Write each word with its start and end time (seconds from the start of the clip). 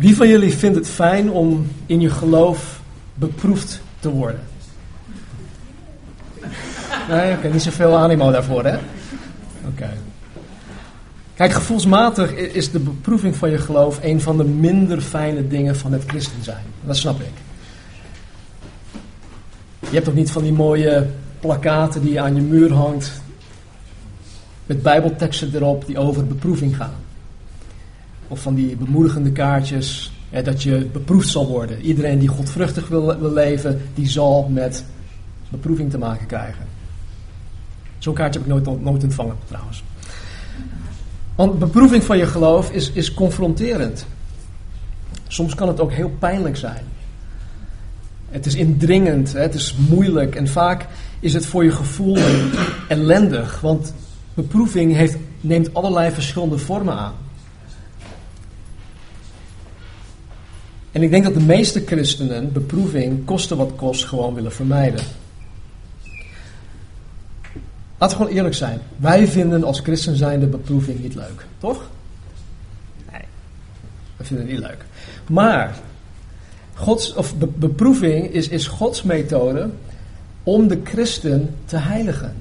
Wie 0.00 0.16
van 0.16 0.28
jullie 0.28 0.52
vindt 0.52 0.76
het 0.76 0.88
fijn 0.88 1.30
om 1.30 1.66
in 1.86 2.00
je 2.00 2.10
geloof 2.10 2.80
beproefd 3.14 3.80
te 3.98 4.10
worden? 4.10 4.40
Nee, 7.08 7.36
oké, 7.36 7.48
niet 7.48 7.62
zoveel 7.62 7.96
animo 7.96 8.30
daarvoor, 8.30 8.64
hè? 8.64 8.78
Oké. 9.66 9.90
Kijk, 11.34 11.52
gevoelsmatig 11.52 12.32
is 12.32 12.70
de 12.70 12.78
beproeving 12.78 13.36
van 13.36 13.50
je 13.50 13.58
geloof 13.58 13.98
een 14.02 14.20
van 14.20 14.36
de 14.36 14.44
minder 14.44 15.00
fijne 15.00 15.48
dingen 15.48 15.76
van 15.76 15.92
het 15.92 16.04
christen 16.06 16.42
zijn. 16.42 16.64
Dat 16.84 16.96
snap 16.96 17.20
ik. 17.20 17.32
Je 19.80 19.96
hebt 19.96 20.08
ook 20.08 20.14
niet 20.14 20.30
van 20.30 20.42
die 20.42 20.52
mooie 20.52 21.06
plakaten 21.40 22.02
die 22.02 22.20
aan 22.20 22.34
je 22.34 22.42
muur 22.42 22.72
hangt 22.72 23.22
met 24.66 24.82
bijbelteksten 24.82 25.54
erop 25.54 25.86
die 25.86 25.98
over 25.98 26.26
beproeving 26.26 26.76
gaan. 26.76 26.94
Of 28.30 28.40
van 28.40 28.54
die 28.54 28.76
bemoedigende 28.76 29.32
kaartjes 29.32 30.12
dat 30.44 30.62
je 30.62 30.88
beproefd 30.92 31.28
zal 31.28 31.46
worden. 31.46 31.80
Iedereen 31.80 32.18
die 32.18 32.28
godvruchtig 32.28 32.88
wil, 32.88 33.18
wil 33.18 33.32
leven, 33.32 33.80
die 33.94 34.08
zal 34.08 34.48
met 34.48 34.84
beproeving 35.48 35.90
te 35.90 35.98
maken 35.98 36.26
krijgen. 36.26 36.66
Zo'n 37.98 38.14
kaartje 38.14 38.40
heb 38.40 38.48
ik 38.48 38.54
nooit, 38.54 38.82
nooit 38.82 39.02
ontvangen 39.02 39.36
trouwens. 39.46 39.82
Want 41.34 41.58
beproeving 41.58 42.04
van 42.04 42.18
je 42.18 42.26
geloof 42.26 42.70
is, 42.70 42.90
is 42.90 43.14
confronterend. 43.14 44.06
Soms 45.28 45.54
kan 45.54 45.68
het 45.68 45.80
ook 45.80 45.92
heel 45.92 46.10
pijnlijk 46.18 46.56
zijn. 46.56 46.84
Het 48.28 48.46
is 48.46 48.54
indringend, 48.54 49.32
het 49.32 49.54
is 49.54 49.76
moeilijk 49.88 50.34
en 50.34 50.48
vaak 50.48 50.86
is 51.20 51.34
het 51.34 51.46
voor 51.46 51.64
je 51.64 51.72
gevoel 51.72 52.18
ellendig. 52.88 53.60
Want 53.60 53.94
beproeving 54.34 54.94
heeft, 54.94 55.16
neemt 55.40 55.74
allerlei 55.74 56.10
verschillende 56.10 56.58
vormen 56.58 56.94
aan. 56.94 57.14
En 60.92 61.02
ik 61.02 61.10
denk 61.10 61.24
dat 61.24 61.34
de 61.34 61.40
meeste 61.40 61.82
christenen 61.86 62.52
beproeving, 62.52 63.24
koste 63.24 63.56
wat 63.56 63.72
kost, 63.76 64.04
gewoon 64.04 64.34
willen 64.34 64.52
vermijden. 64.52 65.04
Laten 67.98 68.16
we 68.16 68.22
gewoon 68.22 68.36
eerlijk 68.36 68.54
zijn. 68.54 68.80
Wij 68.96 69.26
vinden 69.26 69.64
als 69.64 69.80
christen 69.80 70.16
zijn 70.16 70.40
de 70.40 70.46
beproeving 70.46 71.00
niet 71.00 71.14
leuk, 71.14 71.46
toch? 71.58 71.90
Nee, 73.12 73.22
we 74.16 74.24
vinden 74.24 74.46
het 74.46 74.54
niet 74.54 74.66
leuk. 74.66 74.84
Maar 75.28 75.76
Gods, 76.74 77.14
of 77.14 77.34
beproeving 77.54 78.32
is, 78.32 78.48
is 78.48 78.66
Gods 78.66 79.02
methode 79.02 79.70
om 80.42 80.68
de 80.68 80.80
christen 80.84 81.54
te 81.64 81.76
heiligen. 81.76 82.34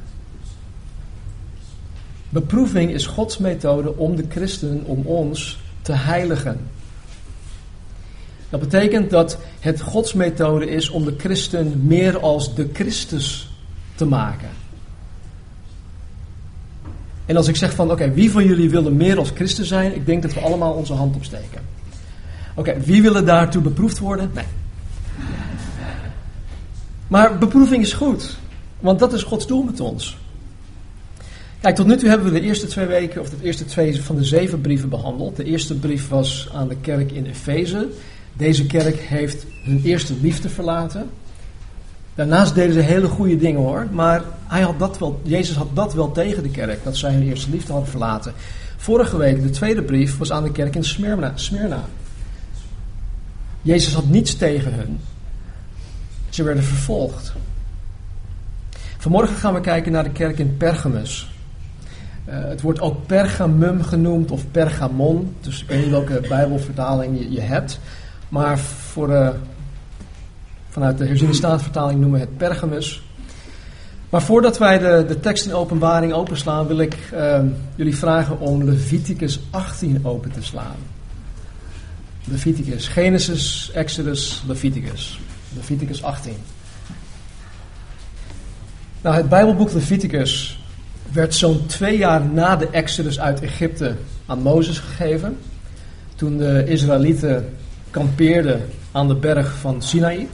Beproeving 2.30 2.92
is 2.92 3.06
Gods 3.06 3.38
methode 3.38 3.98
om 3.98 4.16
de 4.16 4.26
christen, 4.30 4.84
om 4.86 5.02
ons 5.06 5.60
te 5.82 5.94
heiligen. 5.94 6.60
Dat 8.50 8.60
betekent 8.60 9.10
dat 9.10 9.38
het 9.60 9.82
Gods 9.82 10.14
methode 10.14 10.70
is 10.70 10.90
om 10.90 11.06
de 11.06 11.14
christen 11.18 11.82
meer 11.88 12.20
als 12.20 12.56
de 12.56 12.70
Christus 12.74 13.50
te 13.96 14.06
maken. 14.06 14.50
En 17.26 17.38
als 17.38 17.48
ik 17.48 17.56
zeg 17.56 17.74
van, 17.74 17.92
oké, 17.92 18.12
wie 18.12 18.32
van 18.32 18.46
jullie 18.46 18.70
willen 18.70 18.98
meer 18.98 19.18
als 19.18 19.30
christen 19.30 19.66
zijn? 19.66 19.96
Ik 19.96 20.06
denk 20.06 20.22
dat 20.22 20.34
we 20.34 20.40
allemaal 20.40 20.74
onze 20.74 20.94
hand 20.94 21.16
opsteken. 21.16 21.62
Oké, 22.56 22.80
wie 22.80 23.02
willen 23.02 23.26
daartoe 23.26 23.62
beproefd 23.62 24.00
worden? 24.00 24.32
Nee. 24.34 24.46
Maar 27.08 27.38
beproeving 27.38 27.82
is 27.82 27.94
goed, 27.94 28.38
want 28.80 29.00
dat 29.00 29.14
is 29.14 29.24
Gods 29.24 29.48
doel 29.48 29.64
met 29.64 29.80
ons. 29.80 30.18
Kijk, 31.62 31.76
tot 31.76 31.88
nu 31.88 31.98
toe 31.98 32.10
hebben 32.10 32.32
we 32.32 32.40
de 32.40 32.46
eerste 32.46 32.68
twee 32.68 32.86
weken, 32.86 33.22
of 33.22 33.30
de 33.30 33.36
eerste 33.42 33.66
twee 33.66 34.02
van 34.02 34.16
de 34.16 34.24
zeven 34.24 34.62
brieven 34.62 34.90
behandeld. 34.90 35.36
De 35.36 35.44
eerste 35.44 35.76
brief 35.76 36.08
was 36.08 36.50
aan 36.54 36.68
de 36.68 36.76
kerk 36.76 37.12
in 37.12 37.26
Efeze. 37.26 37.88
Deze 38.40 38.66
kerk 38.66 39.00
heeft 39.00 39.46
hun 39.64 39.82
eerste 39.84 40.14
liefde 40.22 40.50
verlaten. 40.50 41.10
Daarnaast 42.16 42.56
deden 42.56 42.74
ze 42.74 42.80
hele 42.80 43.08
goede 43.08 43.38
dingen 43.38 43.62
hoor, 43.62 43.88
maar 43.92 44.24
hij 44.48 44.62
had 44.62 44.80
dat 44.80 45.00
wel, 45.00 45.22
Jezus 45.24 45.56
had 45.56 45.76
dat 45.76 45.94
wel 45.94 46.12
tegen 46.12 46.44
de 46.44 46.50
kerk, 46.50 46.84
dat 46.84 46.98
zij 46.98 47.14
hun 47.14 47.24
eerste 47.28 47.50
liefde 47.50 47.72
hadden 47.72 47.90
verlaten. 47.90 48.34
Vorige 48.78 49.18
week, 49.18 49.42
de 49.42 49.50
tweede 49.50 49.82
brief, 49.82 50.18
was 50.18 50.32
aan 50.32 50.44
de 50.44 50.52
kerk 50.52 50.76
in 50.76 50.84
Smyrna. 50.84 51.32
Smyrna. 51.36 51.84
Jezus 53.62 53.94
had 53.94 54.10
niets 54.10 54.36
tegen 54.36 54.74
hun. 54.74 55.00
Ze 56.30 56.44
werden 56.44 56.64
vervolgd. 56.64 57.34
Vanmorgen 58.98 59.36
gaan 59.36 59.54
we 59.54 59.62
kijken 59.62 59.92
naar 59.92 60.04
de 60.04 60.12
kerk 60.12 60.40
in 60.40 60.58
Pergamus. 60.58 61.32
Uh, 62.30 62.36
het 62.44 62.62
wordt 62.62 62.80
ook 62.80 63.06
Pergamum 63.06 63.84
genoemd 63.84 64.32
of 64.32 64.52
Pergamon. 64.52 65.36
Dus 65.42 65.62
ik 65.62 65.68
weet 65.68 65.82
niet 65.82 65.90
welke 65.90 66.22
Bijbelvertaling 66.28 67.20
je, 67.20 67.32
je 67.32 67.42
hebt. 67.42 67.80
Maar 68.30 68.60
voor, 68.60 69.10
uh, 69.10 69.30
vanuit 70.70 70.98
de 70.98 71.06
herziene 71.06 71.34
staatsvertaling 71.34 72.00
noemen 72.00 72.20
we 72.20 72.26
het 72.26 72.38
Pergamus. 72.38 73.04
Maar 74.10 74.22
voordat 74.22 74.58
wij 74.58 74.78
de, 74.78 75.06
de 75.08 75.20
tekst 75.20 75.46
in 75.46 75.54
openbaring 75.54 76.14
openslaan, 76.14 76.68
wil 76.68 76.80
ik 76.80 76.98
uh, 77.14 77.40
jullie 77.76 77.98
vragen 77.98 78.40
om 78.40 78.64
Leviticus 78.64 79.40
18 79.50 80.06
open 80.06 80.32
te 80.32 80.44
slaan. 80.44 80.76
Leviticus, 82.24 82.88
Genesis, 82.88 83.72
Exodus, 83.74 84.44
Leviticus. 84.48 85.20
Leviticus 85.56 86.04
18. 86.04 86.34
Nou, 89.02 89.16
het 89.16 89.30
Bijbelboek 89.30 89.72
Leviticus 89.72 90.60
werd 91.12 91.36
zo'n 91.36 91.66
twee 91.66 91.98
jaar 91.98 92.26
na 92.26 92.56
de 92.56 92.70
Exodus 92.70 93.20
uit 93.20 93.42
Egypte 93.42 93.96
aan 94.26 94.42
Mozes 94.42 94.80
gegeven. 94.80 95.38
Toen 96.16 96.38
de 96.38 96.64
Israëlieten 96.68 97.58
kampeerden 97.92 98.70
aan 98.92 99.08
de 99.08 99.16
berg 99.16 99.58
van 99.58 99.82
Sinaï. 99.82 100.28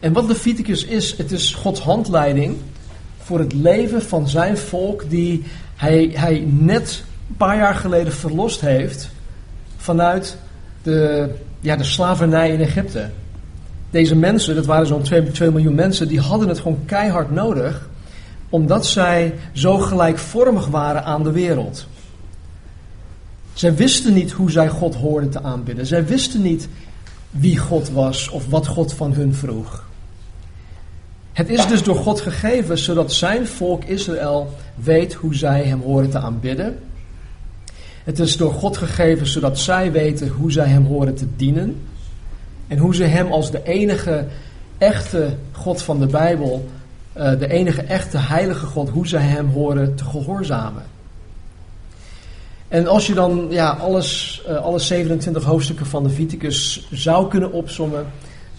En 0.00 0.12
wat 0.12 0.26
Leviticus 0.26 0.84
is, 0.84 1.16
het 1.16 1.32
is 1.32 1.54
Gods 1.54 1.80
handleiding 1.80 2.56
voor 3.18 3.38
het 3.38 3.52
leven 3.52 4.02
van 4.02 4.28
zijn 4.28 4.58
volk 4.58 5.10
die 5.10 5.44
hij, 5.76 6.10
hij 6.14 6.44
net 6.48 7.04
een 7.28 7.36
paar 7.36 7.56
jaar 7.56 7.74
geleden 7.74 8.12
verlost 8.12 8.60
heeft 8.60 9.10
vanuit 9.76 10.36
de, 10.82 11.30
ja, 11.60 11.76
de 11.76 11.84
slavernij 11.84 12.50
in 12.50 12.60
Egypte. 12.60 13.10
Deze 13.90 14.16
mensen, 14.16 14.54
dat 14.54 14.66
waren 14.66 14.86
zo'n 14.86 15.02
2, 15.02 15.30
2 15.30 15.50
miljoen 15.50 15.74
mensen, 15.74 16.08
die 16.08 16.20
hadden 16.20 16.48
het 16.48 16.58
gewoon 16.58 16.84
keihard 16.86 17.30
nodig, 17.30 17.88
omdat 18.48 18.86
zij 18.86 19.34
zo 19.52 19.78
gelijkvormig 19.78 20.66
waren 20.66 21.04
aan 21.04 21.22
de 21.22 21.32
wereld. 21.32 21.86
Zij 23.54 23.74
wisten 23.74 24.14
niet 24.14 24.32
hoe 24.32 24.50
zij 24.50 24.68
God 24.68 24.94
hoorden 24.94 25.30
te 25.30 25.42
aanbidden. 25.42 25.86
Zij 25.86 26.06
wisten 26.06 26.42
niet 26.42 26.68
wie 27.30 27.58
God 27.58 27.90
was 27.90 28.28
of 28.28 28.46
wat 28.46 28.66
God 28.66 28.92
van 28.92 29.12
hun 29.12 29.34
vroeg. 29.34 29.84
Het 31.32 31.48
is 31.48 31.66
dus 31.66 31.82
door 31.82 31.96
God 31.96 32.20
gegeven 32.20 32.78
zodat 32.78 33.12
zijn 33.12 33.46
volk 33.46 33.84
Israël 33.84 34.54
weet 34.74 35.14
hoe 35.14 35.34
zij 35.34 35.62
hem 35.62 35.80
horen 35.80 36.10
te 36.10 36.18
aanbidden. 36.18 36.78
Het 38.04 38.18
is 38.18 38.36
door 38.36 38.52
God 38.52 38.76
gegeven 38.76 39.26
zodat 39.26 39.58
zij 39.58 39.92
weten 39.92 40.28
hoe 40.28 40.52
zij 40.52 40.68
hem 40.68 40.84
horen 40.84 41.14
te 41.14 41.26
dienen. 41.36 41.82
En 42.66 42.78
hoe 42.78 42.94
ze 42.94 43.04
hem 43.04 43.32
als 43.32 43.50
de 43.50 43.62
enige 43.62 44.26
echte 44.78 45.36
God 45.52 45.82
van 45.82 46.00
de 46.00 46.06
Bijbel, 46.06 46.68
eh, 47.12 47.38
de 47.38 47.48
enige 47.48 47.82
echte 47.82 48.18
heilige 48.18 48.66
God, 48.66 48.88
hoe 48.88 49.06
zij 49.06 49.22
hem 49.22 49.48
horen 49.48 49.94
te 49.94 50.04
gehoorzamen. 50.04 50.82
En 52.74 52.86
als 52.86 53.06
je 53.06 53.14
dan 53.14 53.46
ja, 53.50 53.70
alles, 53.70 54.42
uh, 54.48 54.56
alle 54.56 54.78
27 54.78 55.44
hoofdstukken 55.44 55.86
van 55.86 56.02
de 56.02 56.08
Viticus 56.08 56.88
zou 56.90 57.28
kunnen 57.28 57.52
opsommen, 57.52 58.06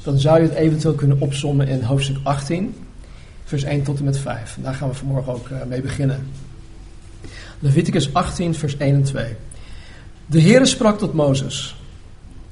dan 0.04 0.20
zou 0.20 0.42
je 0.42 0.48
het 0.48 0.58
eventueel 0.58 0.94
kunnen 0.94 1.20
opsommen 1.20 1.68
in 1.68 1.82
hoofdstuk 1.82 2.18
18, 2.24 2.76
vers 3.44 3.64
1 3.64 3.84
tot 3.84 3.98
en 3.98 4.04
met 4.04 4.18
5. 4.18 4.58
daar 4.62 4.74
gaan 4.74 4.90
we 4.90 4.96
vanmorgen 4.96 5.34
ook 5.34 5.50
uh, 5.50 5.64
mee 5.68 5.82
beginnen. 5.82 6.28
Leviticus 7.60 8.14
18, 8.14 8.56
vers 8.56 8.78
1 8.78 8.96
en 8.96 9.04
2. 9.04 9.26
De 10.26 10.42
Heere 10.42 10.66
sprak 10.66 10.98
tot 10.98 11.14
Mozes: 11.14 11.76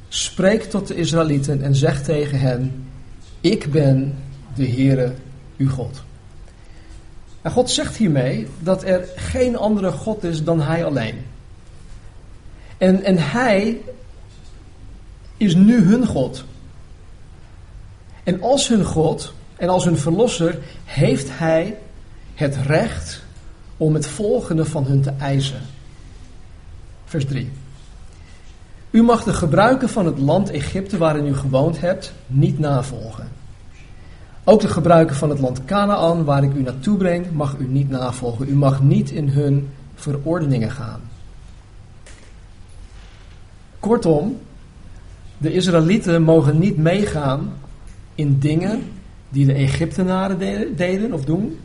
Spreek 0.07 0.63
tot 0.63 0.88
de 0.88 0.95
Israëlieten 0.95 1.61
en 1.61 1.75
zeg 1.75 2.03
tegen 2.03 2.39
hen: 2.39 2.85
Ik 3.41 3.71
ben 3.71 4.15
de 4.55 4.67
Heere 4.67 5.13
uw 5.57 5.69
God. 5.69 6.03
En 7.41 7.51
God 7.51 7.69
zegt 7.69 7.95
hiermee 7.95 8.47
dat 8.59 8.83
er 8.83 9.07
geen 9.15 9.57
andere 9.57 9.91
God 9.91 10.23
is 10.23 10.43
dan 10.43 10.61
Hij 10.61 10.85
alleen. 10.85 11.31
En, 12.77 13.03
en 13.03 13.17
Hij 13.17 13.81
is 15.37 15.55
nu 15.55 15.81
hun 15.81 16.05
God. 16.05 16.43
En 18.23 18.41
als 18.41 18.67
hun 18.67 18.83
God 18.83 19.33
en 19.55 19.69
als 19.69 19.85
hun 19.85 19.97
verlosser 19.97 20.59
heeft 20.85 21.27
Hij 21.31 21.77
het 22.33 22.55
recht 22.55 23.23
om 23.77 23.93
het 23.93 24.07
volgende 24.07 24.65
van 24.65 24.85
hun 24.85 25.01
te 25.01 25.13
eisen. 25.19 25.61
Vers 27.05 27.25
3. 27.25 27.51
U 28.91 29.03
mag 29.03 29.23
de 29.23 29.33
gebruiken 29.33 29.89
van 29.89 30.05
het 30.05 30.19
land 30.19 30.49
Egypte 30.49 30.97
waarin 30.97 31.25
u 31.25 31.35
gewoond 31.35 31.81
hebt 31.81 32.13
niet 32.27 32.59
navolgen. 32.59 33.27
Ook 34.43 34.61
de 34.61 34.67
gebruiken 34.67 35.15
van 35.15 35.29
het 35.29 35.39
land 35.39 35.65
Canaan 35.65 36.23
waar 36.23 36.43
ik 36.43 36.53
u 36.53 36.61
naartoe 36.61 36.97
breng 36.97 37.31
mag 37.31 37.55
u 37.57 37.67
niet 37.67 37.89
navolgen. 37.89 38.49
U 38.49 38.55
mag 38.55 38.81
niet 38.81 39.11
in 39.11 39.29
hun 39.29 39.69
verordeningen 39.95 40.71
gaan. 40.71 41.01
Kortom, 43.83 44.38
de 45.38 45.53
Israëlieten 45.53 46.24
mogen 46.24 46.59
niet 46.59 46.77
meegaan 46.77 47.53
in 48.15 48.39
dingen 48.39 48.81
die 49.30 49.45
de 49.45 49.53
Egyptenaren 49.53 50.38
deden 50.75 51.13
of 51.13 51.25
doen. 51.25 51.59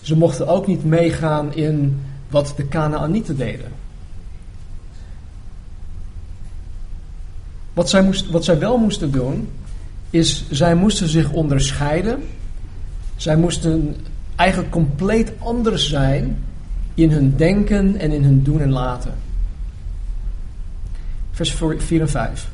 Ze 0.00 0.16
mochten 0.16 0.48
ook 0.48 0.66
niet 0.66 0.84
meegaan 0.84 1.54
in 1.54 2.00
wat 2.30 2.52
de 2.56 2.68
Canaanieten 2.68 3.36
deden. 3.36 3.72
Wat 7.72 7.90
zij, 7.90 8.02
moest, 8.02 8.30
wat 8.30 8.44
zij 8.44 8.58
wel 8.58 8.78
moesten 8.78 9.10
doen, 9.10 9.48
is 10.10 10.44
zij 10.50 10.74
moesten 10.74 11.08
zich 11.08 11.32
onderscheiden. 11.32 12.22
Zij 13.16 13.36
moesten 13.36 13.96
eigenlijk 14.36 14.70
compleet 14.70 15.32
anders 15.38 15.88
zijn 15.88 16.44
in 16.94 17.10
hun 17.10 17.36
denken 17.36 17.96
en 17.96 18.10
in 18.10 18.24
hun 18.24 18.42
doen 18.42 18.60
en 18.60 18.70
laten. 18.70 19.28
Vers 21.40 21.54
4 21.78 22.00
en 22.00 22.08
5. 22.08 22.48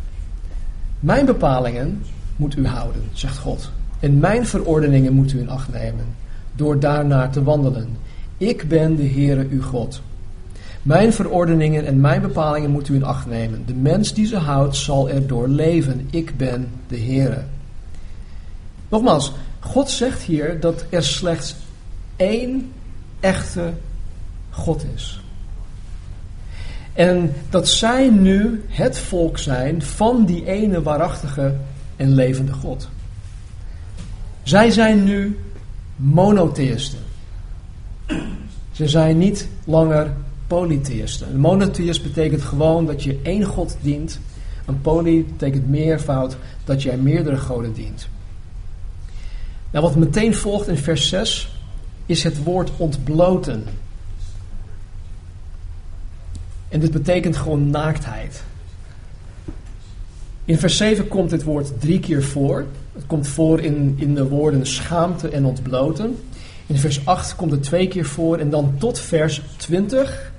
Mijn 1.01 1.27
bepalingen 1.27 2.03
moet 2.37 2.57
u 2.57 2.67
houden, 2.67 3.03
zegt 3.13 3.39
God. 3.39 3.71
En 4.01 4.19
mijn 4.19 4.47
verordeningen 4.47 5.13
moet 5.13 5.33
u 5.33 5.39
in 5.39 5.49
acht 5.49 5.73
nemen, 5.73 6.05
door 6.55 6.81
daarnaar 6.81 7.31
te 7.31 7.43
wandelen. 7.43 7.97
Ik 8.37 8.69
ben 8.69 8.97
de 8.97 9.09
Heere 9.09 9.47
uw 9.51 9.63
God. 9.63 10.01
Mijn 10.83 11.13
verordeningen 11.13 11.87
en 11.87 12.01
mijn 12.01 12.21
bepalingen 12.21 12.71
moet 12.71 12.89
u 12.89 12.95
in 12.95 13.05
acht 13.05 13.27
nemen. 13.27 13.67
De 13.67 13.75
mens 13.75 14.15
die 14.15 14.27
ze 14.27 14.37
houdt 14.37 14.77
zal 14.77 15.11
erdoor 15.11 15.49
leven. 15.49 16.09
Ik 16.11 16.37
ben 16.37 16.69
de 16.89 16.99
Heere. 16.99 17.43
Nogmaals, 18.89 19.33
God 19.61 19.91
zegt 19.91 20.23
hier 20.23 20.61
dat 20.61 20.85
er 20.89 21.03
slechts 21.03 21.57
één 22.17 22.73
echte 23.21 23.73
God 24.51 24.85
is. 24.95 25.21
En 26.97 27.33
dat 27.51 27.69
zij 27.69 28.11
nu 28.11 28.65
het 28.69 28.99
volk 28.99 29.39
zijn 29.39 29.83
van 29.83 30.25
die 30.25 30.47
ene 30.47 30.83
waarachtige 30.83 31.55
en 31.97 32.15
levende 32.15 32.53
God. 32.53 32.89
Zij 34.43 34.71
zijn 34.71 35.05
nu 35.05 35.39
monotheïsten. 35.97 36.99
Ze 38.73 38.89
zijn 38.89 39.19
niet 39.19 39.49
langer 39.65 40.13
polytheïsten. 40.47 41.29
Een 41.29 41.41
monotheïst 41.41 42.03
betekent 42.03 42.43
gewoon 42.43 42.87
dat 42.87 43.03
je 43.03 43.19
één 43.23 43.45
God 43.45 43.77
dient. 43.81 44.21
Een 44.67 44.81
poly 44.81 45.25
betekent 45.25 45.69
meervoud 45.69 46.37
dat 46.65 46.83
jij 46.83 46.97
meerdere 46.97 47.37
goden 47.37 47.73
dient. 47.73 48.09
Nou, 49.71 49.85
wat 49.85 49.97
meteen 49.97 50.35
volgt 50.35 50.69
in 50.69 50.77
vers 50.77 51.09
6 51.09 51.61
is 52.07 52.23
het 52.23 52.43
woord 52.43 52.71
ontbloten. 52.77 53.65
En 56.77 56.83
dit 56.83 56.91
betekent 56.91 57.37
gewoon 57.37 57.71
naaktheid. 57.71 58.43
In 60.45 60.59
vers 60.59 60.77
7 60.77 61.09
komt 61.09 61.31
dit 61.31 61.43
woord 61.43 61.81
drie 61.81 62.01
keer 62.01 62.23
voor. 62.23 62.67
Het 62.93 63.07
komt 63.07 63.29
voor 63.29 63.61
in, 63.61 63.95
in 63.99 64.15
de 64.15 64.29
woorden 64.29 64.67
schaamte 64.67 65.29
en 65.29 65.45
ontbloten. 65.45 66.19
In 66.67 66.77
vers 66.77 67.07
8 67.07 67.37
komt 67.37 67.51
het 67.51 67.63
twee 67.63 67.89
keer 67.89 68.05
voor. 68.05 68.39
En 68.39 68.51
dan 68.51 68.75
tot 68.79 68.99
vers 68.99 69.43
20 69.57 70.33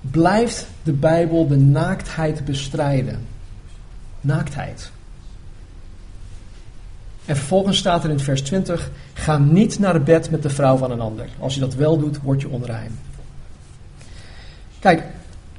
blijft 0.00 0.66
de 0.82 0.92
Bijbel 0.92 1.46
de 1.46 1.56
naaktheid 1.56 2.44
bestrijden. 2.44 3.18
Naaktheid. 4.20 4.90
En 7.24 7.36
vervolgens 7.36 7.78
staat 7.78 8.04
er 8.04 8.10
in 8.10 8.20
vers 8.20 8.42
20: 8.42 8.90
Ga 9.12 9.38
niet 9.38 9.78
naar 9.78 10.02
bed 10.02 10.30
met 10.30 10.42
de 10.42 10.50
vrouw 10.50 10.76
van 10.76 10.90
een 10.90 11.00
ander. 11.00 11.28
Als 11.38 11.54
je 11.54 11.60
dat 11.60 11.74
wel 11.74 11.98
doet, 11.98 12.20
word 12.22 12.40
je 12.40 12.48
onrein. 12.48 12.98
Kijk, 14.78 15.02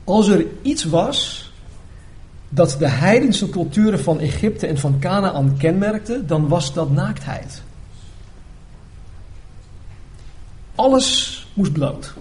als 0.10 0.28
er 0.28 0.46
iets 0.62 0.84
was 0.84 1.52
dat 2.50 2.76
de 2.80 2.88
heidense 2.88 3.50
culturen 3.50 4.00
van 4.00 4.20
Egypte 4.20 4.68
en 4.68 4.78
van 4.78 5.00
Canaan 5.00 5.58
kenmerkte, 5.58 6.26
dan 6.26 6.48
was 6.48 6.74
dat 6.74 6.92
naaktheid. 6.92 7.62
Alles 10.76 11.48
moest 11.54 11.72
bloot. 11.72 12.14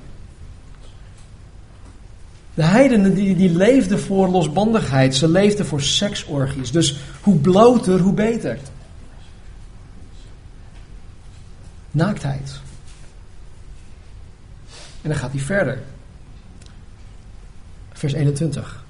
De 2.55 2.63
heidenen 2.63 3.15
die, 3.15 3.37
die 3.37 3.51
leefden 3.51 4.01
voor 4.01 4.29
losbandigheid, 4.29 5.15
ze 5.15 5.29
leefden 5.29 5.67
voor 5.67 5.81
seksorgies. 5.81 6.71
Dus 6.71 6.99
hoe 7.21 7.37
bloter, 7.37 8.01
hoe 8.01 8.13
beter. 8.13 8.59
Naaktheid. 11.91 12.61
En 15.03 15.09
dan 15.09 15.19
gaat 15.19 15.33
hij 15.33 15.41
verder. 15.41 15.83
Vers 17.99 18.13
21. 18.13 18.85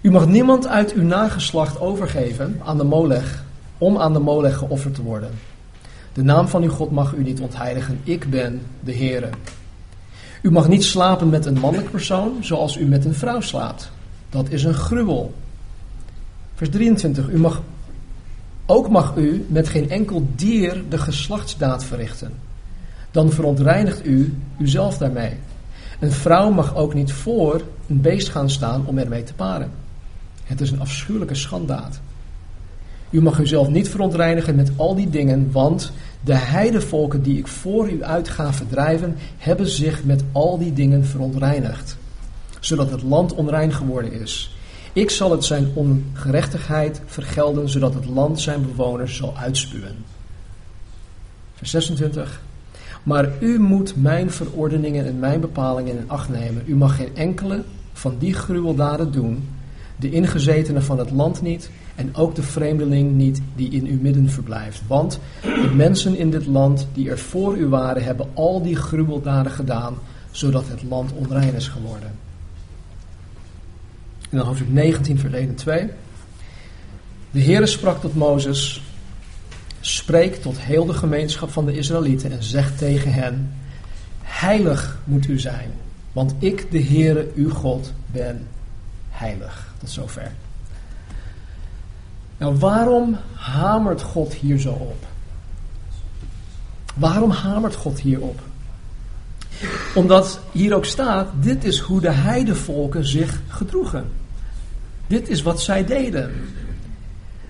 U 0.00 0.10
mag 0.10 0.26
niemand 0.26 0.66
uit 0.66 0.92
uw 0.92 1.02
nageslacht 1.02 1.80
overgeven 1.80 2.60
aan 2.64 2.76
de 2.76 2.84
molech, 2.84 3.44
om 3.78 3.98
aan 3.98 4.12
de 4.12 4.18
molech 4.18 4.56
geofferd 4.56 4.94
te 4.94 5.02
worden. 5.02 5.30
De 6.12 6.22
naam 6.22 6.48
van 6.48 6.62
uw 6.62 6.70
God 6.70 6.90
mag 6.90 7.12
u 7.12 7.22
niet 7.22 7.40
ontheiligen. 7.40 8.00
Ik 8.04 8.30
ben 8.30 8.62
de 8.80 8.94
Heere. 8.94 9.28
U 10.42 10.50
mag 10.50 10.68
niet 10.68 10.84
slapen 10.84 11.28
met 11.28 11.46
een 11.46 11.58
mannelijk 11.58 11.90
persoon 11.90 12.36
zoals 12.40 12.76
u 12.76 12.84
met 12.84 13.04
een 13.04 13.14
vrouw 13.14 13.40
slaapt. 13.40 13.90
Dat 14.30 14.50
is 14.50 14.64
een 14.64 14.74
gruwel. 14.74 15.34
Vers 16.54 16.70
23. 16.70 17.28
U 17.28 17.38
mag, 17.38 17.62
ook 18.66 18.88
mag 18.88 19.16
u 19.16 19.46
met 19.48 19.68
geen 19.68 19.90
enkel 19.90 20.26
dier 20.34 20.82
de 20.88 20.98
geslachtsdaad 20.98 21.84
verrichten. 21.84 22.32
Dan 23.10 23.30
verontreinigt 23.30 24.06
u 24.06 24.34
uzelf 24.58 24.98
daarmee. 24.98 25.36
Een 25.98 26.12
vrouw 26.12 26.50
mag 26.50 26.74
ook 26.74 26.94
niet 26.94 27.12
voor 27.12 27.62
een 27.88 28.00
beest 28.00 28.28
gaan 28.28 28.50
staan 28.50 28.86
om 28.86 28.98
ermee 28.98 29.22
te 29.22 29.34
paren. 29.34 29.70
Het 30.44 30.60
is 30.60 30.70
een 30.70 30.80
afschuwelijke 30.80 31.34
schandaad. 31.34 32.00
U 33.10 33.22
mag 33.22 33.38
uzelf 33.38 33.68
niet 33.68 33.88
verontreinigen 33.88 34.54
met 34.54 34.70
al 34.76 34.94
die 34.94 35.10
dingen, 35.10 35.52
want 35.52 35.92
de 36.20 36.34
heidevolken 36.34 37.22
die 37.22 37.38
ik 37.38 37.46
voor 37.46 37.90
u 37.90 38.04
uit 38.04 38.28
ga 38.28 38.52
verdrijven, 38.52 39.16
hebben 39.38 39.68
zich 39.68 40.04
met 40.04 40.24
al 40.32 40.58
die 40.58 40.72
dingen 40.72 41.04
verontreinigd, 41.04 41.96
zodat 42.60 42.90
het 42.90 43.02
land 43.02 43.34
onrein 43.34 43.72
geworden 43.72 44.12
is. 44.12 44.56
Ik 44.92 45.10
zal 45.10 45.30
het 45.30 45.44
zijn 45.44 45.70
ongerechtigheid 45.74 47.00
vergelden, 47.06 47.68
zodat 47.68 47.94
het 47.94 48.06
land 48.06 48.40
zijn 48.40 48.62
bewoners 48.62 49.16
zal 49.16 49.36
uitspuwen. 49.36 49.96
Vers 51.54 51.70
26. 51.70 52.40
Maar 53.06 53.28
u 53.40 53.58
moet 53.58 53.96
mijn 53.96 54.30
verordeningen 54.30 55.06
en 55.06 55.18
mijn 55.18 55.40
bepalingen 55.40 55.98
in 55.98 56.04
acht 56.06 56.28
nemen. 56.28 56.62
U 56.66 56.76
mag 56.76 56.96
geen 56.96 57.16
enkele 57.16 57.62
van 57.92 58.14
die 58.18 58.34
gruweldaden 58.34 59.12
doen, 59.12 59.48
de 59.96 60.10
ingezetenen 60.10 60.82
van 60.82 60.98
het 60.98 61.10
land 61.10 61.42
niet 61.42 61.70
en 61.94 62.14
ook 62.14 62.34
de 62.34 62.42
vreemdeling 62.42 63.12
niet 63.12 63.40
die 63.54 63.70
in 63.70 63.86
uw 63.86 64.00
midden 64.00 64.30
verblijft. 64.30 64.82
Want 64.86 65.18
de 65.42 65.72
mensen 65.74 66.16
in 66.16 66.30
dit 66.30 66.46
land 66.46 66.86
die 66.92 67.10
er 67.10 67.18
voor 67.18 67.56
u 67.56 67.66
waren, 67.66 68.04
hebben 68.04 68.26
al 68.34 68.62
die 68.62 68.76
gruweldaden 68.76 69.52
gedaan, 69.52 69.94
zodat 70.30 70.68
het 70.68 70.82
land 70.82 71.12
onrein 71.12 71.54
is 71.54 71.68
geworden. 71.68 72.10
En 74.30 74.36
dan 74.36 74.46
hoofdstuk 74.46 74.72
19, 74.72 75.18
vers 75.18 75.32
1 75.32 75.48
en 75.48 75.54
2. 75.54 75.90
De 77.30 77.42
Heere 77.42 77.66
sprak 77.66 78.00
tot 78.00 78.14
Mozes, 78.14 78.82
spreek 79.86 80.36
tot 80.36 80.58
heel 80.58 80.86
de 80.86 80.94
gemeenschap 80.94 81.50
van 81.50 81.66
de 81.66 81.76
Israëlieten 81.76 82.32
en 82.32 82.42
zeg 82.42 82.76
tegen 82.76 83.12
hen, 83.12 83.52
heilig 84.22 84.98
moet 85.04 85.26
u 85.26 85.38
zijn, 85.38 85.70
want 86.12 86.34
ik, 86.38 86.70
de 86.70 86.82
Heere, 86.82 87.28
uw 87.34 87.50
God, 87.50 87.92
ben 88.06 88.48
heilig. 89.10 89.74
Tot 89.78 89.90
zover. 89.90 90.32
Nou, 92.38 92.56
waarom 92.56 93.16
hamert 93.34 94.02
God 94.02 94.34
hier 94.34 94.58
zo 94.58 94.70
op? 94.70 95.06
Waarom 96.94 97.30
hamert 97.30 97.74
God 97.74 98.00
hierop? 98.00 98.40
Omdat 99.94 100.40
hier 100.52 100.74
ook 100.74 100.84
staat, 100.84 101.28
dit 101.40 101.64
is 101.64 101.78
hoe 101.78 102.00
de 102.00 102.10
heidevolken 102.10 103.06
zich 103.06 103.40
gedroegen. 103.48 104.08
Dit 105.06 105.28
is 105.28 105.42
wat 105.42 105.62
zij 105.62 105.84
deden. 105.84 106.30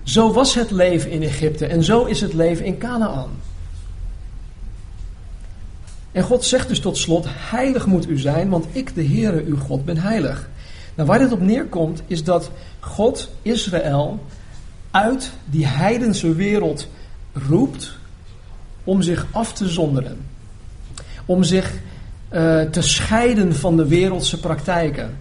Zo 0.07 0.33
was 0.33 0.53
het 0.53 0.71
leven 0.71 1.11
in 1.11 1.23
Egypte 1.23 1.65
en 1.65 1.83
zo 1.83 2.05
is 2.05 2.21
het 2.21 2.33
leven 2.33 2.65
in 2.65 2.77
Canaan. 2.77 3.29
En 6.11 6.23
God 6.23 6.45
zegt 6.45 6.67
dus 6.67 6.79
tot 6.79 6.97
slot, 6.97 7.25
heilig 7.29 7.85
moet 7.85 8.09
u 8.09 8.17
zijn, 8.17 8.49
want 8.49 8.65
ik, 8.71 8.95
de 8.95 9.05
Heere, 9.05 9.43
uw 9.45 9.57
God, 9.57 9.85
ben 9.85 9.97
heilig. 9.97 10.49
Nou, 10.95 11.07
waar 11.09 11.19
dit 11.19 11.31
op 11.31 11.41
neerkomt, 11.41 12.01
is 12.07 12.23
dat 12.23 12.51
God 12.79 13.29
Israël 13.41 14.19
uit 14.91 15.31
die 15.45 15.65
heidense 15.65 16.33
wereld 16.33 16.87
roept 17.33 17.97
om 18.83 19.01
zich 19.01 19.25
af 19.31 19.53
te 19.53 19.69
zonderen. 19.69 20.17
Om 21.25 21.43
zich 21.43 21.73
uh, 21.73 22.61
te 22.61 22.81
scheiden 22.81 23.55
van 23.55 23.77
de 23.77 23.87
wereldse 23.87 24.39
praktijken. 24.39 25.17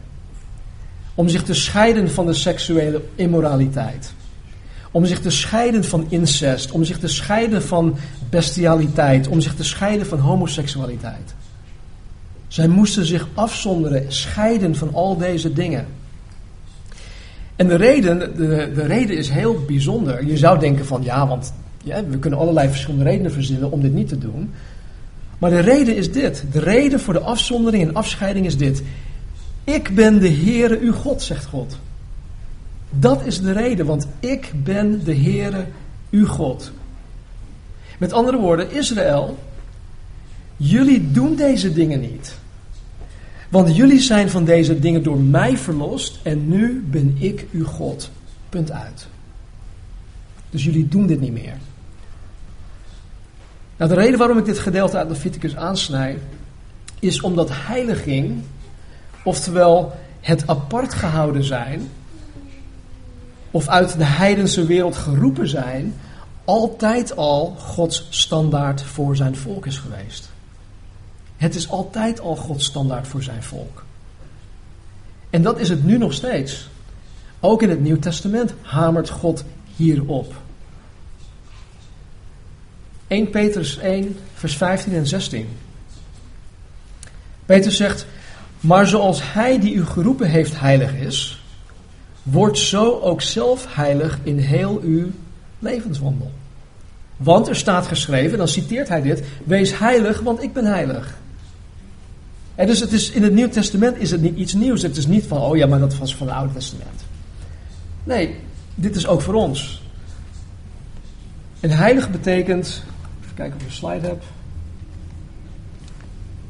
Om 1.14 1.28
zich 1.28 1.42
te 1.42 1.54
scheiden 1.54 2.10
van 2.10 2.26
de 2.26 2.34
seksuele 2.34 3.02
immoraliteit. 3.14 4.14
Om 4.90 5.06
zich 5.06 5.20
te 5.20 5.30
scheiden 5.30 5.84
van 5.84 6.06
incest. 6.08 6.70
Om 6.70 6.84
zich 6.84 6.98
te 6.98 7.08
scheiden 7.08 7.62
van 7.62 7.96
bestialiteit. 8.30 9.28
Om 9.28 9.40
zich 9.40 9.54
te 9.54 9.64
scheiden 9.64 10.06
van 10.06 10.18
homoseksualiteit. 10.18 11.34
Zij 12.48 12.68
moesten 12.68 13.04
zich 13.04 13.28
afzonderen, 13.34 14.12
scheiden 14.12 14.76
van 14.76 14.94
al 14.94 15.16
deze 15.16 15.52
dingen. 15.52 15.86
En 17.56 17.68
de 17.68 17.74
reden, 17.74 18.18
de, 18.18 18.72
de 18.74 18.86
reden 18.86 19.16
is 19.16 19.28
heel 19.28 19.64
bijzonder. 19.66 20.26
Je 20.26 20.36
zou 20.36 20.58
denken 20.58 20.86
van 20.86 21.02
ja, 21.02 21.26
want 21.26 21.52
we 21.84 22.18
kunnen 22.18 22.38
allerlei 22.38 22.68
verschillende 22.68 23.04
redenen 23.04 23.32
verzinnen 23.32 23.70
om 23.70 23.80
dit 23.80 23.94
niet 23.94 24.08
te 24.08 24.18
doen. 24.18 24.50
Maar 25.38 25.50
de 25.50 25.60
reden 25.60 25.96
is 25.96 26.12
dit. 26.12 26.44
De 26.52 26.60
reden 26.60 27.00
voor 27.00 27.14
de 27.14 27.20
afzondering 27.20 27.88
en 27.88 27.94
afscheiding 27.94 28.46
is 28.46 28.56
dit. 28.56 28.82
Ik 29.64 29.94
ben 29.94 30.18
de 30.18 30.30
Heere 30.30 30.78
uw 30.78 30.92
God, 30.92 31.22
zegt 31.22 31.44
God. 31.44 31.78
Dat 32.90 33.26
is 33.26 33.40
de 33.40 33.52
reden, 33.52 33.86
want 33.86 34.06
ik 34.20 34.52
ben 34.64 35.04
de 35.04 35.16
Heere 35.16 35.66
uw 36.10 36.26
God. 36.26 36.72
Met 37.98 38.12
andere 38.12 38.36
woorden, 38.36 38.72
Israël, 38.72 39.38
jullie 40.56 41.10
doen 41.10 41.34
deze 41.36 41.72
dingen 41.72 42.00
niet. 42.00 42.36
Want 43.48 43.76
jullie 43.76 44.00
zijn 44.00 44.30
van 44.30 44.44
deze 44.44 44.78
dingen 44.78 45.02
door 45.02 45.18
mij 45.18 45.56
verlost 45.56 46.18
en 46.22 46.48
nu 46.48 46.84
ben 46.90 47.16
ik 47.18 47.46
uw 47.52 47.64
God. 47.64 48.10
Punt 48.48 48.72
uit. 48.72 49.06
Dus 50.50 50.64
jullie 50.64 50.88
doen 50.88 51.06
dit 51.06 51.20
niet 51.20 51.32
meer. 51.32 51.56
Nou, 53.76 53.90
de 53.90 53.96
reden 53.96 54.18
waarom 54.18 54.38
ik 54.38 54.44
dit 54.44 54.58
gedeelte 54.58 54.96
uit 54.96 55.08
Leviticus 55.08 55.56
aansnijd, 55.56 56.18
is 56.98 57.20
omdat 57.20 57.48
heiliging, 57.52 58.42
oftewel 59.24 59.92
het 60.20 60.46
apart 60.46 60.94
gehouden 60.94 61.44
zijn, 61.44 61.88
of 63.56 63.68
uit 63.68 63.98
de 63.98 64.04
heidense 64.04 64.66
wereld 64.66 64.96
geroepen 64.96 65.48
zijn, 65.48 65.94
altijd 66.44 67.16
al 67.16 67.56
Gods 67.58 68.06
standaard 68.10 68.82
voor 68.82 69.16
zijn 69.16 69.36
volk 69.36 69.66
is 69.66 69.78
geweest. 69.78 70.28
Het 71.36 71.54
is 71.54 71.70
altijd 71.70 72.20
al 72.20 72.36
Gods 72.36 72.64
standaard 72.64 73.06
voor 73.06 73.22
zijn 73.22 73.42
volk. 73.42 73.84
En 75.30 75.42
dat 75.42 75.58
is 75.58 75.68
het 75.68 75.84
nu 75.84 75.98
nog 75.98 76.12
steeds. 76.12 76.68
Ook 77.40 77.62
in 77.62 77.70
het 77.70 77.80
Nieuw 77.80 77.98
Testament 77.98 78.54
hamert 78.62 79.08
God 79.08 79.44
hierop. 79.76 80.34
1 83.06 83.30
Petrus 83.30 83.78
1, 83.78 84.18
vers 84.34 84.56
15 84.56 84.94
en 84.94 85.06
16. 85.06 85.48
Petrus 87.46 87.76
zegt: 87.76 88.06
Maar 88.60 88.86
zoals 88.86 89.32
hij 89.32 89.60
die 89.60 89.74
u 89.74 89.84
geroepen 89.84 90.28
heeft 90.28 90.60
heilig 90.60 90.94
is, 90.94 91.40
wordt 92.30 92.58
zo 92.58 93.00
ook 93.00 93.22
zelf 93.22 93.74
heilig 93.74 94.18
in 94.22 94.38
heel 94.38 94.80
uw 94.82 95.10
levenswandel. 95.58 96.30
Want 97.16 97.48
er 97.48 97.56
staat 97.56 97.86
geschreven, 97.86 98.38
dan 98.38 98.48
citeert 98.48 98.88
hij 98.88 99.02
dit: 99.02 99.22
Wees 99.44 99.78
heilig, 99.78 100.20
want 100.20 100.42
ik 100.42 100.52
ben 100.52 100.64
heilig. 100.64 101.18
En 102.54 102.66
dus 102.66 102.80
het 102.80 102.92
is, 102.92 103.10
in 103.10 103.22
het 103.22 103.32
Nieuw 103.32 103.48
Testament 103.48 103.96
is 103.98 104.10
het 104.10 104.20
niet 104.20 104.36
iets 104.36 104.54
nieuws. 104.54 104.82
Het 104.82 104.96
is 104.96 105.06
niet 105.06 105.24
van, 105.26 105.40
oh 105.40 105.56
ja, 105.56 105.66
maar 105.66 105.78
dat 105.78 105.98
was 105.98 106.16
van 106.16 106.26
het 106.26 106.36
Oude 106.36 106.52
Testament. 106.52 107.04
Nee, 108.04 108.36
dit 108.74 108.96
is 108.96 109.06
ook 109.06 109.20
voor 109.20 109.34
ons. 109.34 109.82
En 111.60 111.70
heilig 111.70 112.10
betekent, 112.10 112.82
even 113.22 113.34
kijken 113.34 113.56
of 113.56 113.62
ik 113.62 113.68
een 113.68 113.74
slide 113.74 114.06
heb. 114.06 114.22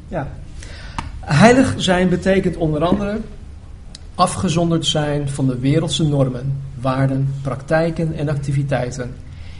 Ja. 0.07 0.27
Heilig 1.19 1.73
zijn 1.77 2.09
betekent 2.09 2.57
onder 2.57 2.83
andere 2.83 3.19
afgezonderd 4.17 4.85
zijn 4.85 5.29
van 5.29 5.47
de 5.47 5.59
wereldse 5.59 6.03
normen, 6.03 6.61
waarden, 6.79 7.33
praktijken 7.41 8.13
en 8.13 8.29
activiteiten 8.29 9.13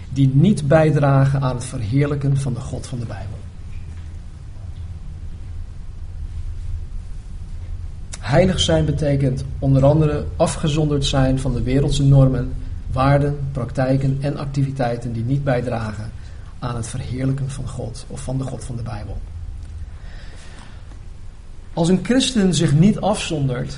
die 0.10 0.32
niet 0.34 0.68
bijdragen 0.68 1.42
aan 1.42 1.56
het 1.56 1.66
verheerlijken 1.66 2.38
van 2.38 2.54
de 2.54 2.60
God 2.60 2.88
van 2.88 3.00
de 3.00 3.06
Bijbel. 3.06 3.38
Heilig 8.20 8.60
zijn 8.60 8.86
betekent 8.86 9.44
onder 9.60 9.86
andere 9.86 10.26
afgezonderd 10.36 11.06
zijn 11.06 11.40
van 11.40 11.54
de 11.54 11.62
wereldse 11.62 12.04
normen, 12.04 12.54
waarden, 12.92 13.38
praktijken 13.52 14.18
en 14.22 14.38
activiteiten 14.38 15.14
die 15.14 15.24
niet 15.24 15.44
bijdragen 15.44 16.12
aan 16.60 16.76
het 16.76 16.88
verheerlijken 16.88 17.50
van 17.50 17.68
God 17.68 18.06
of 18.08 18.22
van 18.22 18.38
de 18.38 18.44
God 18.44 18.64
van 18.64 18.76
de 18.76 18.84
Bijbel. 18.84 19.18
Als 21.74 21.90
een 21.90 22.00
christen 22.04 22.54
zich 22.54 22.74
niet 22.74 23.00
afzondert 23.00 23.78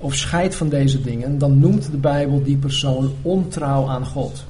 of 0.00 0.14
scheidt 0.14 0.54
van 0.54 0.68
deze 0.68 1.02
dingen, 1.02 1.38
dan 1.38 1.58
noemt 1.58 1.90
de 1.90 1.96
Bijbel 1.96 2.42
die 2.42 2.56
persoon 2.56 3.14
ontrouw 3.22 3.88
aan 3.88 4.06
God. 4.06 4.44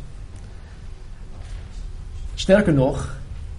Sterker 2.35 2.73
nog, 2.73 3.17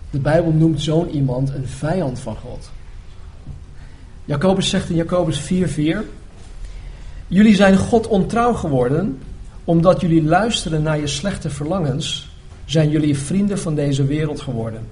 de 0.10 0.20
Bijbel 0.20 0.52
noemt 0.52 0.82
zo'n 0.82 1.10
iemand 1.10 1.50
een 1.50 1.68
vijand 1.68 2.20
van 2.20 2.36
God. 2.36 2.72
Jacobus 4.26 4.70
zegt 4.70 4.90
in 4.90 4.96
Jacobus 4.96 5.42
4:4: 5.42 5.98
Jullie 7.28 7.56
zijn 7.56 7.78
God 7.78 8.08
ontrouw 8.08 8.54
geworden, 8.54 9.20
omdat 9.64 10.02
jullie 10.02 10.24
luisteren 10.24 10.84
naar 10.84 11.00
je 11.00 11.08
slechte 11.08 11.50
verlangens, 11.50 12.30
zijn 12.66 12.90
jullie 12.90 13.18
vrienden 13.18 13.60
van 13.60 13.76
deze 13.76 14.06
wereld 14.06 14.42
geworden. 14.42 14.88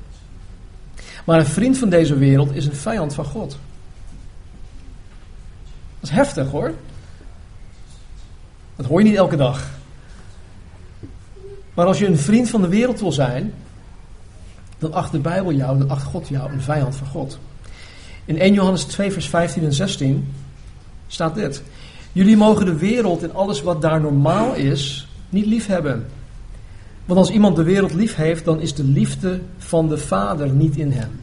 Maar 1.25 1.39
een 1.39 1.45
vriend 1.45 1.77
van 1.77 1.89
deze 1.89 2.17
wereld 2.17 2.55
is 2.55 2.65
een 2.65 2.75
vijand 2.75 3.13
van 3.13 3.25
God. 3.25 3.57
Dat 5.99 6.09
is 6.09 6.15
heftig 6.15 6.49
hoor. 6.49 6.73
Dat 8.79 8.87
hoor 8.87 8.99
je 8.99 9.07
niet 9.07 9.17
elke 9.17 9.35
dag. 9.35 9.69
Maar 11.73 11.85
als 11.85 11.99
je 11.99 12.07
een 12.07 12.17
vriend 12.17 12.49
van 12.49 12.61
de 12.61 12.67
wereld 12.67 12.99
wil 12.99 13.11
zijn, 13.11 13.53
dan 14.77 14.93
acht 14.93 15.11
de 15.11 15.19
Bijbel 15.19 15.51
jou, 15.51 15.77
dan 15.77 15.89
acht 15.89 16.03
God 16.03 16.27
jou 16.27 16.51
een 16.51 16.61
vijand 16.61 16.95
van 16.95 17.07
God. 17.07 17.39
In 18.25 18.39
1 18.39 18.53
Johannes 18.53 18.83
2, 18.83 19.11
vers 19.11 19.27
15 19.27 19.63
en 19.63 19.73
16 19.73 20.33
staat 21.07 21.35
dit. 21.35 21.63
Jullie 22.11 22.37
mogen 22.37 22.65
de 22.65 22.77
wereld 22.77 23.23
en 23.23 23.33
alles 23.33 23.61
wat 23.61 23.81
daar 23.81 24.01
normaal 24.01 24.53
is, 24.53 25.07
niet 25.29 25.45
lief 25.45 25.67
hebben. 25.67 26.07
Want 27.05 27.19
als 27.19 27.29
iemand 27.29 27.55
de 27.55 27.63
wereld 27.63 27.93
lief 27.93 28.15
heeft, 28.15 28.45
dan 28.45 28.59
is 28.59 28.73
de 28.73 28.83
liefde 28.83 29.41
van 29.57 29.89
de 29.89 29.97
Vader 29.97 30.49
niet 30.49 30.77
in 30.77 30.91
hem. 30.91 31.19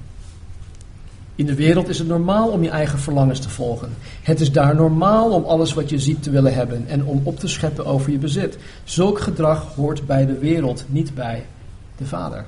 In 1.37 1.47
de 1.47 1.55
wereld 1.55 1.89
is 1.89 1.99
het 1.99 2.09
normaal 2.09 2.49
om 2.49 2.63
je 2.63 2.71
eigen 2.71 2.99
verlangens 2.99 3.41
te 3.41 3.49
volgen. 3.49 3.95
Het 4.23 4.41
is 4.41 4.53
daar 4.53 4.75
normaal 4.75 5.31
om 5.31 5.45
alles 5.45 5.75
wat 5.75 5.91
je 5.91 5.99
ziet 5.99 6.23
te 6.23 6.31
willen 6.31 6.55
hebben 6.55 6.85
en 6.89 7.05
om 7.05 7.21
op 7.25 7.39
te 7.39 7.49
scheppen 7.49 7.87
over 7.87 8.11
je 8.11 8.19
bezit. 8.19 8.59
Zulk 8.85 9.21
gedrag 9.21 9.75
hoort 9.75 10.07
bij 10.07 10.27
de 10.27 10.39
wereld, 10.39 10.85
niet 10.89 11.15
bij 11.15 11.47
de 11.97 12.07
Vader. 12.07 12.45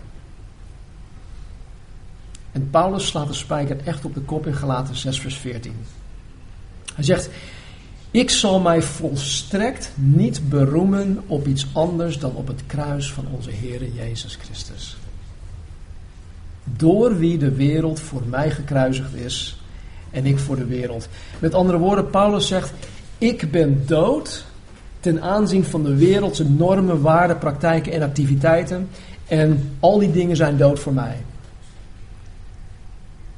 En 2.52 2.70
Paulus 2.70 3.06
slaat 3.06 3.26
de 3.26 3.32
spijker 3.32 3.76
echt 3.84 4.04
op 4.04 4.14
de 4.14 4.20
kop 4.20 4.46
in 4.46 4.54
Galaten 4.54 4.96
6, 4.96 5.20
vers 5.20 5.36
14. 5.36 5.72
Hij 6.94 7.04
zegt: 7.04 7.30
Ik 8.10 8.30
zal 8.30 8.60
mij 8.60 8.82
volstrekt 8.82 9.90
niet 9.94 10.48
beroemen 10.48 11.22
op 11.26 11.46
iets 11.46 11.66
anders 11.72 12.18
dan 12.18 12.32
op 12.34 12.46
het 12.46 12.62
kruis 12.66 13.12
van 13.12 13.24
onze 13.34 13.50
Heer 13.50 13.88
Jezus 13.88 14.34
Christus. 14.34 14.96
Door 16.76 17.18
wie 17.18 17.38
de 17.38 17.52
wereld 17.52 18.00
voor 18.00 18.22
mij 18.26 18.50
gekruisigd 18.50 19.14
is 19.14 19.62
en 20.10 20.26
ik 20.26 20.38
voor 20.38 20.56
de 20.56 20.66
wereld. 20.66 21.08
Met 21.38 21.54
andere 21.54 21.78
woorden, 21.78 22.10
Paulus 22.10 22.46
zegt: 22.46 22.72
Ik 23.18 23.50
ben 23.50 23.82
dood 23.86 24.44
ten 25.00 25.22
aanzien 25.22 25.64
van 25.64 25.82
de 25.82 25.94
wereldse 25.94 26.50
normen, 26.50 27.00
waarden, 27.00 27.38
praktijken 27.38 27.92
en 27.92 28.02
activiteiten. 28.02 28.88
En 29.26 29.70
al 29.80 29.98
die 29.98 30.10
dingen 30.10 30.36
zijn 30.36 30.56
dood 30.56 30.78
voor 30.78 30.92
mij. 30.92 31.16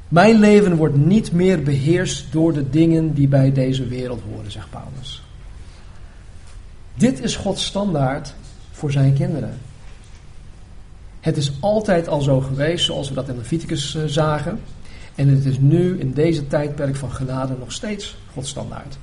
Mijn 0.09 0.39
leven 0.39 0.77
wordt 0.77 0.97
niet 0.97 1.33
meer 1.33 1.63
beheerst 1.63 2.33
door 2.33 2.53
de 2.53 2.71
dingen 2.71 3.15
die 3.15 3.29
bij 3.29 3.53
deze 3.53 3.87
wereld 3.87 4.21
horen, 4.33 4.51
zegt 4.51 4.71
Paulus. 4.71 5.23
Dit 6.95 7.23
is 7.23 7.37
Gods 7.37 7.65
standaard 7.65 8.35
voor 8.71 8.93
zijn 8.93 9.15
kinderen. 9.15 9.59
Het 11.21 11.37
is 11.37 11.53
altijd 11.61 12.09
al 12.09 12.21
zo 12.21 12.41
geweest, 12.41 12.85
zoals 12.85 13.09
we 13.09 13.15
dat 13.15 13.29
in 13.29 13.37
Leviticus 13.37 13.95
eh, 13.95 14.03
zagen. 14.05 14.61
En 15.15 15.29
het 15.29 15.45
is 15.45 15.59
nu 15.59 15.99
in 15.99 16.13
deze 16.13 16.47
tijdperk 16.47 16.97
van 16.97 17.13
genade 17.13 17.55
nog 17.59 17.73
steeds 17.73 18.17
Gods 18.33 18.49
standaard. 18.49 18.97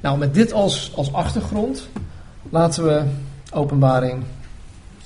Nou, 0.00 0.18
met 0.18 0.34
dit 0.34 0.52
als, 0.52 0.92
als 0.94 1.12
achtergrond 1.12 1.88
laten 2.50 2.84
we 2.84 3.04
Openbaring 3.52 4.22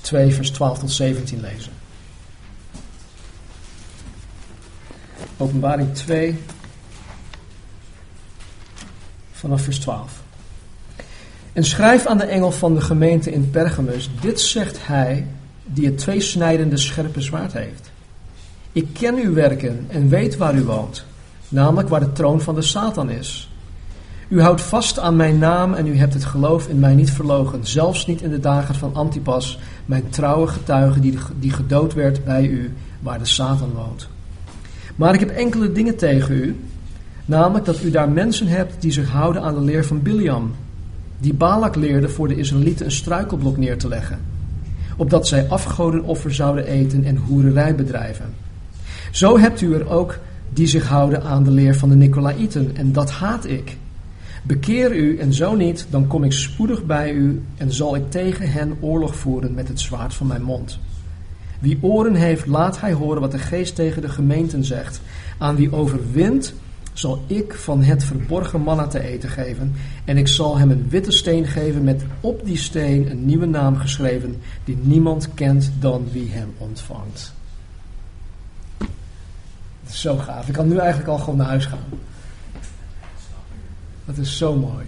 2, 0.01 0.33
vers 0.33 0.51
12 0.51 0.79
tot 0.79 0.91
17 0.91 1.41
lezen. 1.41 1.71
Openbaring 5.37 5.93
2, 5.93 6.39
vanaf 9.31 9.61
vers 9.61 9.79
12. 9.79 10.21
En 11.53 11.63
schrijf 11.63 12.05
aan 12.05 12.17
de 12.17 12.23
engel 12.23 12.51
van 12.51 12.73
de 12.73 12.81
gemeente 12.81 13.31
in 13.31 13.49
Pergamus: 13.49 14.09
Dit 14.21 14.39
zegt 14.39 14.77
hij 14.87 15.27
die 15.73 15.85
het 15.85 15.97
tweesnijdende 15.97 16.77
scherpe 16.77 17.21
zwaard 17.21 17.53
heeft. 17.53 17.91
Ik 18.71 18.87
ken 18.93 19.15
uw 19.15 19.33
werken 19.33 19.85
en 19.87 20.09
weet 20.09 20.37
waar 20.37 20.55
u 20.55 20.63
woont, 20.63 21.05
namelijk 21.49 21.89
waar 21.89 21.99
de 21.99 22.11
troon 22.11 22.41
van 22.41 22.55
de 22.55 22.61
Satan 22.61 23.09
is. 23.09 23.49
U 24.27 24.41
houdt 24.41 24.61
vast 24.61 24.99
aan 24.99 25.15
mijn 25.15 25.37
naam 25.37 25.73
en 25.73 25.87
u 25.87 25.97
hebt 25.97 26.13
het 26.13 26.25
geloof 26.25 26.67
in 26.67 26.79
mij 26.79 26.93
niet 26.93 27.11
verlogen, 27.11 27.59
zelfs 27.65 28.05
niet 28.05 28.21
in 28.21 28.29
de 28.29 28.39
dagen 28.39 28.75
van 28.75 28.95
Antipas, 28.95 29.59
mijn 29.85 30.09
trouwe 30.09 30.47
getuige 30.47 30.99
die, 30.99 31.17
die 31.39 31.51
gedood 31.51 31.93
werd 31.93 32.23
bij 32.23 32.45
u, 32.45 32.73
waar 32.99 33.19
de 33.19 33.25
Satan 33.25 33.71
woont. 33.71 34.07
Maar 34.95 35.13
ik 35.13 35.19
heb 35.19 35.29
enkele 35.29 35.71
dingen 35.71 35.97
tegen 35.97 36.35
u. 36.35 36.59
Namelijk 37.25 37.65
dat 37.65 37.83
u 37.83 37.91
daar 37.91 38.09
mensen 38.09 38.47
hebt 38.47 38.81
die 38.81 38.91
zich 38.91 39.09
houden 39.09 39.41
aan 39.41 39.53
de 39.53 39.61
leer 39.61 39.85
van 39.85 40.01
Biliam. 40.01 40.55
Die 41.17 41.33
Balak 41.33 41.75
leerde 41.75 42.09
voor 42.09 42.27
de 42.27 42.35
Israëlieten 42.35 42.85
een 42.85 42.91
struikelblok 42.91 43.57
neer 43.57 43.77
te 43.77 43.87
leggen. 43.87 44.30
Opdat 45.01 45.27
zij 45.27 45.47
afgodenoffer 45.47 46.33
zouden 46.33 46.65
eten 46.65 47.03
en 47.03 47.17
hoererij 47.17 47.75
bedrijven. 47.75 48.33
Zo 49.11 49.39
hebt 49.39 49.61
u 49.61 49.73
er 49.73 49.89
ook 49.89 50.19
die 50.49 50.67
zich 50.67 50.87
houden 50.87 51.23
aan 51.23 51.43
de 51.43 51.51
leer 51.51 51.75
van 51.75 51.89
de 51.89 51.95
Nicolaïten. 51.95 52.71
En 52.75 52.91
dat 52.91 53.11
haat 53.11 53.45
ik. 53.45 53.77
Bekeer 54.43 54.95
u 54.95 55.17
en 55.17 55.33
zo 55.33 55.55
niet, 55.55 55.85
dan 55.89 56.07
kom 56.07 56.23
ik 56.23 56.31
spoedig 56.31 56.85
bij 56.85 57.11
u 57.11 57.41
en 57.57 57.71
zal 57.71 57.95
ik 57.95 58.11
tegen 58.11 58.51
hen 58.51 58.77
oorlog 58.79 59.15
voeren 59.15 59.53
met 59.53 59.67
het 59.67 59.79
zwaard 59.79 60.13
van 60.13 60.27
mijn 60.27 60.43
mond. 60.43 60.79
Wie 61.59 61.77
oren 61.81 62.15
heeft, 62.15 62.45
laat 62.45 62.79
hij 62.79 62.93
horen 62.93 63.21
wat 63.21 63.31
de 63.31 63.39
geest 63.39 63.75
tegen 63.75 64.01
de 64.01 64.09
gemeenten 64.09 64.63
zegt. 64.65 65.01
Aan 65.37 65.55
wie 65.55 65.73
overwint, 65.73 66.53
zal 66.93 67.23
ik 67.27 67.53
van 67.53 67.83
het 67.83 68.03
verborgen 68.03 68.61
manna 68.61 68.87
te 68.87 68.99
eten 68.99 69.29
geven. 69.29 69.75
En 70.05 70.17
ik 70.17 70.27
zal 70.27 70.57
hem 70.57 70.71
een 70.71 70.89
witte 70.89 71.11
steen 71.11 71.45
geven 71.45 71.83
met 71.83 72.03
op 72.19 72.45
die 72.45 72.57
steen 72.57 73.11
een 73.11 73.25
nieuwe 73.25 73.45
naam 73.45 73.77
geschreven, 73.77 74.41
die 74.63 74.77
niemand 74.81 75.33
kent 75.33 75.71
dan 75.79 76.07
wie 76.11 76.29
hem 76.31 76.53
ontvangt. 76.57 77.33
Dat 79.83 79.93
is 79.93 80.01
zo 80.01 80.17
gaaf. 80.17 80.47
Ik 80.47 80.53
kan 80.53 80.67
nu 80.67 80.77
eigenlijk 80.77 81.09
al 81.09 81.17
gewoon 81.17 81.37
naar 81.37 81.47
huis 81.47 81.65
gaan. 81.65 81.79
Dat 84.05 84.17
is 84.17 84.37
zo 84.37 84.55
mooi. 84.55 84.85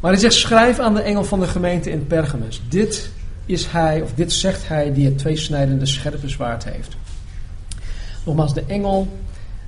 Maar 0.00 0.12
hij 0.12 0.20
zegt: 0.20 0.34
schrijf 0.34 0.78
aan 0.78 0.94
de 0.94 1.02
engel 1.02 1.24
van 1.24 1.40
de 1.40 1.46
gemeente 1.46 1.90
in 1.90 2.06
Pergamus. 2.06 2.62
Dit 2.68 3.10
is 3.46 3.66
hij, 3.66 4.02
of 4.02 4.12
dit 4.14 4.32
zegt 4.32 4.68
hij, 4.68 4.92
die 4.92 5.04
het 5.04 5.18
tweesnijdende 5.18 5.86
scherpe 5.86 6.28
zwaard 6.28 6.64
heeft. 6.64 6.96
Nogmaals, 8.24 8.54
de 8.54 8.64
engel 8.66 9.23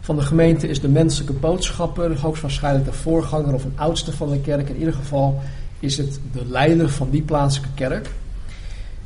van 0.07 0.17
de 0.17 0.23
gemeente 0.23 0.69
is 0.69 0.81
de 0.81 0.89
menselijke 0.89 1.33
boodschapper, 1.33 2.21
hoogstwaarschijnlijk 2.21 2.85
de 2.85 2.93
voorganger 2.93 3.55
of 3.55 3.65
een 3.65 3.73
oudste 3.75 4.13
van 4.13 4.31
de 4.31 4.41
kerk. 4.41 4.69
In 4.69 4.77
ieder 4.77 4.95
geval 4.95 5.43
is 5.81 5.97
het 5.97 6.21
de 6.33 6.47
leider 6.47 6.91
van 6.91 7.11
die 7.11 7.23
plaatselijke 7.23 7.75
kerk. 7.75 8.11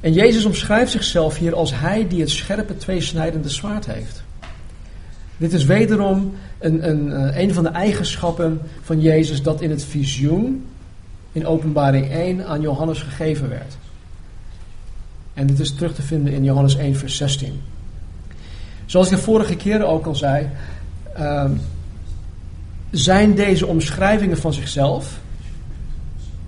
En 0.01 0.13
Jezus 0.13 0.45
omschrijft 0.45 0.91
zichzelf 0.91 1.39
hier 1.39 1.55
als 1.55 1.79
hij 1.79 2.09
die 2.09 2.21
het 2.21 2.31
scherpe 2.31 2.77
tweesnijdende 2.77 3.49
zwaard 3.49 3.87
heeft. 3.87 4.23
Dit 5.37 5.53
is 5.53 5.65
wederom 5.65 6.35
een, 6.59 6.89
een, 6.89 7.13
eh, 7.13 7.43
een 7.43 7.55
van 7.55 7.63
de 7.63 7.71
eigenschappen 7.71 8.61
van 8.83 9.01
Jezus 9.01 9.43
dat 9.43 9.61
in 9.61 9.71
het 9.71 9.85
visioen 9.85 10.67
in 11.33 11.47
openbaring 11.47 12.11
1 12.13 12.47
aan 12.47 12.61
Johannes 12.61 13.03
gegeven 13.03 13.49
werd. 13.49 13.77
En 15.35 15.47
dit 15.47 15.59
is 15.59 15.75
terug 15.75 15.95
te 15.95 16.03
vinden 16.03 16.33
in 16.33 16.45
Johannes 16.45 16.77
1, 16.77 16.97
vers 16.97 17.17
16. 17.17 17.61
Zoals 18.87 19.11
ik 19.11 19.17
de 19.17 19.23
vorige 19.23 19.57
keren 19.57 19.89
ook 19.89 20.07
al 20.07 20.15
zei, 20.15 20.49
uh, 21.19 21.45
zijn 22.91 23.35
deze 23.35 23.67
omschrijvingen 23.67 24.37
van 24.37 24.53
zichzelf 24.53 25.19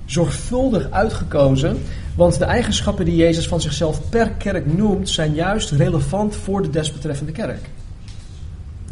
zorgvuldig 0.05 0.91
uitgekozen, 0.91 1.83
want 2.15 2.39
de 2.39 2.45
eigenschappen 2.45 3.05
die 3.05 3.17
Jezus 3.17 3.49
van 3.49 3.61
zichzelf 3.61 4.09
per 4.09 4.31
kerk 4.31 4.77
noemt, 4.77 5.09
zijn 5.09 5.35
juist 5.35 5.71
relevant 5.71 6.37
voor 6.37 6.63
de 6.63 6.71
desbetreffende 6.71 7.33
kerk. 7.33 7.71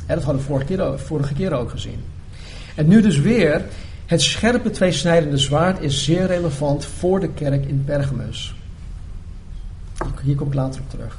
En 0.06 0.14
dat 0.14 0.24
hadden 0.24 0.42
we 0.42 0.48
vorige 0.48 0.66
keer, 0.66 0.98
vorige 0.98 1.34
keer 1.34 1.52
ook 1.52 1.70
gezien. 1.70 2.04
En 2.74 2.88
nu 2.88 3.02
dus 3.02 3.18
weer, 3.18 3.62
het 4.06 4.22
scherpe 4.22 4.70
tweesnijdende 4.70 5.38
zwaard 5.38 5.80
is 5.80 6.04
zeer 6.04 6.26
relevant 6.26 6.84
voor 6.84 7.20
de 7.20 7.28
kerk 7.28 7.66
in 7.66 7.82
Pergamus. 7.84 8.54
Hier 10.22 10.34
kom 10.34 10.46
ik 10.46 10.54
later 10.54 10.80
op 10.80 10.90
terug. 10.90 11.18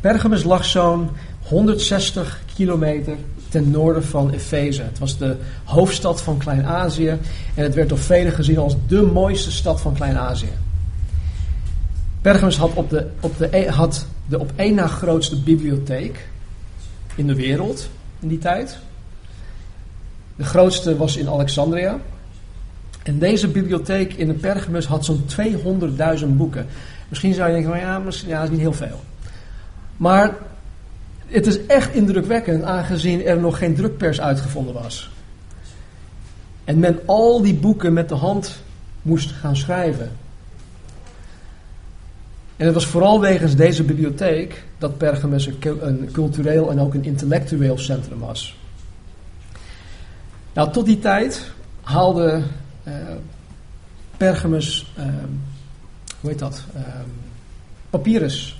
Pergamus 0.00 0.44
lag 0.44 0.64
zo'n 0.64 1.08
160 1.48 2.40
kilometer 2.54 3.16
ten 3.48 3.70
noorden 3.70 4.04
van 4.04 4.30
Efeze. 4.30 4.82
Het 4.82 4.98
was 4.98 5.18
de 5.18 5.36
hoofdstad 5.64 6.22
van 6.22 6.38
Klein-Azië 6.38 7.08
en 7.54 7.62
het 7.62 7.74
werd 7.74 7.88
door 7.88 7.98
velen 7.98 8.32
gezien 8.32 8.58
als 8.58 8.76
de 8.86 9.02
mooiste 9.02 9.50
stad 9.50 9.80
van 9.80 9.94
Klein-Azië. 9.94 10.52
Pergamus 12.20 12.56
had, 12.56 12.74
op 12.74 12.90
de, 12.90 13.06
op 13.20 13.38
de, 13.38 13.48
e, 13.56 13.68
had 13.68 14.06
de 14.26 14.38
op 14.38 14.52
één 14.56 14.74
na 14.74 14.86
grootste 14.86 15.40
bibliotheek 15.40 16.28
in 17.14 17.26
de 17.26 17.34
wereld 17.34 17.88
in 18.20 18.28
die 18.28 18.38
tijd. 18.38 18.78
De 20.36 20.44
grootste 20.44 20.96
was 20.96 21.16
in 21.16 21.28
Alexandria. 21.28 21.98
En 23.02 23.18
deze 23.18 23.48
bibliotheek 23.48 24.12
in 24.12 24.26
de 24.26 24.34
Pergamus 24.34 24.86
had 24.86 25.04
zo'n 25.04 25.24
200.000 26.20 26.26
boeken. 26.26 26.66
Misschien 27.08 27.34
zou 27.34 27.46
je 27.48 27.54
denken, 27.54 27.70
van, 27.70 27.80
ja, 27.80 27.98
misschien, 27.98 28.28
ja, 28.28 28.34
dat 28.34 28.44
is 28.44 28.50
niet 28.50 28.60
heel 28.60 28.72
veel. 28.72 29.00
Maar 29.96 30.34
het 31.28 31.46
is 31.46 31.66
echt 31.66 31.94
indrukwekkend, 31.94 32.62
aangezien 32.62 33.24
er 33.24 33.40
nog 33.40 33.58
geen 33.58 33.74
drukpers 33.74 34.20
uitgevonden 34.20 34.74
was. 34.74 35.10
En 36.64 36.78
men 36.78 37.00
al 37.06 37.42
die 37.42 37.54
boeken 37.54 37.92
met 37.92 38.08
de 38.08 38.14
hand 38.14 38.62
moest 39.02 39.30
gaan 39.30 39.56
schrijven. 39.56 40.10
En 42.56 42.66
het 42.66 42.74
was 42.74 42.86
vooral 42.86 43.20
wegens 43.20 43.56
deze 43.56 43.82
bibliotheek 43.82 44.64
dat 44.78 44.98
Pergamus 44.98 45.50
een 45.80 46.08
cultureel 46.12 46.70
en 46.70 46.80
ook 46.80 46.94
een 46.94 47.04
intellectueel 47.04 47.78
centrum 47.78 48.18
was. 48.18 48.56
Nou, 50.52 50.72
tot 50.72 50.86
die 50.86 50.98
tijd 50.98 51.50
haalde 51.82 52.42
uh, 52.84 52.94
Pergamus, 54.16 54.92
uh, 54.98 55.04
hoe 56.20 56.30
heet 56.30 56.38
dat, 56.38 56.64
uh, 56.76 56.82
papyrus 57.90 58.57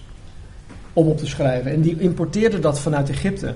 om 0.98 1.08
op 1.08 1.18
te 1.18 1.26
schrijven. 1.26 1.72
En 1.72 1.80
die 1.80 1.98
importeerde 1.98 2.58
dat 2.58 2.80
vanuit 2.80 3.10
Egypte. 3.10 3.54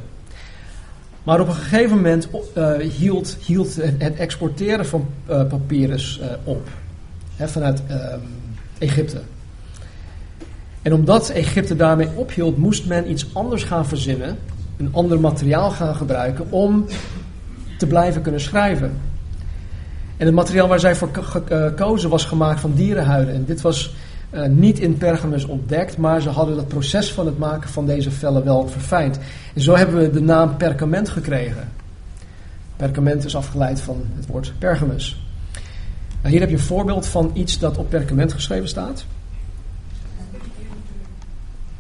Maar 1.22 1.40
op 1.40 1.48
een 1.48 1.55
gegeven 1.55 1.96
moment 1.96 2.28
uh, 2.57 2.76
hield, 2.76 3.37
hield 3.40 3.76
het 3.76 4.16
exporteren 4.16 4.87
van 4.87 5.07
uh, 5.31 5.46
papyrus 5.46 6.20
uh, 6.22 6.26
op. 6.44 6.68
Hè, 7.37 7.48
vanuit 7.48 7.83
ehm, 7.88 8.18
Egypte. 8.78 9.20
En 10.83 10.92
omdat 10.92 11.31
Egypte 11.31 11.76
daarmee 11.76 12.09
ophield, 12.14 12.57
moest 12.57 12.87
men 12.87 13.11
iets 13.11 13.35
anders 13.35 13.64
gaan 13.64 13.87
verzinnen. 13.87 14.38
Een 14.76 14.88
ander 14.92 15.20
materiaal 15.20 15.70
gaan 15.70 15.94
gebruiken 15.94 16.50
om 16.50 16.87
te 17.78 17.87
blijven 17.87 18.22
kunnen 18.22 18.40
schrijven. 18.40 18.92
En 20.16 20.26
het 20.26 20.35
materiaal 20.35 20.68
waar 20.68 20.81
zij 20.81 20.94
voor 20.94 21.11
gekozen 21.44 22.11
was 22.11 22.24
gemaakt 22.24 22.61
van 22.61 22.74
dierenhuiden. 22.74 23.35
En 23.35 23.44
dit 23.44 23.61
was 23.61 23.94
uh, 24.33 24.47
niet 24.47 24.79
in 24.79 24.97
Pergamus 24.97 25.45
ontdekt, 25.45 25.97
maar 25.97 26.21
ze 26.21 26.29
hadden 26.29 26.57
het 26.57 26.68
proces 26.68 27.12
van 27.12 27.27
het 27.27 27.38
maken 27.38 27.71
van 27.71 27.87
deze 27.87 28.11
vellen 28.11 28.45
wel 28.45 28.68
verfijnd. 28.68 29.18
En 29.55 29.61
zo 29.61 29.77
hebben 29.77 29.97
we 29.97 30.11
de 30.11 30.21
naam 30.21 30.57
perkament 30.57 31.09
gekregen. 31.09 31.73
Perkament 32.77 33.25
is 33.25 33.37
afgeleid 33.37 33.81
van 33.81 34.07
het 34.14 34.27
woord 34.27 34.53
Pergamus. 34.59 35.27
Nou, 36.21 36.35
hier 36.35 36.40
heb 36.40 36.51
je 36.51 36.57
een 36.57 36.62
voorbeeld 36.62 37.07
van 37.07 37.31
iets 37.35 37.59
dat 37.59 37.79
op 37.79 37.90
perkament 37.90 38.33
geschreven 38.33 38.68
staat. 38.68 39.05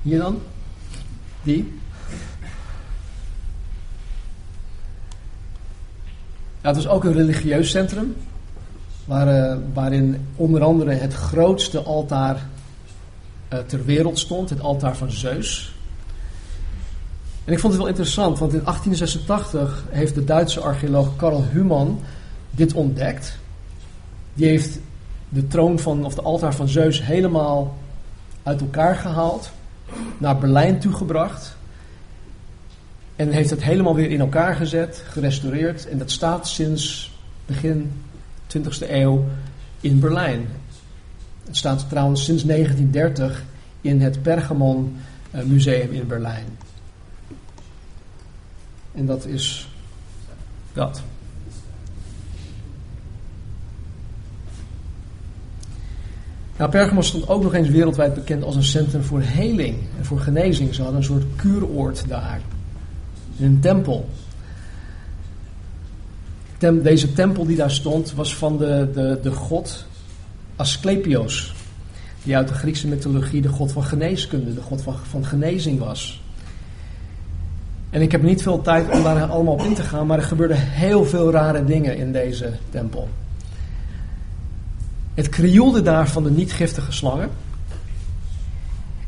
Hier 0.02 0.18
dan? 0.18 0.38
Die? 1.42 1.80
Ja, 6.60 6.68
het 6.68 6.76
was 6.76 6.88
ook 6.88 7.04
een 7.04 7.12
religieus 7.12 7.70
centrum. 7.70 8.14
Waar, 9.04 9.28
uh, 9.28 9.56
waarin 9.72 10.26
onder 10.36 10.62
andere 10.62 10.92
het 10.92 11.14
grootste 11.14 11.82
altaar 11.82 12.46
uh, 13.52 13.58
ter 13.58 13.84
wereld 13.84 14.18
stond, 14.18 14.50
het 14.50 14.60
altaar 14.60 14.96
van 14.96 15.10
Zeus. 15.10 15.74
En 17.44 17.52
ik 17.52 17.58
vond 17.58 17.72
het 17.72 17.82
wel 17.82 17.90
interessant, 17.90 18.38
want 18.38 18.52
in 18.52 18.64
1886 18.64 19.84
heeft 19.90 20.14
de 20.14 20.24
Duitse 20.24 20.60
archeoloog 20.60 21.16
Karl 21.16 21.44
Humann 21.52 22.00
dit 22.50 22.72
ontdekt. 22.72 23.38
Die 24.34 24.46
heeft 24.46 24.78
de 25.28 25.46
troon 25.46 25.78
van, 25.78 26.04
of 26.04 26.14
de 26.14 26.22
altaar 26.22 26.54
van 26.54 26.68
Zeus 26.68 27.04
helemaal 27.04 27.76
uit 28.42 28.60
elkaar 28.60 28.96
gehaald, 28.96 29.50
naar 30.18 30.38
Berlijn 30.38 30.78
toegebracht. 30.78 31.56
En 33.16 33.30
heeft 33.30 33.50
het 33.50 33.62
helemaal 33.62 33.94
weer 33.94 34.10
in 34.10 34.20
elkaar 34.20 34.54
gezet, 34.54 35.02
gerestaureerd. 35.08 35.88
En 35.88 35.98
dat 35.98 36.10
staat 36.10 36.48
sinds 36.48 37.12
begin 37.46 37.92
20e 38.58 38.90
eeuw 38.90 39.24
in 39.80 40.00
Berlijn. 40.00 40.46
Het 41.44 41.56
staat 41.56 41.88
trouwens 41.88 42.24
sinds 42.24 42.44
1930 42.44 43.44
in 43.80 44.00
het 44.00 44.22
Pergamon 44.22 44.96
eh, 45.30 45.42
Museum 45.42 45.92
in 45.92 46.06
Berlijn. 46.06 46.46
En 48.94 49.06
dat 49.06 49.26
is 49.26 49.68
dat. 50.72 51.02
Nou, 56.56 56.70
Pergamon 56.70 57.02
stond 57.02 57.28
ook 57.28 57.42
nog 57.42 57.54
eens 57.54 57.68
wereldwijd 57.68 58.14
bekend 58.14 58.42
als 58.42 58.56
een 58.56 58.62
centrum 58.62 59.02
voor 59.02 59.20
heling 59.20 59.78
en 59.98 60.04
voor 60.04 60.20
genezing. 60.20 60.74
Ze 60.74 60.82
hadden 60.82 61.00
een 61.00 61.06
soort 61.06 61.24
kuuroord 61.36 62.08
daar. 62.08 62.40
Een 63.40 63.60
tempel 63.60 64.08
deze 66.70 67.12
tempel 67.12 67.46
die 67.46 67.56
daar 67.56 67.70
stond 67.70 68.12
was 68.12 68.36
van 68.36 68.58
de, 68.58 68.90
de, 68.94 69.18
de 69.22 69.30
god 69.30 69.86
Asclepios. 70.56 71.54
Die 72.22 72.36
uit 72.36 72.48
de 72.48 72.54
Griekse 72.54 72.88
mythologie 72.88 73.42
de 73.42 73.48
god 73.48 73.72
van 73.72 73.84
geneeskunde, 73.84 74.54
de 74.54 74.60
god 74.60 74.82
van, 74.82 74.94
van 75.08 75.24
genezing 75.24 75.78
was. 75.78 76.22
En 77.90 78.02
ik 78.02 78.12
heb 78.12 78.22
niet 78.22 78.42
veel 78.42 78.60
tijd 78.60 78.90
om 78.90 79.02
daar 79.02 79.22
allemaal 79.22 79.54
op 79.54 79.62
in 79.62 79.74
te 79.74 79.82
gaan, 79.82 80.06
maar 80.06 80.18
er 80.18 80.24
gebeurden 80.24 80.56
heel 80.60 81.04
veel 81.04 81.30
rare 81.30 81.64
dingen 81.64 81.96
in 81.96 82.12
deze 82.12 82.52
tempel. 82.70 83.08
Het 85.14 85.28
krioelde 85.28 85.82
daar 85.82 86.08
van 86.08 86.22
de 86.22 86.30
niet-giftige 86.30 86.92
slangen. 86.92 87.30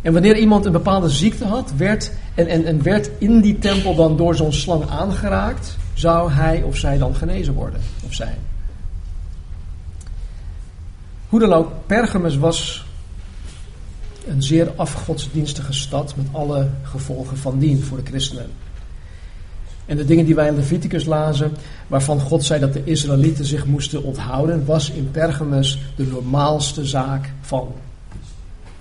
En 0.02 0.12
wanneer 0.12 0.36
iemand 0.36 0.64
een 0.64 0.72
bepaalde 0.72 1.08
ziekte 1.08 1.44
had, 1.44 1.72
werd, 1.76 2.12
en, 2.34 2.46
en, 2.46 2.64
en 2.64 2.82
werd 2.82 3.10
in 3.18 3.40
die 3.40 3.58
tempel 3.58 3.94
dan 3.94 4.16
door 4.16 4.34
zo'n 4.34 4.52
slang 4.52 4.88
aangeraakt, 4.88 5.76
zou 5.94 6.30
hij 6.30 6.62
of 6.62 6.76
zij 6.76 6.98
dan 6.98 7.14
genezen 7.14 7.54
worden, 7.54 7.80
of 8.04 8.14
zij. 8.14 8.38
Hoe 11.28 11.40
dan 11.40 11.52
ook, 11.52 11.72
Pergamus 11.86 12.36
was 12.36 12.86
een 14.26 14.42
zeer 14.42 14.72
afgodsdienstige 14.76 15.72
stad 15.72 16.16
met 16.16 16.26
alle 16.32 16.68
gevolgen 16.82 17.36
van 17.36 17.58
dien 17.58 17.82
voor 17.82 17.96
de 17.96 18.10
christenen. 18.10 18.50
En 19.86 19.96
de 19.96 20.04
dingen 20.04 20.24
die 20.24 20.34
wij 20.34 20.48
in 20.48 20.56
Leviticus 20.56 21.04
lazen, 21.04 21.52
waarvan 21.86 22.20
God 22.20 22.44
zei 22.44 22.60
dat 22.60 22.72
de 22.72 22.84
Israëlieten 22.84 23.44
zich 23.44 23.66
moesten 23.66 24.02
onthouden, 24.02 24.64
was 24.64 24.90
in 24.90 25.10
Pergamus 25.10 25.78
de 25.96 26.06
normaalste 26.06 26.86
zaak 26.86 27.32
van 27.40 27.72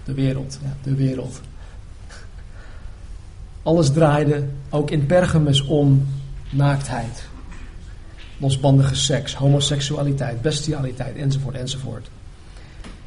de 0.03 0.13
wereld. 0.13 0.59
Ja, 0.63 0.75
de 0.83 0.95
wereld. 0.95 1.41
Alles 3.63 3.91
draaide 3.91 4.43
ook 4.69 4.91
in 4.91 5.05
Pergamus 5.05 5.61
om 5.61 6.07
naaktheid, 6.55 7.23
losbandige 8.37 8.95
seks, 8.95 9.35
homoseksualiteit, 9.35 10.41
bestialiteit 10.41 11.15
enzovoort 11.15 11.55
enzovoort. 11.55 12.09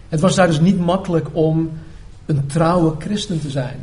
Het 0.08 0.20
was 0.20 0.34
daar 0.34 0.46
dus 0.46 0.60
niet 0.60 0.78
makkelijk 0.78 1.28
om 1.32 1.70
een 2.26 2.46
trouwe 2.46 2.94
christen 2.98 3.40
te 3.40 3.50
zijn. 3.50 3.78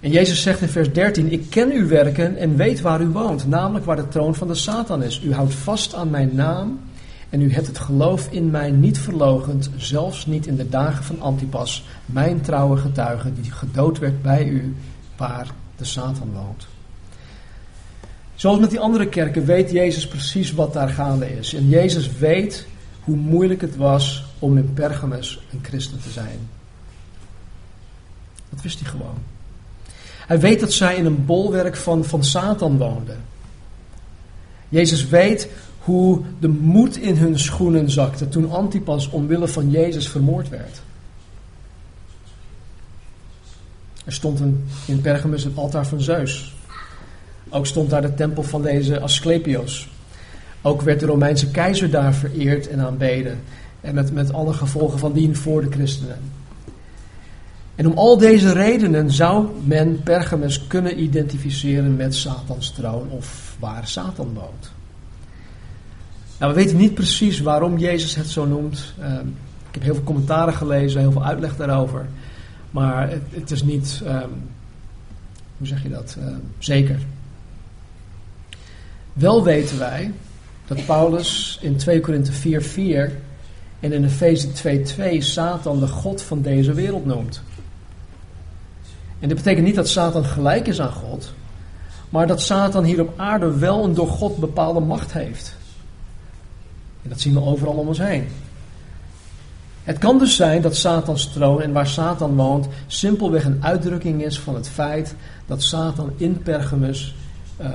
En 0.00 0.10
Jezus 0.10 0.42
zegt 0.42 0.60
in 0.60 0.68
vers 0.68 0.92
13: 0.92 1.32
Ik 1.32 1.50
ken 1.50 1.72
uw 1.72 1.88
werken 1.88 2.36
en 2.36 2.56
weet 2.56 2.80
waar 2.80 3.00
u 3.00 3.06
woont, 3.06 3.46
namelijk 3.46 3.84
waar 3.84 3.96
de 3.96 4.08
troon 4.08 4.34
van 4.34 4.48
de 4.48 4.54
Satan 4.54 5.02
is. 5.02 5.22
U 5.24 5.34
houdt 5.34 5.54
vast 5.54 5.94
aan 5.94 6.10
mijn 6.10 6.34
naam 6.34 6.80
en 7.30 7.40
u 7.40 7.52
hebt 7.52 7.66
het 7.66 7.78
geloof 7.78 8.28
in 8.30 8.50
mij 8.50 8.70
niet 8.70 8.98
verlogend, 8.98 9.70
zelfs 9.76 10.26
niet 10.26 10.46
in 10.46 10.56
de 10.56 10.68
dagen 10.68 11.04
van 11.04 11.20
Antipas, 11.20 11.84
mijn 12.06 12.40
trouwe 12.40 12.76
getuige, 12.76 13.32
die 13.32 13.50
gedood 13.50 13.98
werd 13.98 14.22
bij 14.22 14.44
u, 14.44 14.74
waar 15.16 15.46
de 15.76 15.84
Satan 15.84 16.32
woont. 16.32 16.66
Zoals 18.40 18.58
met 18.58 18.70
die 18.70 18.80
andere 18.80 19.08
kerken 19.08 19.44
weet 19.44 19.70
Jezus 19.70 20.08
precies 20.08 20.52
wat 20.52 20.72
daar 20.72 20.88
gaande 20.88 21.38
is. 21.38 21.54
En 21.54 21.68
Jezus 21.68 22.16
weet 22.18 22.66
hoe 23.00 23.16
moeilijk 23.16 23.60
het 23.60 23.76
was 23.76 24.24
om 24.38 24.56
in 24.56 24.72
Pergamus 24.72 25.40
een 25.52 25.58
christen 25.62 26.00
te 26.00 26.10
zijn. 26.10 26.48
Dat 28.50 28.62
wist 28.62 28.80
hij 28.80 28.88
gewoon. 28.88 29.18
Hij 30.26 30.40
weet 30.40 30.60
dat 30.60 30.72
zij 30.72 30.96
in 30.96 31.04
een 31.04 31.24
bolwerk 31.24 31.76
van, 31.76 32.04
van 32.04 32.24
Satan 32.24 32.78
woonden. 32.78 33.24
Jezus 34.68 35.08
weet 35.08 35.48
hoe 35.78 36.22
de 36.38 36.48
moed 36.48 36.96
in 36.96 37.16
hun 37.16 37.38
schoenen 37.38 37.90
zakte 37.90 38.28
toen 38.28 38.50
Antipas 38.50 39.10
omwille 39.10 39.48
van 39.48 39.70
Jezus 39.70 40.08
vermoord 40.08 40.48
werd. 40.48 40.82
Er 44.04 44.12
stond 44.12 44.40
een, 44.40 44.64
in 44.86 45.00
Pergamus 45.00 45.44
het 45.44 45.56
altaar 45.56 45.86
van 45.86 46.00
Zeus. 46.00 46.54
Ook 47.50 47.66
stond 47.66 47.90
daar 47.90 48.02
de 48.02 48.14
tempel 48.14 48.42
van 48.42 48.62
deze 48.62 49.00
Asclepios. 49.00 49.88
Ook 50.62 50.82
werd 50.82 51.00
de 51.00 51.06
Romeinse 51.06 51.50
keizer 51.50 51.90
daar 51.90 52.14
vereerd 52.14 52.68
en 52.68 52.80
aanbeden. 52.80 53.40
En 53.80 53.94
met, 53.94 54.12
met 54.12 54.32
alle 54.32 54.52
gevolgen 54.52 54.98
van 54.98 55.12
dien 55.12 55.36
voor 55.36 55.60
de 55.60 55.70
christenen. 55.70 56.18
En 57.74 57.86
om 57.86 57.98
al 57.98 58.18
deze 58.18 58.52
redenen 58.52 59.10
zou 59.10 59.48
men 59.64 60.02
Pergamus 60.02 60.66
kunnen 60.66 61.02
identificeren 61.02 61.96
met 61.96 62.14
Satans 62.14 62.70
troon 62.70 63.10
of 63.10 63.56
waar 63.58 63.86
Satan 63.86 64.34
woont. 64.34 64.72
Nou, 66.38 66.54
we 66.54 66.62
weten 66.62 66.76
niet 66.76 66.94
precies 66.94 67.40
waarom 67.40 67.78
Jezus 67.78 68.14
het 68.14 68.28
zo 68.28 68.46
noemt. 68.46 68.94
Ehm, 69.00 69.26
ik 69.68 69.74
heb 69.74 69.82
heel 69.82 69.94
veel 69.94 70.02
commentaren 70.02 70.54
gelezen, 70.54 71.00
heel 71.00 71.12
veel 71.12 71.24
uitleg 71.24 71.56
daarover. 71.56 72.06
Maar 72.70 73.10
het, 73.10 73.22
het 73.30 73.50
is 73.50 73.62
niet, 73.62 74.02
ehm, 74.04 74.28
hoe 75.58 75.66
zeg 75.66 75.82
je 75.82 75.88
dat, 75.88 76.16
ehm, 76.20 76.38
zeker. 76.58 76.98
Wel 79.12 79.44
weten 79.44 79.78
wij 79.78 80.12
dat 80.66 80.86
Paulus 80.86 81.58
in 81.60 81.76
2 81.76 82.00
Korinthe 82.00 82.32
4:4 82.32 83.12
en 83.80 83.92
in 83.92 84.04
Efeze 84.04 84.52
2:2 84.52 85.20
Satan 85.20 85.80
de 85.80 85.88
God 85.88 86.22
van 86.22 86.42
deze 86.42 86.72
wereld 86.72 87.06
noemt. 87.06 87.42
En 89.18 89.28
dit 89.28 89.36
betekent 89.36 89.66
niet 89.66 89.74
dat 89.74 89.88
Satan 89.88 90.24
gelijk 90.24 90.66
is 90.66 90.80
aan 90.80 90.92
God, 90.92 91.32
maar 92.08 92.26
dat 92.26 92.42
Satan 92.42 92.84
hier 92.84 93.00
op 93.00 93.12
aarde 93.16 93.58
wel 93.58 93.84
een 93.84 93.94
door 93.94 94.08
God 94.08 94.36
bepaalde 94.36 94.80
macht 94.80 95.12
heeft. 95.12 95.54
En 97.02 97.08
dat 97.08 97.20
zien 97.20 97.34
we 97.34 97.42
overal 97.42 97.74
om 97.74 97.88
ons 97.88 97.98
heen. 97.98 98.28
Het 99.84 99.98
kan 99.98 100.18
dus 100.18 100.36
zijn 100.36 100.62
dat 100.62 100.76
Satans 100.76 101.32
troon 101.32 101.62
en 101.62 101.72
waar 101.72 101.86
Satan 101.86 102.34
woont 102.34 102.66
simpelweg 102.86 103.44
een 103.44 103.64
uitdrukking 103.64 104.24
is 104.24 104.40
van 104.40 104.54
het 104.54 104.68
feit 104.68 105.14
dat 105.46 105.62
Satan 105.62 106.12
in 106.16 106.42
Pergamus 106.42 107.14
uh, 107.60 107.68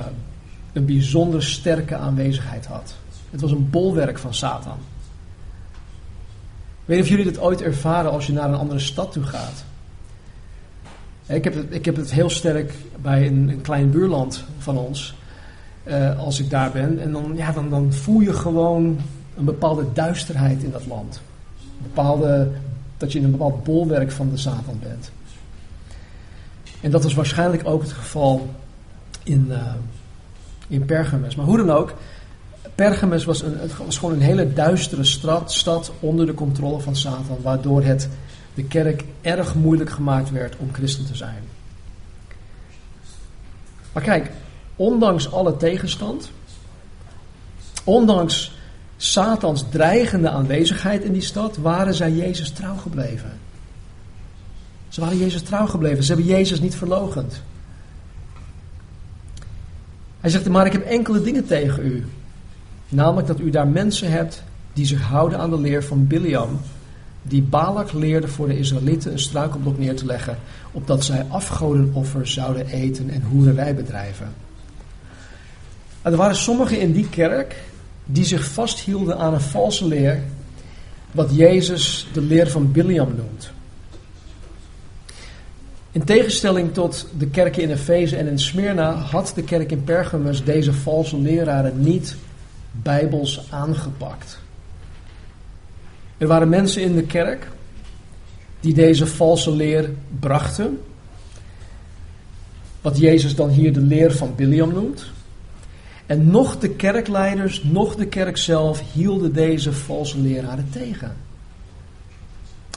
een 0.76 0.84
bijzonder 0.84 1.42
sterke 1.42 1.96
aanwezigheid 1.96 2.66
had. 2.66 2.94
Het 3.30 3.40
was 3.40 3.50
een 3.50 3.70
bolwerk 3.70 4.18
van 4.18 4.34
Satan. 4.34 4.78
Weet 6.84 7.00
of 7.00 7.08
jullie 7.08 7.24
dit 7.24 7.38
ooit 7.38 7.62
ervaren 7.62 8.10
als 8.10 8.26
je 8.26 8.32
naar 8.32 8.48
een 8.48 8.58
andere 8.58 8.78
stad 8.78 9.12
toe 9.12 9.22
gaat. 9.22 9.64
Ik 11.26 11.44
heb 11.44 11.54
het, 11.54 11.66
ik 11.70 11.84
heb 11.84 11.96
het 11.96 12.12
heel 12.12 12.30
sterk 12.30 12.74
bij 13.02 13.26
een, 13.26 13.48
een 13.48 13.60
klein 13.60 13.90
buurland 13.90 14.44
van 14.58 14.78
ons. 14.78 15.14
Uh, 15.84 16.18
als 16.18 16.40
ik 16.40 16.50
daar 16.50 16.70
ben. 16.70 16.98
En 16.98 17.12
dan, 17.12 17.32
ja, 17.36 17.52
dan, 17.52 17.70
dan 17.70 17.92
voel 17.92 18.20
je 18.20 18.32
gewoon 18.32 18.98
een 19.36 19.44
bepaalde 19.44 19.84
duisterheid 19.92 20.62
in 20.62 20.70
dat 20.70 20.86
land. 20.86 21.20
Bepaalde, 21.82 22.50
dat 22.96 23.12
je 23.12 23.18
in 23.18 23.24
een 23.24 23.30
bepaald 23.30 23.64
bolwerk 23.64 24.10
van 24.10 24.30
de 24.30 24.36
Satan 24.36 24.78
bent. 24.82 25.10
En 26.80 26.90
dat 26.90 27.02
was 27.02 27.14
waarschijnlijk 27.14 27.68
ook 27.68 27.82
het 27.82 27.92
geval 27.92 28.50
in, 29.22 29.46
uh, 29.48 29.74
in 30.68 30.84
Pergamus. 30.84 31.34
Maar 31.34 31.46
hoe 31.46 31.56
dan 31.56 31.70
ook, 31.70 31.94
Pergamus 32.74 33.24
was, 33.24 33.42
een, 33.42 33.56
was 33.84 33.98
gewoon 33.98 34.14
een 34.14 34.20
hele 34.20 34.52
duistere 34.52 35.04
stad, 35.04 35.52
stad 35.52 35.92
onder 36.00 36.26
de 36.26 36.34
controle 36.34 36.80
van 36.80 36.96
Satan, 36.96 37.38
waardoor 37.42 37.82
het 37.82 38.08
de 38.54 38.64
kerk 38.64 39.04
erg 39.20 39.54
moeilijk 39.54 39.90
gemaakt 39.90 40.30
werd 40.30 40.56
om 40.56 40.68
christen 40.72 41.06
te 41.06 41.16
zijn. 41.16 41.42
Maar 43.92 44.02
kijk, 44.02 44.30
ondanks 44.76 45.32
alle 45.32 45.56
tegenstand, 45.56 46.30
ondanks 47.84 48.54
Satans 48.96 49.64
dreigende 49.70 50.28
aanwezigheid 50.28 51.04
in 51.04 51.12
die 51.12 51.22
stad, 51.22 51.56
waren 51.56 51.94
zij 51.94 52.12
Jezus 52.12 52.50
trouw 52.50 52.76
gebleven. 52.76 53.38
Ze 54.88 55.00
waren 55.00 55.18
Jezus 55.18 55.42
trouw 55.42 55.66
gebleven. 55.66 56.04
Ze 56.04 56.12
hebben 56.12 56.30
Jezus 56.30 56.60
niet 56.60 56.74
verlogend. 56.74 57.40
Hij 60.26 60.34
zegt, 60.34 60.48
maar 60.48 60.66
ik 60.66 60.72
heb 60.72 60.84
enkele 60.84 61.22
dingen 61.22 61.46
tegen 61.46 61.86
u. 61.86 62.06
Namelijk 62.88 63.26
dat 63.26 63.40
u 63.40 63.50
daar 63.50 63.68
mensen 63.68 64.10
hebt 64.10 64.42
die 64.72 64.86
zich 64.86 65.02
houden 65.02 65.38
aan 65.38 65.50
de 65.50 65.60
leer 65.60 65.84
van 65.84 66.06
Biliam, 66.06 66.60
die 67.22 67.42
Balak 67.42 67.92
leerde 67.92 68.28
voor 68.28 68.48
de 68.48 68.58
Israëlieten 68.58 69.12
een 69.12 69.18
struikelblok 69.18 69.78
neer 69.78 69.96
te 69.96 70.06
leggen, 70.06 70.38
opdat 70.72 71.04
zij 71.04 71.26
afgodenoffers 71.28 72.32
zouden 72.32 72.66
eten 72.66 73.10
en 73.10 73.22
hoererij 73.22 73.74
bedrijven. 73.74 74.34
er 76.02 76.16
waren 76.16 76.36
sommigen 76.36 76.80
in 76.80 76.92
die 76.92 77.08
kerk 77.08 77.56
die 78.04 78.24
zich 78.24 78.44
vasthielden 78.44 79.18
aan 79.18 79.34
een 79.34 79.40
valse 79.40 79.86
leer, 79.86 80.22
wat 81.10 81.34
Jezus 81.34 82.08
de 82.12 82.20
leer 82.20 82.50
van 82.50 82.72
Biliam 82.72 83.14
noemt. 83.16 83.50
In 85.96 86.04
tegenstelling 86.04 86.74
tot 86.74 87.06
de 87.18 87.26
kerken 87.26 87.62
in 87.62 87.70
Efeze 87.70 88.16
en 88.16 88.26
in 88.26 88.38
Smyrna 88.38 88.94
had 88.94 89.32
de 89.34 89.42
kerk 89.42 89.70
in 89.70 89.84
Pergamus 89.84 90.44
deze 90.44 90.72
valse 90.72 91.18
leraren 91.18 91.80
niet 91.80 92.16
bijbels 92.70 93.46
aangepakt. 93.50 94.38
Er 96.18 96.26
waren 96.26 96.48
mensen 96.48 96.82
in 96.82 96.94
de 96.94 97.02
kerk 97.02 97.48
die 98.60 98.74
deze 98.74 99.06
valse 99.06 99.50
leer 99.50 99.90
brachten. 100.20 100.80
Wat 102.80 102.98
Jezus 102.98 103.34
dan 103.34 103.48
hier 103.48 103.72
de 103.72 103.80
leer 103.80 104.12
van 104.12 104.34
Biliam 104.34 104.72
noemt. 104.72 105.10
En 106.06 106.30
nog 106.30 106.58
de 106.58 106.68
kerkleiders, 106.68 107.62
nog 107.62 107.94
de 107.94 108.06
kerk 108.06 108.36
zelf 108.36 108.82
hielden 108.92 109.32
deze 109.32 109.72
valse 109.72 110.20
leraren 110.20 110.68
tegen. 110.70 111.16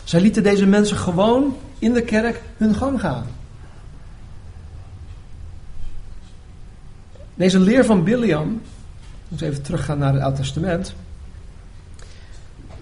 Zij 0.03 0.21
lieten 0.21 0.43
deze 0.43 0.65
mensen 0.65 0.97
gewoon 0.97 1.55
in 1.79 1.93
de 1.93 2.01
kerk 2.01 2.41
hun 2.57 2.75
gang 2.75 2.99
gaan. 2.99 3.25
Deze 7.35 7.59
leer 7.59 7.85
van 7.85 8.03
Biliam, 8.03 8.61
moet 9.27 9.41
even 9.41 9.61
teruggaan 9.61 9.97
naar 9.97 10.13
het 10.13 10.23
Oud 10.23 10.35
Testament. 10.35 10.93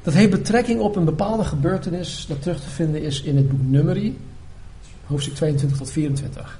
Dat 0.02 0.14
heeft 0.14 0.32
betrekking 0.32 0.80
op 0.80 0.96
een 0.96 1.06
bepaalde 1.06 1.44
gebeurtenis 1.44 2.26
dat 2.28 2.42
terug 2.42 2.62
te 2.62 2.70
vinden 2.70 3.02
is 3.02 3.22
in 3.22 3.38
het 3.38 3.50
boek 3.50 3.62
Numeri, 3.64 4.18
hoofdstuk 5.06 5.36
22 5.36 5.78
tot 5.78 5.92
24. 5.92 6.60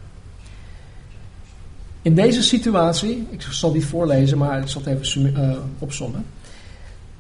In 2.02 2.16
deze 2.16 2.44
situatie, 2.44 3.28
ik 3.30 3.42
zal 3.42 3.72
die 3.72 3.86
voorlezen, 3.86 4.38
maar 4.38 4.62
ik 4.62 4.68
zal 4.68 4.82
het 4.84 5.06
even 5.06 5.26
uh, 5.26 5.58
opzommen. 5.80 6.26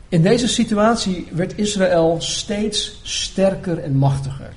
In 0.09 0.21
deze 0.21 0.47
situatie 0.47 1.27
werd 1.31 1.57
Israël 1.57 2.15
steeds 2.19 2.99
sterker 3.03 3.77
en 3.77 3.95
machtiger. 3.95 4.53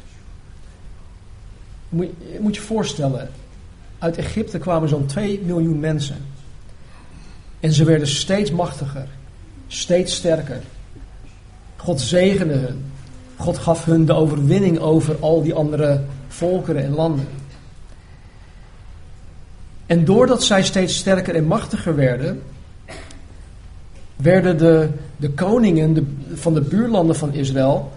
Moet 1.90 2.06
je 2.06 2.38
moet 2.40 2.54
je 2.54 2.60
voorstellen, 2.60 3.30
uit 3.98 4.16
Egypte 4.16 4.58
kwamen 4.58 4.88
zo'n 4.88 5.06
2 5.06 5.40
miljoen 5.44 5.80
mensen. 5.80 6.16
En 7.60 7.72
ze 7.72 7.84
werden 7.84 8.08
steeds 8.08 8.50
machtiger, 8.50 9.06
steeds 9.66 10.14
sterker. 10.14 10.60
God 11.76 12.00
zegende 12.00 12.54
hun. 12.54 12.84
God 13.36 13.58
gaf 13.58 13.84
hun 13.84 14.04
de 14.04 14.12
overwinning 14.12 14.78
over 14.78 15.16
al 15.20 15.42
die 15.42 15.54
andere 15.54 16.00
volkeren 16.28 16.84
en 16.84 16.94
landen. 16.94 17.28
En 19.86 20.04
doordat 20.04 20.42
zij 20.42 20.62
steeds 20.62 20.96
sterker 20.96 21.34
en 21.34 21.44
machtiger 21.44 21.96
werden, 21.96 22.42
werden 24.16 24.58
de, 24.58 24.88
de 25.16 25.30
koningen 25.30 25.94
de, 25.94 26.04
van 26.34 26.54
de 26.54 26.60
buurlanden 26.60 27.16
van 27.16 27.32
Israël 27.32 27.92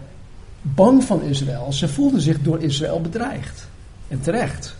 bang 0.63 1.03
van 1.03 1.21
Israël. 1.21 1.73
Ze 1.73 1.87
voelden 1.87 2.21
zich 2.21 2.41
door 2.41 2.61
Israël 2.61 3.01
bedreigd. 3.01 3.67
En 4.07 4.21
terecht. 4.21 4.75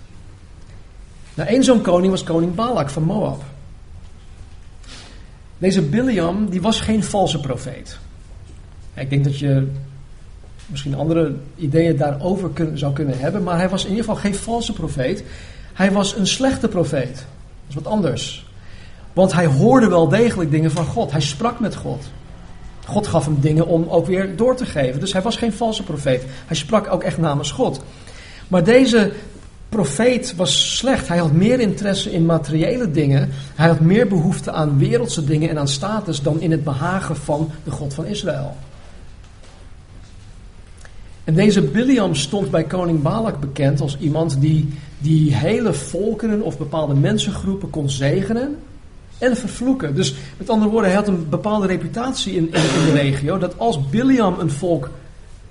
Nou, 1.34 1.50
één 1.50 1.64
zo'n 1.64 1.82
koning 1.82 2.12
was 2.12 2.24
koning 2.24 2.56
Balak 2.56 2.90
van 2.90 3.04
Moab. 3.04 3.44
Deze 5.58 5.82
Biliam, 5.82 6.50
die 6.50 6.62
was 6.62 6.82
geen 6.82 7.04
valse 7.04 7.40
profeet. 7.40 7.98
Ik 8.94 9.10
denk 9.10 9.24
dat 9.24 9.40
je 9.40 9.68
misschien 10.66 10.96
andere 10.96 11.36
ideeën 11.56 11.98
daarover 11.98 12.50
zou 12.74 12.94
kunnen 12.94 13.20
hebben, 13.20 13.44
maar 13.44 13.58
hij 13.58 13.70
was 13.70 13.84
in 13.84 13.90
ieder 13.90 14.06
geval 14.06 14.22
geen 14.22 14.36
valse 14.36 14.74
profeet. 14.74 15.24
Hij 15.74 15.92
was 15.92 16.16
een 16.16 16.28
slechte 16.28 16.68
profeet. 16.68 17.16
Dat 17.16 17.26
is 17.68 17.76
wat 17.76 17.88
anders. 17.88 18.46
Want 19.14 19.34
hij 19.34 19.46
hoorde 19.46 19.88
wel 19.88 20.08
degelijk 20.08 20.52
dingen 20.52 20.72
van 20.72 20.86
God. 20.86 21.12
Hij 21.12 21.22
sprak 21.22 21.60
met 21.60 21.76
God. 21.76 22.06
God 22.86 23.08
gaf 23.08 23.26
hem 23.26 23.40
dingen 23.40 23.68
om 23.68 23.88
ook 23.90 24.06
weer 24.06 24.36
door 24.36 24.56
te 24.56 24.66
geven. 24.66 25.00
Dus 25.00 25.14
hij 25.14 25.22
was 25.22 25.36
geen 25.36 25.54
valse 25.54 25.84
profeet. 25.84 26.26
Hij 26.46 26.56
sprak 26.56 26.92
ook 26.92 27.04
echt 27.04 27.18
namens 27.18 27.52
God. 27.52 27.84
Maar 28.54 28.64
deze 28.64 29.12
profeet 29.70 30.36
was 30.36 30.78
slecht. 30.78 31.08
Hij 31.08 31.18
had 31.18 31.32
meer 31.32 31.60
interesse 31.60 32.12
in 32.12 32.26
materiële 32.26 32.92
dingen. 32.92 33.30
Hij 33.56 33.68
had 33.68 33.80
meer 33.80 34.08
behoefte 34.08 34.52
aan 34.52 34.78
wereldse 34.78 35.24
dingen 35.24 35.50
en 35.50 35.58
aan 35.58 35.68
status 35.68 36.22
dan 36.22 36.42
in 36.42 36.52
het 36.52 36.64
behagen 36.64 37.16
van 37.16 37.50
de 37.64 37.72
God 37.72 37.94
van 37.94 38.06
Israël. 38.06 38.56
En 41.24 41.34
deze 41.34 41.62
Biliam 41.62 42.16
stond 42.16 42.52
bij 42.52 42.64
koning 42.64 43.02
Balak 43.02 43.40
bekend 43.40 43.82
als 43.82 43.98
iemand 44.00 44.42
die 44.42 44.70
die 44.98 45.36
hele 45.36 45.74
volkeren 45.74 46.42
of 46.42 46.58
bepaalde 46.58 46.94
mensengroepen 46.94 47.70
kon 47.70 47.90
zegenen 47.90 48.58
en 49.18 49.38
vervloeken. 49.38 49.96
Dus 49.96 50.16
met 50.38 50.50
andere 50.50 50.72
woorden, 50.72 50.90
hij 50.90 51.00
had 51.00 51.08
een 51.08 51.30
bepaalde 51.30 51.68
reputatie 51.68 52.36
in, 52.36 52.48
in, 52.54 52.62
in 52.80 52.86
de 52.86 52.92
regio 52.92 53.38
dat 53.38 53.60
als 53.60 53.90
Biliam 53.90 54.40
een 54.40 54.52
volk 54.52 54.90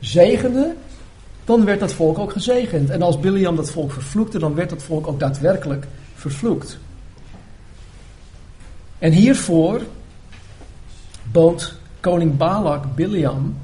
zegende, 0.01 0.75
dan 1.45 1.65
werd 1.65 1.81
dat 1.81 1.93
volk 1.93 2.19
ook 2.19 2.33
gezegend. 2.33 2.91
En 2.91 3.03
als 3.03 3.21
Biliam 3.21 3.57
dat 3.57 3.71
volk 3.71 3.93
vervloekte, 3.93 4.39
dan 4.39 4.55
werd 4.55 4.71
dat 4.71 4.83
volk 4.83 5.07
ook 5.07 5.21
daadwerkelijk 5.21 5.87
vervloekt. 6.15 6.79
En 8.99 9.13
hiervoor 9.13 9.81
bood 11.33 11.75
koning 12.01 12.37
Balak 12.37 12.95
Biliam 12.95 13.57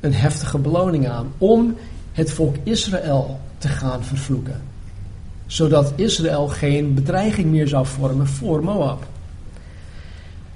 een 0.00 0.14
heftige 0.14 0.58
beloning 0.58 1.08
aan 1.08 1.32
om 1.38 1.76
het 2.12 2.32
volk 2.32 2.56
Israël 2.62 3.40
te 3.58 3.68
gaan 3.68 4.04
vervloeken. 4.04 4.62
Zodat 5.46 5.92
Israël 5.96 6.48
geen 6.48 6.94
bedreiging 6.94 7.50
meer 7.50 7.68
zou 7.68 7.86
vormen 7.86 8.26
voor 8.26 8.64
Moab. 8.64 9.06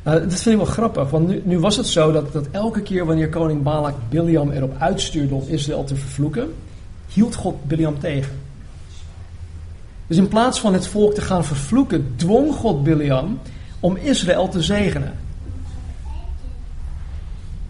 Nou, 0.04 0.20
dat 0.20 0.40
vind 0.40 0.60
ik 0.60 0.64
wel 0.64 0.72
grappig, 0.72 1.10
want 1.10 1.28
nu, 1.28 1.42
nu, 1.44 1.58
was 1.58 1.76
het 1.76 1.86
zo 1.86 2.12
dat, 2.12 2.32
dat 2.32 2.46
elke 2.50 2.82
keer 2.82 3.06
wanneer 3.06 3.28
koning 3.28 3.62
Balak 3.62 3.94
Biliam 4.08 4.50
erop 4.50 4.76
uitstuurde 4.78 5.34
om 5.34 5.44
Israël 5.46 5.84
te 5.84 5.96
vervloeken, 5.96 6.54
hield 7.08 7.34
God 7.34 7.64
Biliam 7.64 7.98
tegen. 7.98 8.32
Dus 10.06 10.16
in 10.16 10.28
plaats 10.28 10.60
van 10.60 10.72
het 10.72 10.86
volk 10.86 11.14
te 11.14 11.20
gaan 11.20 11.44
vervloeken, 11.44 12.12
dwong 12.16 12.54
God 12.54 12.82
Biliam 12.82 13.38
om 13.80 13.96
Israël 13.96 14.48
te 14.48 14.62
zegenen. 14.62 15.12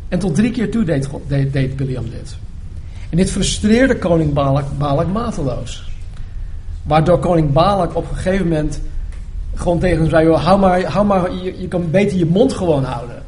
En 0.08 0.18
tot 0.18 0.34
drie 0.34 0.50
keer 0.50 0.70
toe 0.70 0.84
deed, 0.84 1.06
God, 1.06 1.22
deed, 1.26 1.52
deed 1.52 1.76
Biliam 1.76 2.10
dit. 2.10 2.36
En 3.10 3.16
dit 3.16 3.30
frustreerde 3.30 3.98
koning 3.98 4.32
Balak, 4.32 4.78
Balak 4.78 5.06
mateloos. 5.12 5.90
Waardoor 6.82 7.18
koning 7.18 7.52
Balak 7.52 7.96
op 7.96 8.10
een 8.10 8.16
gegeven 8.16 8.48
moment 8.48 8.80
gewoon 9.54 9.78
tegen 9.78 9.98
hem 9.98 10.08
zei: 10.08 10.28
hou 10.28 10.60
maar, 10.60 10.82
hou 10.82 11.06
maar 11.06 11.32
je, 11.34 11.60
je, 11.60 11.68
kan 11.68 11.90
beter 11.90 12.18
je 12.18 12.26
mond 12.26 12.52
gewoon 12.52 12.84
houden. 12.84 13.22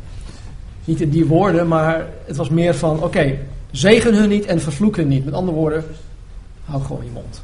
Niet 0.84 1.00
in 1.00 1.10
die 1.10 1.26
woorden, 1.26 1.68
maar 1.68 2.06
het 2.24 2.36
was 2.36 2.48
meer 2.48 2.74
van: 2.74 3.02
oké, 3.02 3.38
zegen 3.70 4.14
hun 4.14 4.28
niet 4.28 4.44
en 4.44 4.60
vervloek 4.60 4.96
hun 4.96 5.08
niet. 5.08 5.24
Met 5.24 5.34
andere 5.34 5.56
woorden, 5.56 5.84
hou 6.64 6.82
gewoon 6.82 7.04
je 7.04 7.10
mond. 7.10 7.42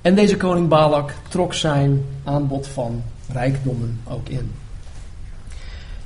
En 0.00 0.14
deze 0.14 0.36
koning 0.36 0.68
Balak 0.68 1.14
trok 1.28 1.54
zijn 1.54 2.04
aanbod 2.24 2.66
van 2.66 3.02
rijkdommen 3.32 4.00
ook 4.08 4.28
in. 4.28 4.52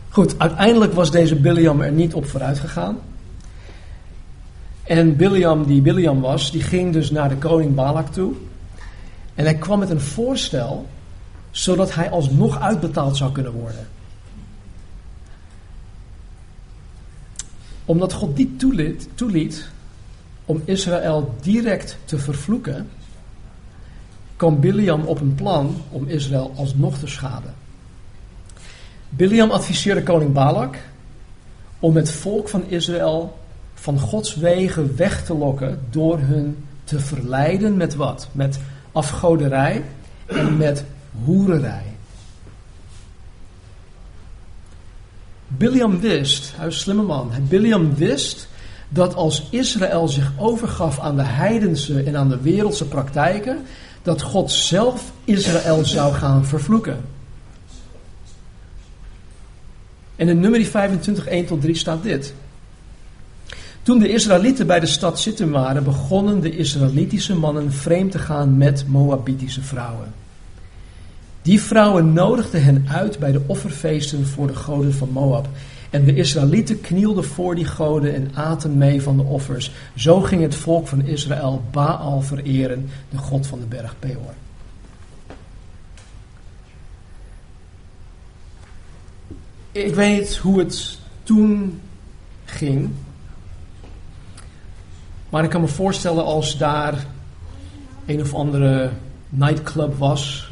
Goed, 0.08 0.38
uiteindelijk 0.38 0.92
was 0.92 1.10
deze 1.10 1.36
Biliam 1.36 1.80
er 1.80 1.92
niet 1.92 2.14
op 2.14 2.26
vooruit 2.26 2.58
gegaan. 2.58 2.98
En 4.82 5.16
Biliam, 5.16 5.66
die 5.66 5.82
Biliam 5.82 6.20
was, 6.20 6.50
die 6.50 6.62
ging 6.62 6.92
dus 6.92 7.10
naar 7.10 7.28
de 7.28 7.36
koning 7.36 7.74
Balak 7.74 8.08
toe. 8.08 8.32
En 9.40 9.46
hij 9.46 9.54
kwam 9.54 9.78
met 9.78 9.90
een 9.90 10.00
voorstel, 10.00 10.86
zodat 11.50 11.94
hij 11.94 12.10
alsnog 12.10 12.60
uitbetaald 12.60 13.16
zou 13.16 13.32
kunnen 13.32 13.52
worden. 13.52 13.88
Omdat 17.84 18.12
God 18.12 18.36
die 18.36 18.56
toeliet, 18.56 19.08
toeliet 19.14 19.68
om 20.44 20.62
Israël 20.64 21.34
direct 21.42 21.96
te 22.04 22.18
vervloeken, 22.18 22.88
kwam 24.36 24.60
Biliam 24.60 25.04
op 25.04 25.20
een 25.20 25.34
plan 25.34 25.82
om 25.90 26.08
Israël 26.08 26.52
alsnog 26.56 26.98
te 26.98 27.06
schaden. 27.06 27.54
Biliam 29.08 29.50
adviseerde 29.50 30.02
koning 30.02 30.32
Balak 30.32 30.76
om 31.78 31.96
het 31.96 32.10
volk 32.10 32.48
van 32.48 32.64
Israël 32.68 33.38
van 33.74 33.98
Gods 33.98 34.34
wegen 34.34 34.96
weg 34.96 35.24
te 35.24 35.34
lokken 35.34 35.80
door 35.90 36.18
hun 36.18 36.64
te 36.84 37.00
verleiden 37.00 37.76
met 37.76 37.94
wat? 37.94 38.28
Met 38.32 38.58
afgoderij 38.92 39.84
en 40.26 40.56
met 40.56 40.84
hoererij. 41.24 41.82
Biliam 45.46 46.00
wist, 46.00 46.52
hij 46.56 46.64
was 46.64 46.74
een 46.74 46.80
slimme 46.80 47.02
man, 47.02 47.30
Biliam 47.48 47.94
wist 47.94 48.48
dat 48.88 49.14
als 49.14 49.46
Israël 49.50 50.08
zich 50.08 50.32
overgaf 50.36 51.00
aan 51.00 51.16
de 51.16 51.22
heidense 51.22 52.02
en 52.02 52.16
aan 52.16 52.28
de 52.28 52.40
wereldse 52.40 52.88
praktijken, 52.88 53.58
dat 54.02 54.22
God 54.22 54.50
zelf 54.50 55.12
Israël 55.24 55.84
zou 55.84 56.14
gaan 56.14 56.46
vervloeken. 56.46 57.04
En 60.16 60.28
in 60.28 60.40
nummer 60.40 60.64
25, 60.64 61.26
1 61.26 61.46
tot 61.46 61.60
3 61.60 61.74
staat 61.74 62.02
dit. 62.02 62.34
Toen 63.90 63.98
de 63.98 64.08
Israëlieten 64.08 64.66
bij 64.66 64.80
de 64.80 64.86
stad 64.86 65.20
zitten 65.20 65.50
waren, 65.50 65.84
begonnen 65.84 66.40
de 66.40 66.56
Israëlitische 66.56 67.34
mannen 67.34 67.72
vreemd 67.72 68.10
te 68.10 68.18
gaan 68.18 68.56
met 68.56 68.84
Moabitische 68.88 69.62
vrouwen. 69.62 70.12
Die 71.42 71.60
vrouwen 71.60 72.12
nodigden 72.12 72.64
hen 72.64 72.84
uit 72.88 73.18
bij 73.18 73.32
de 73.32 73.40
offerfeesten 73.46 74.26
voor 74.26 74.46
de 74.46 74.54
goden 74.54 74.94
van 74.94 75.08
Moab. 75.12 75.48
En 75.90 76.04
de 76.04 76.14
Israëlieten 76.14 76.80
knielden 76.80 77.24
voor 77.24 77.54
die 77.54 77.64
goden 77.64 78.14
en 78.14 78.30
aten 78.34 78.78
mee 78.78 79.02
van 79.02 79.16
de 79.16 79.22
offers. 79.22 79.72
Zo 79.94 80.20
ging 80.20 80.42
het 80.42 80.54
volk 80.54 80.86
van 80.86 81.06
Israël 81.06 81.62
Baal 81.70 82.20
vereren, 82.20 82.88
de 83.10 83.18
god 83.18 83.46
van 83.46 83.58
de 83.60 83.66
berg 83.66 83.94
Peor. 83.98 84.34
Ik 89.72 89.94
weet 89.94 90.36
hoe 90.36 90.58
het 90.58 90.98
toen 91.22 91.80
ging. 92.44 92.90
Maar 95.30 95.44
ik 95.44 95.50
kan 95.50 95.60
me 95.60 95.68
voorstellen 95.68 96.24
als 96.24 96.58
daar 96.58 97.06
een 98.06 98.20
of 98.20 98.34
andere 98.34 98.90
nightclub 99.28 99.98
was 99.98 100.50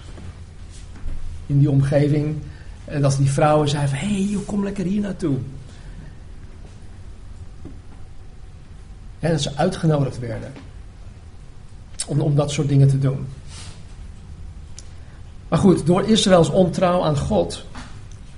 in 1.46 1.58
die 1.58 1.70
omgeving. 1.70 2.36
En 2.84 3.02
dat 3.02 3.16
die 3.16 3.30
vrouwen 3.30 3.68
zeiden 3.68 3.90
van, 3.90 4.08
hé, 4.08 4.24
hey, 4.24 4.38
kom 4.46 4.64
lekker 4.64 4.84
hier 4.84 5.00
naartoe. 5.00 5.36
En 9.18 9.30
dat 9.30 9.42
ze 9.42 9.56
uitgenodigd 9.56 10.18
werden 10.18 10.52
om, 12.06 12.20
om 12.20 12.34
dat 12.34 12.50
soort 12.50 12.68
dingen 12.68 12.88
te 12.88 12.98
doen. 12.98 13.26
Maar 15.48 15.58
goed, 15.58 15.86
door 15.86 16.08
Israëls 16.08 16.50
ontrouw 16.50 17.02
aan 17.02 17.18
God 17.18 17.64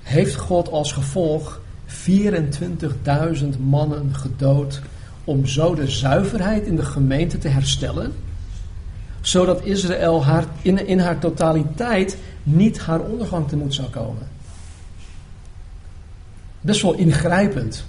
heeft 0.03 0.37
God 0.37 0.71
als 0.71 0.93
gevolg 0.93 1.61
24.000 1.87 3.59
mannen 3.59 4.15
gedood 4.15 4.81
om 5.25 5.47
zo 5.47 5.75
de 5.75 5.91
zuiverheid 5.91 6.67
in 6.67 6.77
de 6.77 6.85
gemeente 6.85 7.39
te 7.39 7.49
herstellen, 7.49 8.13
zodat 9.21 9.65
Israël 9.65 10.25
haar, 10.25 10.45
in, 10.63 10.87
in 10.87 10.99
haar 10.99 11.19
totaliteit 11.19 12.17
niet 12.43 12.79
haar 12.79 13.01
ondergang 13.01 13.49
tegemoet 13.49 13.75
zou 13.75 13.89
komen. 13.89 14.29
Best 16.61 16.83
wel 16.83 16.95
ingrijpend. 16.95 17.85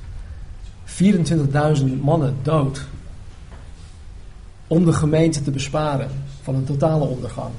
24.000 0.85 1.83
mannen 2.01 2.35
dood. 2.41 2.81
Om 4.67 4.85
de 4.85 4.93
gemeente 4.93 5.41
te 5.41 5.51
besparen 5.51 6.09
van 6.41 6.55
een 6.55 6.63
totale 6.63 7.05
ondergang. 7.05 7.51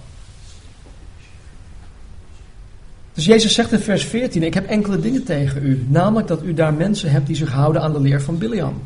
Dus 3.12 3.24
Jezus 3.24 3.54
zegt 3.54 3.72
in 3.72 3.78
vers 3.78 4.04
14: 4.04 4.42
Ik 4.42 4.54
heb 4.54 4.66
enkele 4.66 5.00
dingen 5.00 5.24
tegen 5.24 5.66
u. 5.66 5.86
Namelijk 5.88 6.28
dat 6.28 6.42
u 6.42 6.54
daar 6.54 6.74
mensen 6.74 7.10
hebt 7.10 7.26
die 7.26 7.36
zich 7.36 7.52
houden 7.52 7.82
aan 7.82 7.92
de 7.92 8.00
leer 8.00 8.22
van 8.22 8.38
Biliam. 8.38 8.82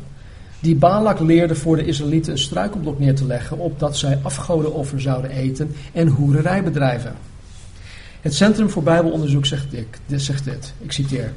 Die 0.59 0.75
Balak 0.75 1.19
leerde 1.19 1.55
voor 1.55 1.75
de 1.75 1.85
Israëlieten 1.85 2.31
een 2.31 2.37
struikelblok 2.37 2.99
neer 2.99 3.15
te 3.15 3.25
leggen. 3.25 3.57
opdat 3.57 3.97
zij 3.97 4.19
afgodenoffer 4.21 5.01
zouden 5.01 5.31
eten 5.31 5.75
en 5.93 6.07
hoererij 6.07 6.63
bedrijven. 6.63 7.15
Het 8.21 8.35
Centrum 8.35 8.69
voor 8.69 8.83
Bijbelonderzoek 8.83 9.45
zegt 9.45 9.71
dit, 9.71 10.21
zegt 10.21 10.47
ik 10.79 10.91
citeer. 10.91 11.33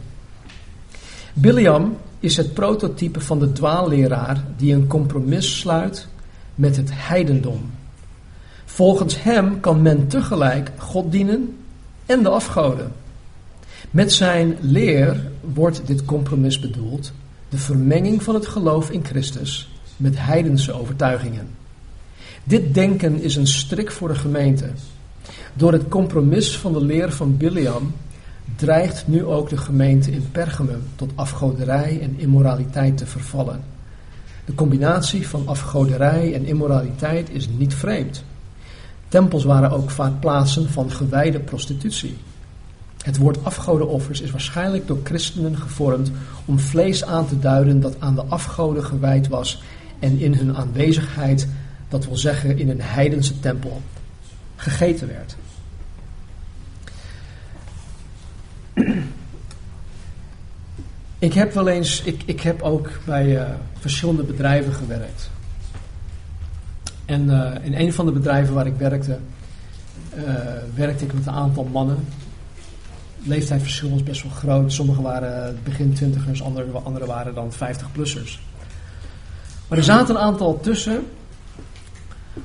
Biliam 1.32 1.96
is 2.20 2.36
het 2.36 2.54
prototype 2.54 3.20
van 3.20 3.38
de 3.38 3.52
dwaalleraar 3.52 4.44
die 4.56 4.74
een 4.74 4.86
compromis 4.86 5.58
sluit 5.58 6.08
met 6.54 6.76
het 6.76 6.90
heidendom. 6.92 7.70
Volgens 8.64 9.22
hem 9.22 9.60
kan 9.60 9.82
men 9.82 10.08
tegelijk 10.08 10.70
God 10.76 11.12
dienen 11.12 11.56
en 12.06 12.22
de 12.22 12.28
afgoden. 12.28 12.92
Met 13.90 14.12
zijn 14.12 14.56
leer 14.60 15.30
wordt 15.40 15.86
dit 15.86 16.04
compromis 16.04 16.60
bedoeld, 16.60 17.12
de 17.50 17.58
vermenging 17.58 18.22
van 18.22 18.34
het 18.34 18.46
geloof 18.46 18.90
in 18.90 19.04
Christus 19.04 19.70
met 19.96 20.14
heidense 20.18 20.72
overtuigingen. 20.72 21.48
Dit 22.44 22.74
denken 22.74 23.22
is 23.22 23.36
een 23.36 23.46
strik 23.46 23.90
voor 23.90 24.08
de 24.08 24.14
gemeente. 24.14 24.70
Door 25.54 25.72
het 25.72 25.88
compromis 25.88 26.58
van 26.58 26.72
de 26.72 26.84
leer 26.84 27.12
van 27.12 27.36
Biliam 27.36 27.94
dreigt 28.56 29.08
nu 29.08 29.24
ook 29.24 29.48
de 29.48 29.56
gemeente 29.56 30.10
in 30.10 30.28
Pergamum 30.32 30.82
tot 30.96 31.10
afgoderij 31.14 32.00
en 32.02 32.14
immoraliteit 32.18 32.96
te 32.96 33.06
vervallen. 33.06 33.62
De 34.44 34.54
combinatie 34.54 35.28
van 35.28 35.48
afgoderij 35.48 36.34
en 36.34 36.44
immoraliteit 36.44 37.30
is 37.30 37.48
niet 37.48 37.74
vreemd. 37.74 38.24
Tempels 39.08 39.44
waren 39.44 39.70
ook 39.70 39.90
vaak 39.90 40.20
plaatsen 40.20 40.68
van 40.68 40.90
gewijde 40.90 41.40
prostitutie. 41.40 42.16
Het 43.02 43.16
woord 43.16 43.44
afgodenoffers 43.44 44.20
is 44.20 44.30
waarschijnlijk 44.30 44.86
door 44.86 44.98
christenen 45.04 45.56
gevormd 45.56 46.10
om 46.44 46.58
vlees 46.58 47.04
aan 47.04 47.26
te 47.26 47.38
duiden 47.38 47.80
dat 47.80 47.96
aan 47.98 48.14
de 48.14 48.24
afgoden 48.24 48.84
gewijd 48.84 49.28
was 49.28 49.62
en 49.98 50.18
in 50.18 50.34
hun 50.34 50.56
aanwezigheid, 50.56 51.48
dat 51.88 52.04
wil 52.04 52.16
zeggen 52.16 52.58
in 52.58 52.70
een 52.70 52.80
heidense 52.80 53.40
tempel, 53.40 53.82
gegeten 54.56 55.08
werd. 55.08 55.36
Ik 61.18 61.32
heb 61.32 61.52
wel 61.52 61.68
eens, 61.68 62.02
ik, 62.02 62.22
ik 62.24 62.40
heb 62.40 62.62
ook 62.62 62.90
bij 63.04 63.26
uh, 63.26 63.42
verschillende 63.78 64.22
bedrijven 64.22 64.72
gewerkt. 64.72 65.30
En 67.04 67.24
uh, 67.24 67.54
in 67.62 67.74
een 67.74 67.92
van 67.92 68.06
de 68.06 68.12
bedrijven 68.12 68.54
waar 68.54 68.66
ik 68.66 68.76
werkte, 68.76 69.18
uh, 70.16 70.24
werkte 70.74 71.04
ik 71.04 71.12
met 71.12 71.26
een 71.26 71.32
aantal 71.32 71.64
mannen. 71.64 71.98
Leeftijdsverschil 73.22 73.90
was 73.90 74.02
best 74.02 74.22
wel 74.22 74.32
groot. 74.32 74.72
Sommigen 74.72 75.02
waren 75.02 75.58
begin 75.64 75.92
twintigers, 75.92 76.42
anderen 76.42 76.84
andere 76.84 77.06
waren 77.06 77.34
dan 77.34 77.52
50-plussers. 77.52 78.38
Maar 79.68 79.78
er 79.78 79.84
zaten 79.84 80.14
een 80.14 80.20
aantal 80.20 80.60
tussen 80.60 81.06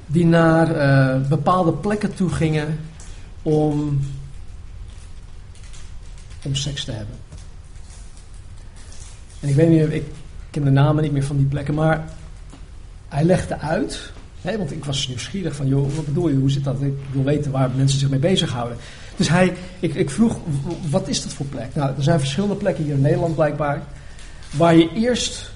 die 0.06 0.26
naar 0.26 0.68
bepaalde 1.28 1.74
plekken 1.74 2.16
toe 2.16 2.30
gingen 2.30 2.80
om 3.42 4.00
om 6.46 6.56
seks 6.56 6.86
te 6.86 6.92
hebben. 6.92 7.16
En 9.40 9.50
ik 9.50 9.56
weet 9.56 9.70
niet, 9.70 9.94
ik 9.94 10.06
ken 10.50 10.64
de 10.64 10.70
namen 10.70 11.04
niet 11.04 11.12
meer 11.12 11.24
van 11.24 11.38
die 11.38 11.46
plekken, 11.46 11.74
maar 11.74 12.10
hij 13.08 13.24
legde 13.24 13.60
uit, 13.60 14.12
hè, 14.42 14.58
want 14.58 14.72
ik 14.72 14.86
was 14.86 15.08
nieuwsgierig 15.08 15.56
van, 15.56 15.68
joh, 15.68 15.96
wat 15.96 16.06
bedoel 16.06 16.30
je, 16.30 16.36
hoe 16.36 16.52
zit 16.52 16.64
dat? 16.64 16.82
Ik 16.82 16.94
wil 17.12 17.24
weten 17.24 17.52
waar 17.52 17.70
mensen 17.76 18.00
zich 18.00 18.10
mee 18.10 18.20
bezighouden. 18.20 18.78
Dus 19.16 19.30
hij, 19.30 19.54
ik, 19.80 19.94
ik 19.94 20.10
vroeg, 20.10 20.38
wat 20.90 21.08
is 21.08 21.24
dat 21.24 21.34
voor 21.34 21.46
plek? 21.46 21.76
Nou, 21.76 21.96
er 21.98 22.04
zijn 22.04 22.20
verschillende 22.20 22.56
plekken 22.56 22.84
hier 22.84 22.94
in 22.94 23.02
Nederland 23.02 23.36
blijkbaar, 23.36 23.84
waar 24.52 24.76
je 24.76 24.92
eerst 24.94 25.52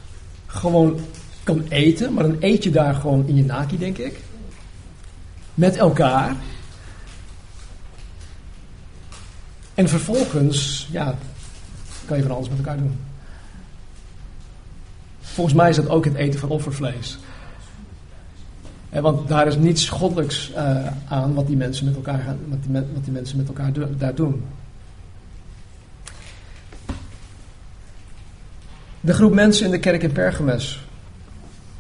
gewoon 0.45 0.99
kan 1.43 1.65
eten, 1.69 2.13
maar 2.13 2.23
dan 2.23 2.37
eet 2.39 2.63
je 2.63 2.69
daar 2.69 2.95
gewoon 2.95 3.27
in 3.27 3.35
je 3.35 3.45
naki, 3.45 3.77
denk 3.77 3.97
ik. 3.97 4.19
Met 5.53 5.77
elkaar. 5.77 6.35
En 9.73 9.89
vervolgens, 9.89 10.87
ja, 10.91 11.15
kan 12.05 12.17
je 12.17 12.23
van 12.23 12.35
alles 12.35 12.49
met 12.49 12.57
elkaar 12.57 12.77
doen. 12.77 12.99
Volgens 15.21 15.55
mij 15.55 15.69
is 15.69 15.75
dat 15.75 15.89
ook 15.89 16.05
het 16.05 16.15
eten 16.15 16.39
van 16.39 16.49
offervlees. 16.49 17.17
Want 18.89 19.27
daar 19.27 19.47
is 19.47 19.55
niets 19.55 19.89
goddelijks 19.89 20.51
uh, 20.51 20.87
aan 21.07 21.33
wat 21.33 21.47
die 21.47 21.57
mensen 21.57 21.85
met 21.85 21.95
elkaar, 21.95 22.19
gaan, 22.19 22.37
wat 22.47 22.63
die, 22.63 22.73
wat 22.93 23.03
die 23.03 23.13
mensen 23.13 23.37
met 23.37 23.47
elkaar 23.47 23.71
daar 23.97 24.15
doen. 24.15 24.43
De 29.01 29.13
groep 29.13 29.33
mensen 29.33 29.65
in 29.65 29.71
de 29.71 29.79
kerk 29.79 30.03
in 30.03 30.11
Pergamus, 30.11 30.87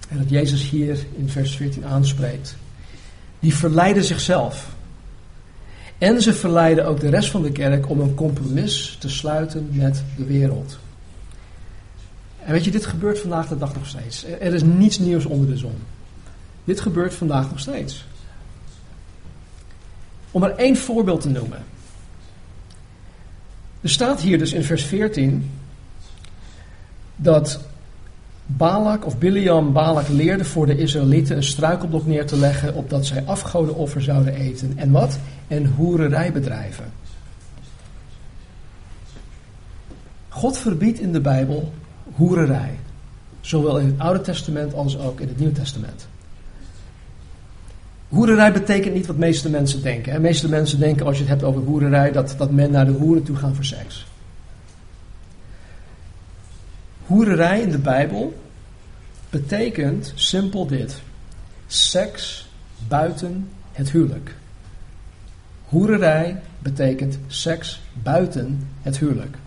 en 0.09 0.17
dat 0.17 0.29
Jezus 0.29 0.69
hier 0.69 1.05
in 1.17 1.29
vers 1.29 1.55
14 1.55 1.85
aanspreekt, 1.85 2.55
die 3.39 3.55
verleiden 3.55 4.03
zichzelf. 4.03 4.77
En 5.97 6.21
ze 6.21 6.33
verleiden 6.33 6.85
ook 6.85 6.99
de 6.99 7.09
rest 7.09 7.29
van 7.29 7.41
de 7.41 7.51
kerk 7.51 7.89
om 7.89 7.99
een 7.99 8.13
compromis 8.13 8.97
te 8.99 9.09
sluiten 9.09 9.69
met 9.71 10.03
de 10.17 10.25
wereld. 10.25 10.77
En 12.43 12.51
weet 12.51 12.63
je, 12.63 12.71
dit 12.71 12.85
gebeurt 12.85 13.19
vandaag 13.19 13.47
de 13.47 13.57
dag 13.57 13.75
nog 13.75 13.87
steeds. 13.87 14.25
Er 14.25 14.53
is 14.53 14.63
niets 14.63 14.99
nieuws 14.99 15.25
onder 15.25 15.47
de 15.47 15.57
zon. 15.57 15.75
Dit 16.69 16.81
gebeurt 16.81 17.13
vandaag 17.13 17.49
nog 17.49 17.59
steeds. 17.59 18.05
Om 20.31 20.41
maar 20.41 20.55
één 20.55 20.75
voorbeeld 20.75 21.21
te 21.21 21.29
noemen. 21.29 21.63
Er 23.81 23.89
staat 23.89 24.21
hier 24.21 24.37
dus 24.37 24.53
in 24.53 24.63
vers 24.63 24.83
14 24.83 25.51
dat 27.15 27.59
Balak 28.45 29.05
of 29.05 29.17
Biliam 29.17 29.73
Balak 29.73 30.07
leerde 30.07 30.45
voor 30.45 30.65
de 30.65 30.77
Israëlieten 30.77 31.35
een 31.35 31.43
struikelblok 31.43 32.05
neer 32.05 32.25
te 32.25 32.37
leggen 32.37 32.73
opdat 32.73 33.05
zij 33.05 33.23
afgodenoffer 33.25 34.01
zouden 34.01 34.33
eten. 34.33 34.73
En 34.75 34.91
wat? 34.91 35.19
En 35.47 35.65
hoererij 35.65 36.31
bedrijven. 36.31 36.91
God 40.27 40.57
verbiedt 40.57 40.99
in 40.99 41.11
de 41.11 41.21
Bijbel 41.21 41.73
hoererij. 42.15 42.79
Zowel 43.41 43.79
in 43.79 43.85
het 43.85 43.99
Oude 43.99 44.21
Testament 44.21 44.73
als 44.73 44.97
ook 44.97 45.19
in 45.19 45.27
het 45.27 45.37
Nieuwe 45.37 45.53
Testament. 45.53 46.08
Hoererij 48.09 48.51
betekent 48.53 48.93
niet 48.93 49.07
wat 49.07 49.17
meeste 49.17 49.49
mensen 49.49 49.81
denken. 49.81 50.13
De 50.13 50.19
meeste 50.19 50.49
mensen 50.49 50.79
denken 50.79 51.05
als 51.05 51.15
je 51.15 51.21
het 51.21 51.31
hebt 51.31 51.43
over 51.43 51.61
hoererij 51.61 52.11
dat, 52.11 52.35
dat 52.37 52.51
men 52.51 52.71
naar 52.71 52.85
de 52.85 52.91
hoeren 52.91 53.23
toe 53.23 53.35
gaan 53.35 53.55
voor 53.55 53.65
seks. 53.65 54.07
Hoererij 57.05 57.61
in 57.61 57.69
de 57.69 57.77
Bijbel 57.77 58.41
betekent 59.29 60.11
simpel 60.15 60.67
dit: 60.67 61.01
seks 61.67 62.49
buiten 62.87 63.49
het 63.71 63.91
huwelijk. 63.91 64.35
Hoererij 65.65 66.41
betekent 66.59 67.19
seks 67.27 67.81
buiten 67.93 68.67
het 68.81 68.97
huwelijk. 68.97 69.37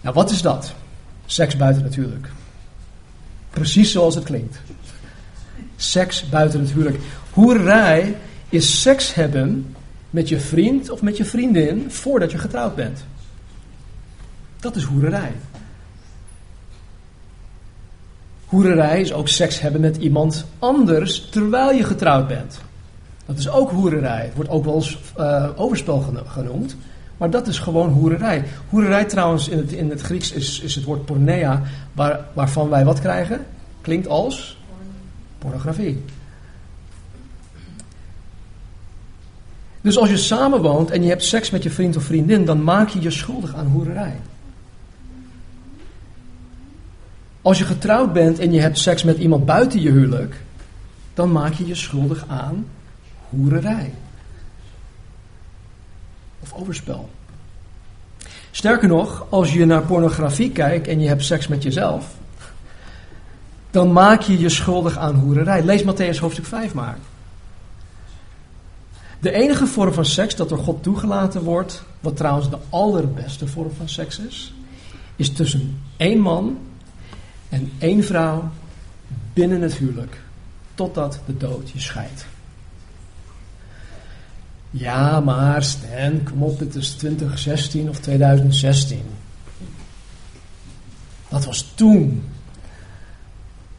Nou, 0.00 0.14
wat 0.14 0.30
is 0.30 0.42
dat? 0.42 0.74
Seks 1.26 1.56
buiten 1.56 1.82
het 1.82 1.94
huwelijk. 1.94 2.28
Precies 3.50 3.92
zoals 3.92 4.14
het 4.14 4.24
klinkt. 4.24 4.60
Seks 5.76 6.28
buiten 6.28 6.60
het 6.60 6.70
huwelijk. 6.70 6.98
Hoererij 7.30 8.16
is 8.48 8.80
seks 8.80 9.14
hebben 9.14 9.74
met 10.10 10.28
je 10.28 10.40
vriend 10.40 10.90
of 10.90 11.02
met 11.02 11.16
je 11.16 11.24
vriendin 11.24 11.90
voordat 11.90 12.30
je 12.30 12.38
getrouwd 12.38 12.74
bent. 12.74 13.04
Dat 14.60 14.76
is 14.76 14.82
hoererij. 14.82 15.32
Hoererij 18.46 19.00
is 19.00 19.12
ook 19.12 19.28
seks 19.28 19.60
hebben 19.60 19.80
met 19.80 19.96
iemand 19.96 20.46
anders 20.58 21.28
terwijl 21.28 21.72
je 21.72 21.84
getrouwd 21.84 22.28
bent. 22.28 22.60
Dat 23.26 23.38
is 23.38 23.48
ook 23.48 23.70
hoererij. 23.70 24.22
Het 24.24 24.34
wordt 24.34 24.50
ook 24.50 24.64
wel 24.64 24.74
eens 24.74 24.98
uh, 25.18 25.48
overspel 25.56 26.24
genoemd. 26.26 26.76
Maar 27.16 27.30
dat 27.30 27.46
is 27.46 27.58
gewoon 27.58 27.90
hoererij. 27.90 28.44
Hoererij 28.68 29.04
trouwens 29.04 29.48
in 29.48 29.58
het, 29.58 29.72
in 29.72 29.90
het 29.90 30.00
Grieks 30.00 30.32
is, 30.32 30.60
is 30.60 30.74
het 30.74 30.84
woord 30.84 31.04
pornea, 31.04 31.62
waar, 31.92 32.20
waarvan 32.32 32.68
wij 32.68 32.84
wat 32.84 33.00
krijgen? 33.00 33.46
Klinkt 33.80 34.08
als 34.08 34.58
pornografie. 35.44 36.02
Dus 39.80 39.98
als 39.98 40.08
je 40.08 40.16
samenwoont 40.16 40.90
en 40.90 41.02
je 41.02 41.08
hebt 41.08 41.24
seks 41.24 41.50
met 41.50 41.62
je 41.62 41.70
vriend 41.70 41.96
of 41.96 42.02
vriendin, 42.02 42.44
dan 42.44 42.62
maak 42.62 42.88
je 42.88 43.00
je 43.00 43.10
schuldig 43.10 43.54
aan 43.54 43.66
hoererij. 43.66 44.20
Als 47.42 47.58
je 47.58 47.64
getrouwd 47.64 48.12
bent 48.12 48.38
en 48.38 48.52
je 48.52 48.60
hebt 48.60 48.78
seks 48.78 49.02
met 49.02 49.18
iemand 49.18 49.44
buiten 49.44 49.80
je 49.80 49.90
huwelijk, 49.90 50.42
dan 51.14 51.32
maak 51.32 51.52
je 51.52 51.66
je 51.66 51.74
schuldig 51.74 52.24
aan 52.28 52.66
hoererij. 53.28 53.94
Of 56.40 56.52
overspel. 56.52 57.10
Sterker 58.50 58.88
nog, 58.88 59.26
als 59.28 59.52
je 59.52 59.64
naar 59.64 59.82
pornografie 59.82 60.50
kijkt 60.50 60.88
en 60.88 61.00
je 61.00 61.08
hebt 61.08 61.24
seks 61.24 61.48
met 61.48 61.62
jezelf, 61.62 62.16
dan 63.74 63.92
maak 63.92 64.22
je 64.22 64.38
je 64.38 64.48
schuldig 64.48 64.98
aan 64.98 65.14
hoererij. 65.14 65.62
Lees 65.64 65.82
Matthäus 65.82 66.18
hoofdstuk 66.18 66.44
5 66.44 66.74
maar. 66.74 66.98
De 69.20 69.32
enige 69.32 69.66
vorm 69.66 69.92
van 69.92 70.04
seks 70.04 70.36
dat 70.36 70.48
door 70.48 70.58
God 70.58 70.82
toegelaten 70.82 71.42
wordt, 71.42 71.82
wat 72.00 72.16
trouwens 72.16 72.50
de 72.50 72.58
allerbeste 72.68 73.46
vorm 73.46 73.70
van 73.76 73.88
seks 73.88 74.18
is, 74.18 74.54
is 75.16 75.32
tussen 75.32 75.80
één 75.96 76.18
man 76.18 76.58
en 77.48 77.72
één 77.78 78.04
vrouw 78.04 78.50
binnen 79.32 79.60
het 79.60 79.74
huwelijk, 79.74 80.20
totdat 80.74 81.20
de 81.26 81.36
dood 81.36 81.70
je 81.70 81.80
scheidt. 81.80 82.26
Ja, 84.70 85.20
maar 85.20 85.62
Stan, 85.62 86.22
kom 86.22 86.42
op, 86.42 86.58
dit 86.58 86.74
is 86.74 86.90
2016 86.90 87.88
of 87.88 87.98
2016. 87.98 89.02
Dat 91.28 91.44
was 91.44 91.72
toen. 91.74 92.22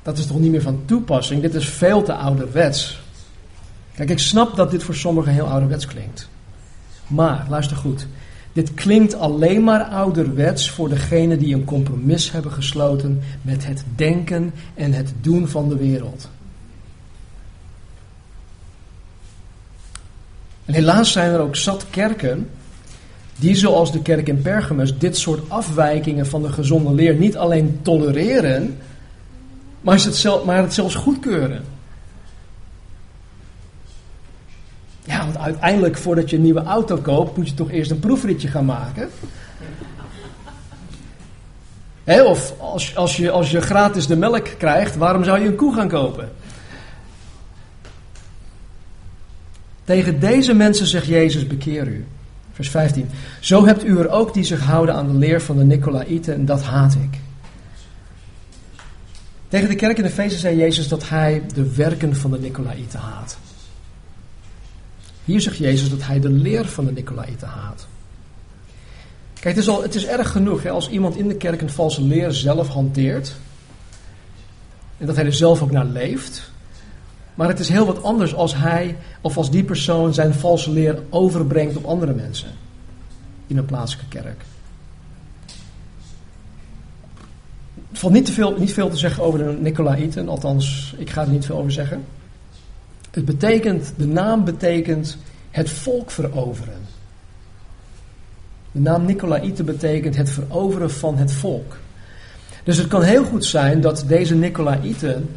Dat 0.06 0.18
is 0.18 0.26
toch 0.26 0.39
niet 0.39 0.51
meer 0.51 0.62
van 0.62 0.82
toepassing? 0.86 1.41
Dit 1.41 1.53
is 1.53 1.70
veel 1.70 2.03
te 2.03 2.14
ouderwets. 2.14 3.01
Kijk, 3.95 4.10
ik 4.10 4.20
snap 4.20 4.56
dat 4.56 4.72
dit 4.72 4.84
voor 4.84 4.95
sommigen 4.95 5.34
heel 5.34 5.47
ouderwets 5.47 5.86
klinkt. 5.86 6.30
Maar, 7.08 7.45
luister 7.49 7.78
goed. 7.78 8.08
Dit 8.53 8.74
klinkt 8.74 9.14
alleen 9.16 9.64
maar 9.64 9.84
ouderwets 9.84 10.70
voor 10.70 10.89
degenen 10.89 11.39
die 11.39 11.56
een 11.56 11.64
compromis 11.64 12.32
hebben 12.32 12.51
gesloten 12.51 13.22
met 13.41 13.66
het 13.66 13.84
denken 13.95 14.53
en 14.74 14.93
het 14.93 15.14
doen 15.22 15.47
van 15.47 15.70
de 15.70 15.78
wereld. 15.78 16.30
En 20.66 20.74
helaas 20.74 21.12
zijn 21.12 21.32
er 21.32 21.39
ook 21.39 21.56
zat 21.56 21.86
kerken 21.89 22.49
die, 23.36 23.56
zoals 23.56 23.91
de 23.91 24.01
kerk 24.01 24.28
in 24.28 24.41
Pergamus, 24.41 24.97
dit 24.97 25.18
soort 25.18 25.49
afwijkingen 25.49 26.28
van 26.28 26.41
de 26.41 26.49
gezonde 26.49 26.93
leer 26.93 27.16
niet 27.16 27.38
alleen 27.38 27.80
tolereren, 27.82 28.78
maar 29.86 30.04
het, 30.04 30.16
zelf, 30.16 30.46
maar 30.46 30.62
het 30.62 30.74
zelfs 30.74 30.96
goedkeuren. 30.96 31.64
Ja, 35.04 35.24
want 35.24 35.38
uiteindelijk 35.38 35.98
voordat 35.98 36.30
je 36.30 36.36
een 36.36 36.42
nieuwe 36.42 36.64
auto 36.64 36.98
koopt, 36.98 37.38
moet 37.38 37.50
je 37.50 37.54
toch 37.54 37.72
eerst 37.72 37.92
een 37.92 38.00
proefritje 38.00 38.48
gaan 38.48 38.66
maken. 38.66 39.10
of 42.06 42.54
als, 42.60 42.96
als, 42.96 43.18
je, 43.18 43.32
als 43.32 43.52
je 43.52 43.62
gratis 43.62 44.08
de 44.08 44.16
melk 44.16 44.48
krijgt, 44.58 44.96
waarom 44.96 45.24
zou 45.24 45.40
je 45.40 45.48
een 45.48 45.56
koe 45.56 45.74
gaan 45.74 45.88
kopen? 45.88 46.32
Tegen 49.84 50.20
deze 50.20 50.54
mensen 50.54 50.86
zegt 50.86 51.06
Jezus, 51.06 51.48
bekeer 51.48 51.88
u. 51.88 52.06
Vers 52.52 52.70
15. 52.70 53.10
Zo 53.40 53.66
hebt 53.66 53.86
u 53.86 54.00
er 54.00 54.10
ook 54.10 54.34
die 54.34 54.44
zich 54.44 54.62
houden 54.62 54.96
aan 54.96 55.08
de 55.08 55.18
leer 55.18 55.42
van 55.42 55.58
de 55.58 55.64
Nicolaïten 55.64 56.34
en 56.34 56.46
dat 56.46 56.64
haat 56.64 56.94
ik. 56.94 57.20
Tegen 59.56 59.70
de 59.70 59.76
kerk 59.76 59.97
in 59.97 60.03
de 60.03 60.10
feesten 60.10 60.39
zei 60.39 60.58
Jezus 60.58 60.88
dat 60.88 61.10
hij 61.10 61.43
de 61.53 61.76
werken 61.76 62.16
van 62.16 62.32
de 62.32 62.39
Nicolaïten 62.39 62.99
haat. 62.99 63.38
Hier 65.26 65.41
zegt 65.41 65.58
Jezus 65.58 65.89
dat 65.89 66.03
hij 66.03 66.20
de 66.20 66.30
leer 66.30 66.66
van 66.66 66.86
de 66.86 66.91
Nicolaïten 66.91 67.47
haat. 67.47 67.88
Kijk, 69.34 69.56
het 69.56 69.58
is, 69.58 69.70
al, 69.70 69.82
het 69.82 69.95
is 69.95 70.06
erg 70.06 70.32
genoeg 70.32 70.64
hè, 70.64 70.70
als 70.70 70.89
iemand 70.89 71.16
in 71.16 71.28
de 71.28 71.36
kerk 71.36 71.62
een 71.62 71.70
valse 71.70 72.01
leer 72.01 72.32
zelf 72.32 72.68
hanteert. 72.68 73.36
En 74.97 75.06
dat 75.06 75.16
hij 75.16 75.26
er 75.26 75.34
zelf 75.34 75.62
ook 75.62 75.72
naar 75.72 75.86
leeft. 75.86 76.51
Maar 77.36 77.47
het 77.47 77.60
is 77.60 77.70
heel 77.70 77.86
wat 77.86 78.03
anders 78.03 78.34
als 78.34 78.56
hij 78.56 78.95
of 79.22 79.38
als 79.38 79.51
die 79.51 79.64
persoon 79.64 80.14
zijn 80.14 80.34
valse 80.34 80.72
leer 80.72 80.99
overbrengt 81.10 81.76
op 81.76 81.86
andere 81.86 82.14
mensen 82.14 82.49
in 83.47 83.58
een 83.58 83.66
plaatselijke 83.66 84.22
kerk. 84.22 84.45
Het 87.96 88.04
valt 88.04 88.16
niet, 88.16 88.26
te 88.26 88.32
veel, 88.32 88.56
niet 88.58 88.74
veel 88.74 88.89
te 88.89 88.98
zeggen 88.98 89.24
over 89.24 89.39
de 89.39 89.58
Nicolaïten, 89.60 90.30
althans, 90.30 90.96
ik 90.98 91.10
ga 91.10 91.22
er 91.22 91.28
niet 91.28 91.46
veel 91.46 91.58
over 91.58 91.72
zeggen. 91.72 92.04
Het 93.12 93.26
betekent, 93.26 93.93
de 93.98 94.08
naam 94.08 94.43
betekent 94.43 95.18
het 95.52 95.70
volk 95.70 96.12
veroveren. 96.12 96.80
De 98.72 98.80
naam 98.80 99.06
Nicolaïten 99.06 99.66
betekent 99.66 100.16
het 100.16 100.30
veroveren 100.30 100.91
van 100.91 101.18
het 101.18 101.32
volk. 101.32 101.78
Dus 102.64 102.78
het 102.78 102.88
kan 102.88 103.02
heel 103.02 103.24
goed 103.24 103.46
zijn 103.46 103.82
dat 103.82 104.04
deze 104.08 104.36
Nicolaïten 104.36 105.30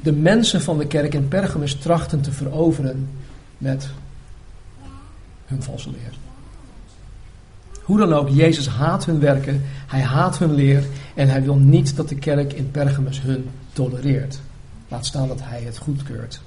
de 0.00 0.12
mensen 0.12 0.60
van 0.60 0.78
de 0.78 0.86
kerk 0.86 1.14
in 1.14 1.28
Pergamus 1.28 1.74
trachten 1.74 2.20
te 2.20 2.32
veroveren 2.32 3.08
met 3.58 3.88
hun 5.46 5.62
valse 5.62 5.90
leer. 5.90 6.27
Hoe 7.88 7.98
dan 7.98 8.12
ook, 8.12 8.28
Jezus 8.28 8.66
haat 8.66 9.04
hun 9.04 9.20
werken, 9.20 9.62
hij 9.86 10.00
haat 10.00 10.38
hun 10.38 10.54
leer 10.54 10.84
en 11.14 11.28
hij 11.28 11.42
wil 11.42 11.56
niet 11.56 11.96
dat 11.96 12.08
de 12.08 12.14
kerk 12.14 12.52
in 12.52 12.70
Pergamus 12.70 13.22
hun 13.22 13.48
tolereert. 13.72 14.40
Laat 14.88 15.06
staan 15.06 15.28
dat 15.28 15.40
hij 15.42 15.62
het 15.62 15.78
goedkeurt. 15.78 16.40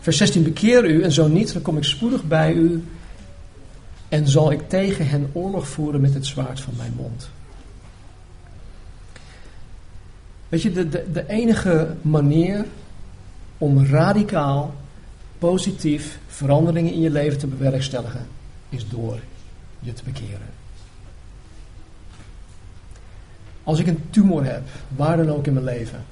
Vers 0.00 0.16
16, 0.16 0.42
bekeer 0.42 0.84
u 0.84 1.02
en 1.02 1.12
zo 1.12 1.28
niet, 1.28 1.52
dan 1.52 1.62
kom 1.62 1.76
ik 1.76 1.84
spoedig 1.84 2.24
bij 2.24 2.52
u 2.52 2.84
en 4.08 4.28
zal 4.28 4.52
ik 4.52 4.68
tegen 4.68 5.08
hen 5.08 5.30
oorlog 5.32 5.68
voeren 5.68 6.00
met 6.00 6.14
het 6.14 6.26
zwaard 6.26 6.60
van 6.60 6.74
mijn 6.76 6.92
mond. 6.96 7.30
Weet 10.48 10.62
je, 10.62 10.72
de, 10.72 10.88
de, 10.88 11.04
de 11.12 11.28
enige 11.28 11.94
manier 12.02 12.64
om 13.58 13.86
radicaal, 13.86 14.74
positief 15.38 16.18
veranderingen 16.26 16.92
in 16.92 17.00
je 17.00 17.10
leven 17.10 17.38
te 17.38 17.46
bewerkstelligen, 17.46 18.26
is 18.68 18.88
door 18.88 19.18
je 19.80 19.92
te 19.92 20.04
bekeren. 20.04 20.46
Als 23.62 23.78
ik 23.78 23.86
een 23.86 24.10
tumor 24.10 24.44
heb, 24.44 24.62
waar 24.96 25.16
dan 25.16 25.30
ook 25.30 25.46
in 25.46 25.52
mijn 25.52 25.64
leven, 25.64 26.04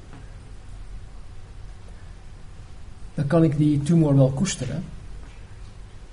dan 3.14 3.26
kan 3.26 3.44
ik 3.44 3.56
die 3.56 3.82
tumor 3.82 4.16
wel 4.16 4.30
koesteren. 4.30 4.84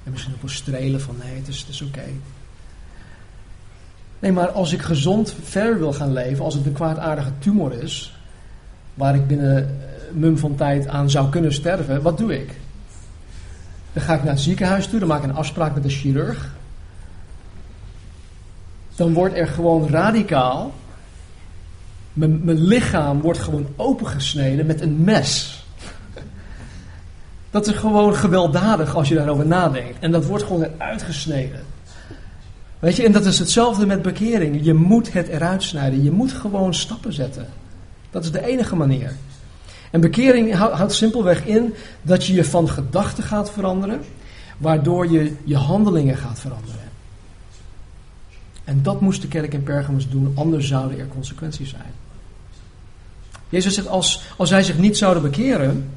En 0.03 0.11
misschien 0.11 0.33
ook 0.33 0.41
wel 0.41 0.49
strelen 0.49 1.01
van 1.01 1.15
nee, 1.23 1.35
het 1.35 1.47
is, 1.47 1.65
is 1.69 1.81
oké. 1.81 2.05
Nee, 4.19 4.31
maar 4.31 4.49
als 4.49 4.73
ik 4.73 4.81
gezond 4.81 5.35
verder 5.43 5.79
wil 5.79 5.93
gaan 5.93 6.13
leven, 6.13 6.45
als 6.45 6.53
het 6.53 6.65
een 6.65 6.73
kwaadaardige 6.73 7.31
tumor 7.39 7.73
is, 7.73 8.17
waar 8.93 9.15
ik 9.15 9.27
binnen 9.27 9.67
eh, 9.67 10.13
mum 10.13 10.37
van 10.37 10.55
tijd 10.55 10.87
aan 10.87 11.09
zou 11.09 11.29
kunnen 11.29 11.53
sterven, 11.53 12.01
wat 12.01 12.17
doe 12.17 12.39
ik? 12.39 12.55
Dan 13.93 14.03
ga 14.03 14.13
ik 14.13 14.23
naar 14.23 14.33
het 14.33 14.41
ziekenhuis 14.41 14.87
toe, 14.87 14.99
dan 14.99 15.07
maak 15.07 15.23
ik 15.23 15.29
een 15.29 15.35
afspraak 15.35 15.73
met 15.73 15.83
de 15.83 15.89
chirurg. 15.89 16.55
Dan 18.95 19.13
wordt 19.13 19.35
er 19.35 19.47
gewoon 19.47 19.89
radicaal, 19.89 20.73
mijn, 22.13 22.61
lichaam 22.61 23.21
wordt 23.21 23.39
gewoon 23.39 23.67
opengesneden 23.75 24.65
met 24.65 24.81
een 24.81 25.03
mes. 25.03 25.63
Dat 27.51 27.67
is 27.67 27.75
gewoon 27.75 28.15
gewelddadig 28.15 28.95
als 28.95 29.09
je 29.09 29.15
daarover 29.15 29.45
nadenkt. 29.45 29.99
En 29.99 30.11
dat 30.11 30.25
wordt 30.25 30.43
gewoon 30.43 30.63
eruit 30.63 31.03
gesneden. 31.03 31.63
Weet 32.79 32.95
je, 32.95 33.03
en 33.03 33.11
dat 33.11 33.25
is 33.25 33.39
hetzelfde 33.39 33.85
met 33.85 34.01
bekering. 34.01 34.65
Je 34.65 34.73
moet 34.73 35.13
het 35.13 35.27
eruit 35.27 35.63
snijden. 35.63 36.03
Je 36.03 36.11
moet 36.11 36.31
gewoon 36.31 36.73
stappen 36.73 37.13
zetten. 37.13 37.47
Dat 38.09 38.23
is 38.23 38.31
de 38.31 38.45
enige 38.45 38.75
manier. 38.75 39.15
En 39.91 40.01
bekering 40.01 40.55
houdt 40.55 40.93
simpelweg 40.93 41.45
in 41.45 41.73
dat 42.01 42.25
je 42.25 42.33
je 42.33 42.45
van 42.45 42.69
gedachten 42.69 43.23
gaat 43.23 43.51
veranderen, 43.51 44.01
waardoor 44.57 45.11
je 45.11 45.35
je 45.43 45.55
handelingen 45.55 46.17
gaat 46.17 46.39
veranderen. 46.39 46.82
En 48.63 48.79
dat 48.83 49.01
moest 49.01 49.21
de 49.21 49.27
kerk 49.27 49.53
in 49.53 49.63
Pergamus 49.63 50.09
doen, 50.09 50.31
anders 50.35 50.67
zouden 50.67 50.99
er 50.99 51.07
consequenties 51.07 51.69
zijn. 51.69 51.91
Jezus 53.49 53.73
zegt, 53.73 53.87
als, 53.87 54.21
als 54.37 54.49
zij 54.49 54.63
zich 54.63 54.77
niet 54.77 54.97
zouden 54.97 55.23
bekeren, 55.23 55.89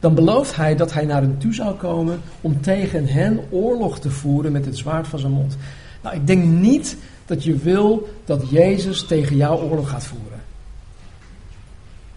dan 0.00 0.14
belooft 0.14 0.56
hij 0.56 0.76
dat 0.76 0.92
hij 0.92 1.04
naar 1.04 1.20
hen 1.20 1.38
toe 1.38 1.54
zou 1.54 1.74
komen 1.74 2.20
om 2.40 2.60
tegen 2.60 3.06
hen 3.06 3.40
oorlog 3.50 3.98
te 3.98 4.10
voeren 4.10 4.52
met 4.52 4.64
het 4.64 4.78
zwaard 4.78 5.08
van 5.08 5.18
zijn 5.18 5.32
mond. 5.32 5.56
Nou, 6.02 6.16
ik 6.16 6.26
denk 6.26 6.44
niet 6.44 6.96
dat 7.26 7.44
je 7.44 7.56
wil 7.56 8.08
dat 8.24 8.50
Jezus 8.50 9.06
tegen 9.06 9.36
jou 9.36 9.62
oorlog 9.62 9.90
gaat 9.90 10.04
voeren. 10.04 10.40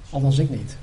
Althans 0.10 0.40
ik 0.40 0.50
niet. 0.50 0.78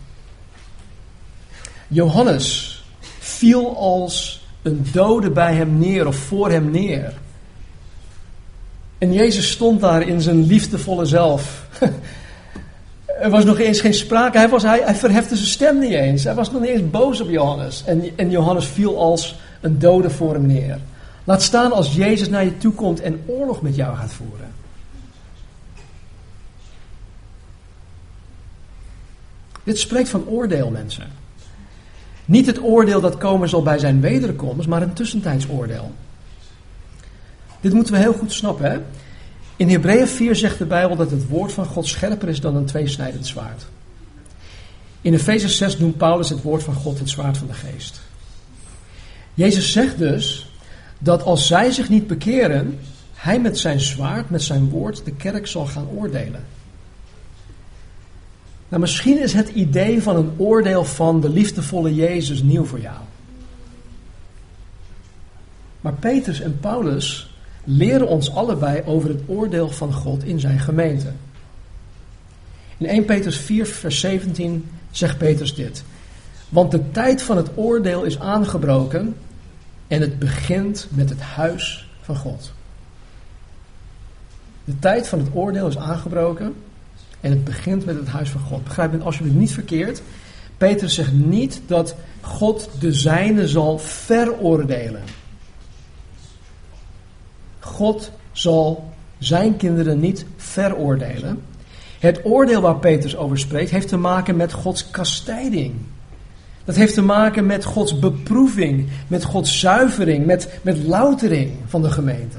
Johannes 1.88 2.76
viel 3.18 3.76
als 3.76 4.46
een 4.62 4.86
dode 4.92 5.30
bij 5.30 5.54
hem 5.54 5.78
neer 5.78 6.06
of 6.06 6.16
voor 6.16 6.50
hem 6.50 6.70
neer. 6.70 7.14
En 8.98 9.12
Jezus 9.12 9.50
stond 9.50 9.80
daar 9.80 10.08
in 10.08 10.20
zijn 10.20 10.46
liefdevolle 10.46 11.04
zelf. 11.04 11.66
er 13.22 13.30
was 13.30 13.44
nog 13.44 13.58
eens 13.58 13.80
geen 13.80 13.94
sprake. 13.94 14.38
Hij, 14.38 14.48
was, 14.48 14.62
hij, 14.62 14.80
hij 14.84 14.94
verhefte 14.94 15.36
zijn 15.36 15.48
stem 15.48 15.78
niet 15.78 15.90
eens. 15.90 16.24
Hij 16.24 16.34
was 16.34 16.50
nog 16.50 16.60
niet 16.60 16.70
eens 16.70 16.90
boos 16.90 17.20
op 17.20 17.30
Johannes. 17.30 17.82
En, 17.86 18.04
en 18.16 18.30
Johannes 18.30 18.66
viel 18.66 18.98
als 18.98 19.38
een 19.60 19.78
dode 19.78 20.10
voor 20.10 20.32
hem 20.32 20.46
neer. 20.46 20.78
Laat 21.24 21.42
staan 21.42 21.72
als 21.72 21.94
Jezus 21.94 22.28
naar 22.28 22.44
je 22.44 22.58
toe 22.58 22.72
komt 22.72 23.00
en 23.00 23.20
oorlog 23.26 23.62
met 23.62 23.76
jou 23.76 23.96
gaat 23.96 24.12
voeren. 24.12 24.48
Dit 29.64 29.78
spreekt 29.78 30.08
van 30.08 30.26
oordeel, 30.26 30.70
mensen. 30.70 31.06
Niet 32.24 32.46
het 32.46 32.62
oordeel 32.62 33.00
dat 33.00 33.18
komen 33.18 33.48
zal 33.48 33.62
bij 33.62 33.78
zijn 33.78 34.00
wederkomst, 34.00 34.68
maar 34.68 34.82
een 34.82 34.92
tussentijds 34.92 35.48
oordeel. 35.48 35.92
Dit 37.60 37.72
moeten 37.72 37.92
we 37.92 37.98
heel 37.98 38.12
goed 38.12 38.32
snappen. 38.32 38.70
Hè? 38.70 38.78
In 39.56 39.68
Hebreeën 39.68 40.08
4 40.08 40.36
zegt 40.36 40.58
de 40.58 40.66
Bijbel 40.66 40.96
dat 40.96 41.10
het 41.10 41.28
woord 41.28 41.52
van 41.52 41.64
God 41.64 41.86
scherper 41.86 42.28
is 42.28 42.40
dan 42.40 42.56
een 42.56 42.64
tweesnijdend 42.64 43.26
zwaard. 43.26 43.66
In 45.00 45.14
Efeze 45.14 45.48
6 45.48 45.78
noemt 45.78 45.96
Paulus 45.96 46.28
het 46.28 46.42
woord 46.42 46.62
van 46.62 46.74
God 46.74 46.98
het 46.98 47.08
zwaard 47.08 47.36
van 47.36 47.46
de 47.46 47.52
geest. 47.52 48.00
Jezus 49.34 49.72
zegt 49.72 49.98
dus 49.98 50.52
dat 50.98 51.22
als 51.22 51.46
zij 51.46 51.70
zich 51.70 51.88
niet 51.88 52.06
bekeren, 52.06 52.78
hij 53.14 53.40
met 53.40 53.58
zijn 53.58 53.80
zwaard, 53.80 54.30
met 54.30 54.42
zijn 54.42 54.68
woord, 54.68 55.04
de 55.04 55.12
kerk 55.12 55.46
zal 55.46 55.66
gaan 55.66 55.88
oordelen. 55.88 56.44
Nou, 58.68 58.80
misschien 58.80 59.22
is 59.22 59.32
het 59.32 59.48
idee 59.48 60.02
van 60.02 60.16
een 60.16 60.32
oordeel 60.36 60.84
van 60.84 61.20
de 61.20 61.28
liefdevolle 61.28 61.94
Jezus 61.94 62.42
nieuw 62.42 62.64
voor 62.64 62.80
jou. 62.80 62.98
Maar 65.80 65.92
Petrus 65.92 66.40
en 66.40 66.58
Paulus 66.60 67.37
leren 67.70 68.08
ons 68.08 68.34
allebei 68.34 68.82
over 68.84 69.08
het 69.08 69.20
oordeel 69.26 69.70
van 69.70 69.92
God 69.92 70.24
in 70.24 70.40
zijn 70.40 70.58
gemeente. 70.58 71.12
In 72.76 72.86
1 72.86 73.04
Petrus 73.04 73.36
4, 73.36 73.66
vers 73.66 74.00
17 74.00 74.68
zegt 74.90 75.18
Petrus 75.18 75.54
dit. 75.54 75.84
Want 76.48 76.70
de 76.70 76.90
tijd 76.90 77.22
van 77.22 77.36
het 77.36 77.48
oordeel 77.54 78.02
is 78.02 78.18
aangebroken 78.18 79.16
en 79.86 80.00
het 80.00 80.18
begint 80.18 80.86
met 80.90 81.08
het 81.08 81.20
huis 81.20 81.88
van 82.00 82.16
God. 82.16 82.52
De 84.64 84.78
tijd 84.78 85.08
van 85.08 85.18
het 85.18 85.28
oordeel 85.32 85.68
is 85.68 85.78
aangebroken 85.78 86.54
en 87.20 87.30
het 87.30 87.44
begint 87.44 87.84
met 87.84 87.96
het 87.96 88.08
huis 88.08 88.30
van 88.30 88.40
God. 88.40 88.64
Begrijp 88.64 88.92
me 88.92 88.98
alsjeblieft 88.98 89.38
niet 89.38 89.52
verkeerd. 89.52 90.02
Petrus 90.56 90.94
zegt 90.94 91.12
niet 91.12 91.60
dat 91.66 91.94
God 92.20 92.68
de 92.80 92.92
zijne 92.92 93.48
zal 93.48 93.78
veroordelen. 93.78 95.02
God 97.68 98.10
zal 98.32 98.92
zijn 99.18 99.56
kinderen 99.56 100.00
niet 100.00 100.26
veroordelen. 100.36 101.42
Het 101.98 102.20
oordeel 102.24 102.60
waar 102.60 102.76
Petrus 102.76 103.16
over 103.16 103.38
spreekt 103.38 103.70
heeft 103.70 103.88
te 103.88 103.96
maken 103.96 104.36
met 104.36 104.52
Gods 104.52 104.90
kastijding. 104.90 105.74
Dat 106.64 106.76
heeft 106.76 106.94
te 106.94 107.02
maken 107.02 107.46
met 107.46 107.64
Gods 107.64 107.98
beproeving, 107.98 108.88
met 109.06 109.24
Gods 109.24 109.60
zuivering, 109.60 110.26
met, 110.26 110.58
met 110.62 110.84
loutering 110.84 111.52
van 111.66 111.82
de 111.82 111.90
gemeente. 111.90 112.38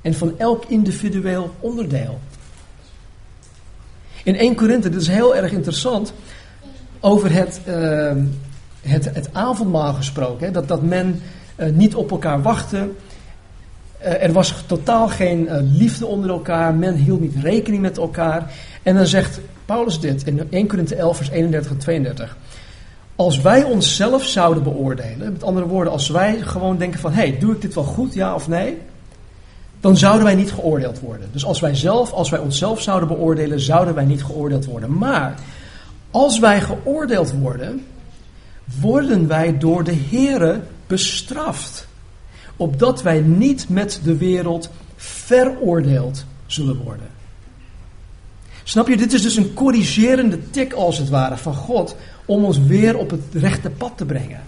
En 0.00 0.14
van 0.14 0.38
elk 0.38 0.64
individueel 0.64 1.54
onderdeel. 1.60 2.18
In 4.24 4.36
1 4.36 4.54
Korinthe, 4.54 4.88
dit 4.88 5.00
is 5.00 5.08
heel 5.08 5.36
erg 5.36 5.52
interessant, 5.52 6.12
over 7.00 7.32
het, 7.32 7.60
uh, 7.68 8.12
het, 8.80 9.14
het 9.14 9.28
avondmaal 9.32 9.94
gesproken. 9.94 10.46
Hè, 10.46 10.52
dat, 10.52 10.68
dat 10.68 10.82
men 10.82 11.22
uh, 11.56 11.70
niet 11.70 11.94
op 11.94 12.10
elkaar 12.10 12.42
wachtte. 12.42 12.88
Uh, 14.02 14.22
er 14.22 14.32
was 14.32 14.64
totaal 14.66 15.08
geen 15.08 15.48
liefde 15.72 16.06
onder 16.06 16.30
elkaar. 16.30 16.74
Men 16.74 16.94
hield 16.94 17.20
niet 17.20 17.36
rekening 17.42 17.82
met 17.82 17.98
elkaar. 17.98 18.52
En 18.82 18.94
dan 18.94 19.06
zegt 19.06 19.40
Paulus 19.64 20.00
dit 20.00 20.26
in 20.26 20.46
1 20.50 20.66
Korinthe 20.66 20.94
11, 20.94 21.16
vers 21.16 21.30
31 21.30 21.70
en 21.70 21.78
32. 21.78 22.36
Als 23.16 23.40
wij 23.40 23.62
onszelf 23.62 24.24
zouden 24.24 24.62
beoordelen, 24.62 25.32
met 25.32 25.42
andere 25.42 25.66
woorden, 25.66 25.92
als 25.92 26.08
wij 26.08 26.40
gewoon 26.40 26.78
denken 26.78 27.00
van, 27.00 27.12
hey, 27.12 27.38
doe 27.38 27.54
ik 27.54 27.60
dit 27.60 27.74
wel 27.74 27.84
goed, 27.84 28.14
ja 28.14 28.34
of 28.34 28.48
nee? 28.48 28.78
Dan 29.80 29.96
zouden 29.96 30.24
wij 30.24 30.34
niet 30.34 30.52
geoordeeld 30.52 31.00
worden. 31.00 31.28
Dus 31.32 31.44
als 31.44 31.60
wij 31.60 31.74
zelf, 31.74 32.12
als 32.12 32.30
wij 32.30 32.38
onszelf 32.38 32.80
zouden 32.80 33.08
beoordelen, 33.08 33.60
zouden 33.60 33.94
wij 33.94 34.04
niet 34.04 34.24
geoordeeld 34.24 34.64
worden. 34.64 34.98
Maar 34.98 35.34
als 36.10 36.38
wij 36.38 36.60
geoordeeld 36.60 37.32
worden, 37.32 37.86
worden 38.80 39.28
wij 39.28 39.58
door 39.58 39.84
de 39.84 39.96
Here 40.10 40.60
bestraft. 40.86 41.86
Opdat 42.58 43.02
wij 43.02 43.20
niet 43.20 43.68
met 43.68 44.00
de 44.04 44.16
wereld 44.16 44.70
veroordeeld 44.96 46.24
zullen 46.46 46.76
worden. 46.84 47.06
Snap 48.64 48.88
je, 48.88 48.96
dit 48.96 49.12
is 49.12 49.22
dus 49.22 49.36
een 49.36 49.54
corrigerende 49.54 50.50
tik 50.50 50.72
als 50.72 50.98
het 50.98 51.08
ware 51.08 51.36
van 51.36 51.54
God 51.54 51.96
om 52.24 52.44
ons 52.44 52.58
weer 52.58 52.96
op 52.96 53.10
het 53.10 53.22
rechte 53.32 53.70
pad 53.70 53.92
te 53.96 54.04
brengen. 54.04 54.40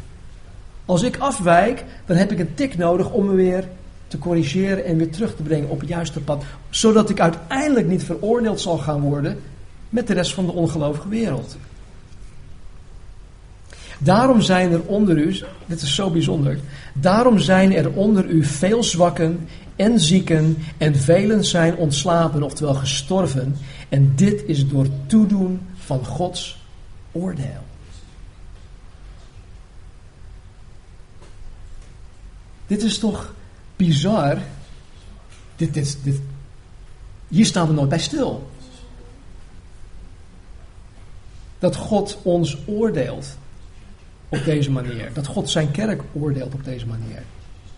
Als 0.84 1.02
ik 1.02 1.16
afwijk, 1.16 1.84
dan 2.06 2.16
heb 2.16 2.32
ik 2.32 2.38
een 2.38 2.54
tik 2.54 2.76
nodig 2.76 3.10
om 3.10 3.26
me 3.26 3.34
weer 3.34 3.68
te 4.08 4.18
corrigeren 4.18 4.84
en 4.84 4.96
weer 4.96 5.10
terug 5.10 5.36
te 5.36 5.42
brengen 5.42 5.68
op 5.68 5.80
het 5.80 5.88
juiste 5.88 6.20
pad. 6.20 6.44
Zodat 6.70 7.10
ik 7.10 7.20
uiteindelijk 7.20 7.86
niet 7.86 8.04
veroordeeld 8.04 8.60
zal 8.60 8.78
gaan 8.78 9.00
worden 9.00 9.40
met 9.88 10.06
de 10.06 10.14
rest 10.14 10.34
van 10.34 10.46
de 10.46 10.52
ongelovige 10.52 11.08
wereld. 11.08 11.56
Daarom 14.02 14.40
zijn 14.40 14.72
er 14.72 14.82
onder 14.82 15.18
u, 15.18 15.36
dit 15.66 15.82
is 15.82 15.94
zo 15.94 16.10
bijzonder, 16.10 16.58
daarom 16.92 17.38
zijn 17.38 17.74
er 17.74 17.92
onder 17.92 18.26
u 18.26 18.44
veel 18.44 18.82
zwakken 18.82 19.48
en 19.76 20.00
zieken 20.00 20.56
en 20.78 20.96
velen 20.96 21.44
zijn 21.44 21.76
ontslapen, 21.76 22.42
oftewel 22.42 22.74
gestorven. 22.74 23.56
En 23.88 24.12
dit 24.14 24.44
is 24.46 24.68
door 24.68 24.86
toedoen 25.06 25.60
van 25.76 26.04
Gods 26.04 26.62
oordeel. 27.12 27.64
Dit 32.66 32.82
is 32.82 32.98
toch 32.98 33.34
bizar? 33.76 34.38
Dit, 35.56 35.74
dit, 35.74 35.98
dit, 36.02 36.20
hier 37.28 37.46
staan 37.46 37.66
we 37.66 37.72
nooit 37.72 37.88
bij 37.88 37.98
stil. 37.98 38.50
Dat 41.58 41.76
God 41.76 42.18
ons 42.22 42.56
oordeelt 42.66 43.36
op 44.30 44.44
deze 44.44 44.70
manier. 44.70 45.10
Dat 45.12 45.26
God 45.26 45.50
zijn 45.50 45.70
kerk 45.70 46.02
oordeelt 46.12 46.54
op 46.54 46.64
deze 46.64 46.86
manier. 46.86 47.22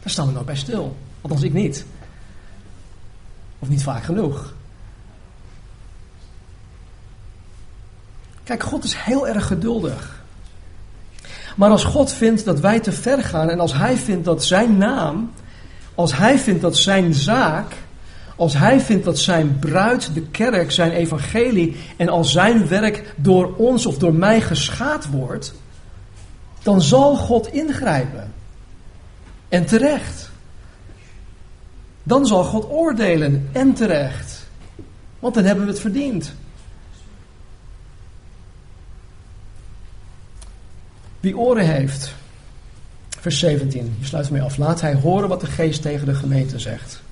Daar 0.00 0.11
staan 0.11 0.26
we 0.26 0.32
nooit 0.32 0.46
bij 0.46 0.57
stil. 0.57 0.96
Althans, 1.20 1.42
ik 1.42 1.53
niet. 1.53 1.84
Of 3.59 3.68
niet 3.68 3.82
vaak 3.82 4.03
genoeg. 4.03 4.55
Kijk, 8.44 8.62
God 8.62 8.84
is 8.84 8.94
heel 8.96 9.28
erg 9.28 9.46
geduldig. 9.46 10.22
Maar 11.57 11.70
als 11.70 11.84
God 11.84 12.12
vindt 12.12 12.44
dat 12.44 12.61
wij 12.61 12.80
te 12.80 12.92
ver 12.92 13.22
gaan 13.22 13.48
en 13.48 13.61
als 13.61 13.74
Hij 13.74 13.96
vindt 13.96 14.24
dat 14.24 14.44
Zijn 14.44 14.76
naam, 14.76 15.30
als 15.94 16.16
Hij 16.16 16.38
vindt 16.38 16.61
dat 16.61 16.76
Zijn 16.76 17.14
zaak, 17.14 17.72
als 18.36 18.59
Hij 18.59 18.80
vindt 18.80 19.05
dat 19.05 19.18
Zijn 19.18 19.59
bruid, 19.59 20.14
de 20.14 20.22
kerk, 20.22 20.70
Zijn 20.70 20.90
evangelie 20.90 21.76
en 21.96 22.09
als 22.09 22.32
Zijn 22.32 22.68
werk 22.68 23.14
door 23.16 23.55
ons 23.57 23.86
of 23.86 23.98
door 23.98 24.14
mij 24.14 24.40
geschaad 24.40 25.09
wordt, 25.11 25.55
dan 26.62 26.82
zal 26.82 27.16
God 27.16 27.52
ingrijpen. 27.52 28.32
En 29.48 29.66
terecht. 29.66 30.30
Dan 32.02 32.26
zal 32.26 32.44
God 32.44 32.70
oordelen 32.70 33.48
en 33.52 33.74
terecht. 33.74 34.46
Want 35.18 35.34
dan 35.34 35.44
hebben 35.44 35.64
we 35.64 35.70
het 35.70 35.80
verdiend. 35.80 36.34
Wie 41.20 41.38
oren 41.38 41.66
heeft, 41.66 42.14
vers 43.08 43.38
17, 43.38 43.96
je 43.98 44.06
sluit 44.06 44.26
ermee 44.26 44.42
af. 44.42 44.56
Laat 44.56 44.80
hij 44.80 44.94
horen 44.94 45.28
wat 45.28 45.40
de 45.40 45.46
geest 45.46 45.82
tegen 45.82 46.06
de 46.06 46.14
gemeente 46.14 46.58
zegt. 46.58 47.02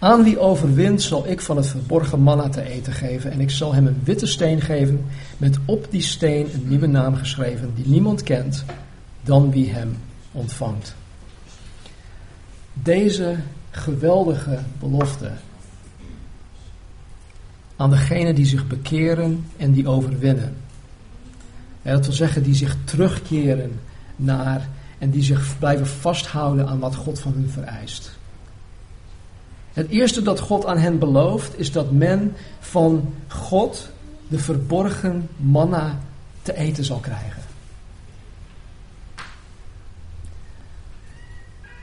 Aan 0.00 0.22
wie 0.22 0.38
overwint 0.38 1.02
zal 1.02 1.26
ik 1.26 1.40
van 1.40 1.56
het 1.56 1.66
verborgen 1.66 2.20
manna 2.20 2.48
te 2.48 2.62
eten 2.62 2.92
geven. 2.92 3.30
En 3.30 3.40
ik 3.40 3.50
zal 3.50 3.74
hem 3.74 3.86
een 3.86 4.00
witte 4.04 4.26
steen 4.26 4.60
geven. 4.60 5.04
Met 5.36 5.58
op 5.64 5.86
die 5.90 6.02
steen 6.02 6.54
een 6.54 6.68
nieuwe 6.68 6.86
naam 6.86 7.14
geschreven. 7.14 7.72
Die 7.74 7.86
niemand 7.86 8.22
kent 8.22 8.64
dan 9.22 9.50
wie 9.50 9.70
hem 9.70 9.96
ontvangt. 10.32 10.94
Deze 12.72 13.36
geweldige 13.70 14.58
belofte 14.78 15.30
aan 17.76 17.90
degenen 17.90 18.34
die 18.34 18.46
zich 18.46 18.66
bekeren 18.66 19.46
en 19.56 19.72
die 19.72 19.88
overwinnen. 19.88 20.56
En 21.82 21.92
dat 21.94 22.06
wil 22.06 22.14
zeggen, 22.14 22.42
die 22.42 22.54
zich 22.54 22.76
terugkeren 22.84 23.80
naar 24.16 24.68
en 24.98 25.10
die 25.10 25.22
zich 25.22 25.58
blijven 25.58 25.86
vasthouden 25.86 26.68
aan 26.68 26.78
wat 26.78 26.94
God 26.94 27.20
van 27.20 27.32
hen 27.32 27.50
vereist. 27.50 28.18
Het 29.72 29.88
eerste 29.88 30.22
dat 30.22 30.40
God 30.40 30.66
aan 30.66 30.78
hen 30.78 30.98
belooft 30.98 31.58
is 31.58 31.72
dat 31.72 31.90
men 31.90 32.34
van 32.58 33.14
God 33.28 33.90
de 34.28 34.38
verborgen 34.38 35.28
manna 35.36 35.98
te 36.42 36.56
eten 36.56 36.84
zal 36.84 36.98
krijgen. 36.98 37.42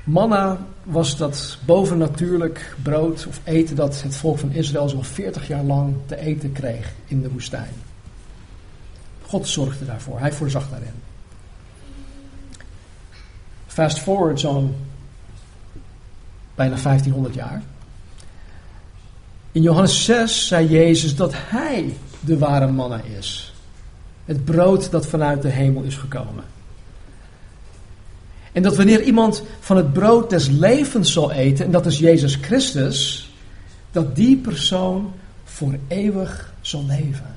Manna 0.04 0.66
was 0.84 1.18
dat 1.18 1.58
bovennatuurlijk 1.66 2.76
brood 2.84 3.28
of 3.28 3.42
eten 3.44 3.76
dat 3.76 4.02
het 4.02 4.16
volk 4.16 4.40
van 4.40 4.52
Israël 4.52 4.90
zo'n 4.90 5.04
40 5.04 5.48
jaar 5.48 5.64
lang 5.64 5.96
te 6.06 6.20
eten 6.20 6.52
kreeg 6.52 6.94
in 7.06 7.22
de 7.22 7.32
woestijn. 7.32 7.74
God 9.22 9.48
zorgde 9.48 9.86
daarvoor, 9.86 10.20
hij 10.20 10.32
voorzag 10.32 10.70
daarin. 10.70 10.94
Fast 13.66 14.00
forward 14.00 14.40
zo'n 14.40 14.76
bijna 16.56 16.76
1500 16.76 17.34
jaar. 17.34 17.62
In 19.58 19.64
Johannes 19.64 20.06
6 20.06 20.48
zei 20.48 20.68
Jezus 20.68 21.16
dat 21.16 21.34
hij 21.36 21.98
de 22.20 22.38
ware 22.38 22.68
manna 22.68 23.02
is. 23.18 23.54
Het 24.26 24.46
brood 24.46 24.92
dat 24.92 25.08
vanuit 25.08 25.42
de 25.42 25.50
hemel 25.50 25.84
is 25.84 25.96
gekomen. 25.96 26.44
En 28.52 28.64
dat 28.64 28.76
wanneer 28.76 29.02
iemand 29.02 29.44
van 29.60 29.78
het 29.78 29.94
brood 29.94 30.30
des 30.30 30.48
levens 30.48 31.14
zal 31.14 31.32
eten, 31.32 31.66
en 31.66 31.72
dat 31.72 31.86
is 31.86 32.00
Jezus 32.00 32.36
Christus, 32.36 33.32
dat 33.92 34.16
die 34.16 34.38
persoon 34.38 35.14
voor 35.44 35.76
eeuwig 35.88 36.54
zal 36.62 36.86
leven. 36.86 37.36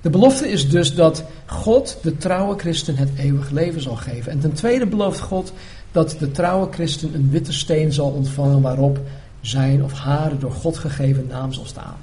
De 0.00 0.10
belofte 0.10 0.48
is 0.48 0.70
dus 0.70 0.94
dat 0.94 1.24
God 1.46 1.98
de 2.02 2.16
trouwe 2.16 2.58
christen 2.58 2.96
het 2.96 3.10
eeuwig 3.16 3.50
leven 3.50 3.82
zal 3.82 3.96
geven. 3.96 4.32
En 4.32 4.40
ten 4.40 4.52
tweede 4.52 4.86
belooft 4.86 5.20
God 5.20 5.52
dat 5.92 6.16
de 6.18 6.30
trouwe 6.30 6.68
christen 6.72 7.14
een 7.14 7.30
witte 7.30 7.52
steen 7.52 7.92
zal 7.92 8.10
ontvangen 8.10 8.60
waarop 8.60 9.00
zijn 9.40 9.84
of 9.84 9.92
haar 9.92 10.38
door 10.38 10.52
God 10.52 10.78
gegeven 10.78 11.26
naam 11.26 11.52
zal 11.52 11.64
staan. 11.66 11.96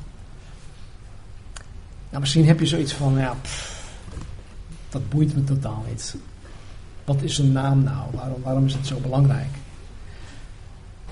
Nou, 2.09 2.19
misschien 2.19 2.47
heb 2.47 2.59
je 2.59 2.65
zoiets 2.65 2.93
van, 2.93 3.17
ja, 3.17 3.35
dat 4.89 5.09
boeit 5.09 5.35
me 5.35 5.43
totaal 5.43 5.85
niet. 5.89 6.15
Wat 7.03 7.21
is 7.21 7.37
een 7.37 7.51
naam 7.51 7.83
nou? 7.83 8.03
Waarom, 8.11 8.41
waarom 8.43 8.65
is 8.65 8.73
het 8.73 8.87
zo 8.87 8.99
belangrijk? 8.99 9.49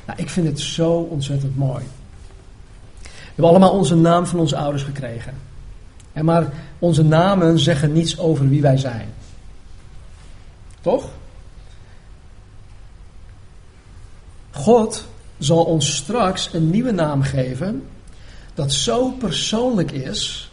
Nou, 0.05 0.19
ik 0.19 0.29
vind 0.29 0.47
het 0.47 0.59
zo 0.59 0.91
ontzettend 0.91 1.57
mooi. 1.57 1.83
We 3.01 3.09
hebben 3.25 3.49
allemaal 3.49 3.77
onze 3.77 3.95
naam 3.95 4.25
van 4.25 4.39
onze 4.39 4.57
ouders 4.57 4.83
gekregen. 4.83 5.33
En 6.13 6.25
maar 6.25 6.53
onze 6.79 7.03
namen 7.03 7.59
zeggen 7.59 7.93
niets 7.93 8.17
over 8.19 8.49
wie 8.49 8.61
wij 8.61 8.77
zijn. 8.77 9.13
Toch? 10.81 11.09
God 14.51 15.07
zal 15.43 15.63
ons 15.63 15.95
straks 15.95 16.49
een 16.53 16.69
nieuwe 16.69 16.91
naam 16.91 17.21
geven 17.21 17.83
dat 18.53 18.73
zo 18.73 19.09
persoonlijk 19.09 19.91
is 19.91 20.51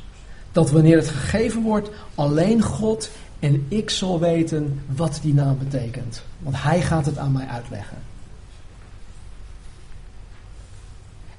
dat 0.53 0.70
wanneer 0.70 0.97
het 0.97 1.09
gegeven 1.09 1.62
wordt, 1.62 1.91
alleen 2.14 2.62
God 2.62 3.11
en 3.38 3.66
ik 3.68 3.91
zal 3.91 4.20
weten 4.20 4.82
wat 4.86 5.18
die 5.22 5.34
naam 5.34 5.59
betekent. 5.59 6.22
Want 6.38 6.62
Hij 6.62 6.82
gaat 6.82 7.07
het 7.07 7.18
aan 7.18 7.32
mij 7.32 7.47
uitleggen. 7.47 7.99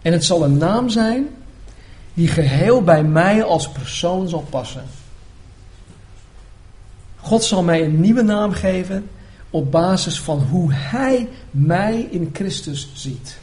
En 0.02 0.12
het 0.12 0.24
zal 0.24 0.44
een 0.44 0.58
naam 0.58 0.90
zijn 0.90 1.28
die 2.14 2.28
geheel 2.28 2.82
bij 2.82 3.04
mij 3.04 3.44
als 3.44 3.70
persoon 3.70 4.30
zal 4.30 4.46
passen. 4.50 4.84
God 7.20 7.44
zal 7.44 7.64
mij 7.64 7.84
een 7.84 8.02
nieuwe 8.02 8.22
naam 8.22 8.52
geven 8.52 9.10
op 9.52 9.72
basis 9.72 10.20
van 10.20 10.40
hoe 10.40 10.74
Hij 10.74 11.30
mij 11.52 12.08
in 12.12 12.30
Christus 12.34 12.92
ziet. 12.94 13.40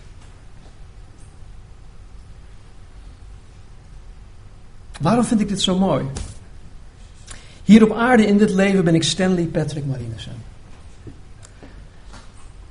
Waarom 5.00 5.24
vind 5.24 5.40
ik 5.40 5.48
dit 5.48 5.60
zo 5.60 5.78
mooi? 5.78 6.04
Hier 7.64 7.84
op 7.84 7.96
aarde 7.96 8.26
in 8.26 8.38
dit 8.38 8.50
leven 8.50 8.84
ben 8.84 8.94
ik 8.94 9.02
Stanley 9.02 9.44
Patrick 9.44 9.86
Marinussen. 9.86 10.32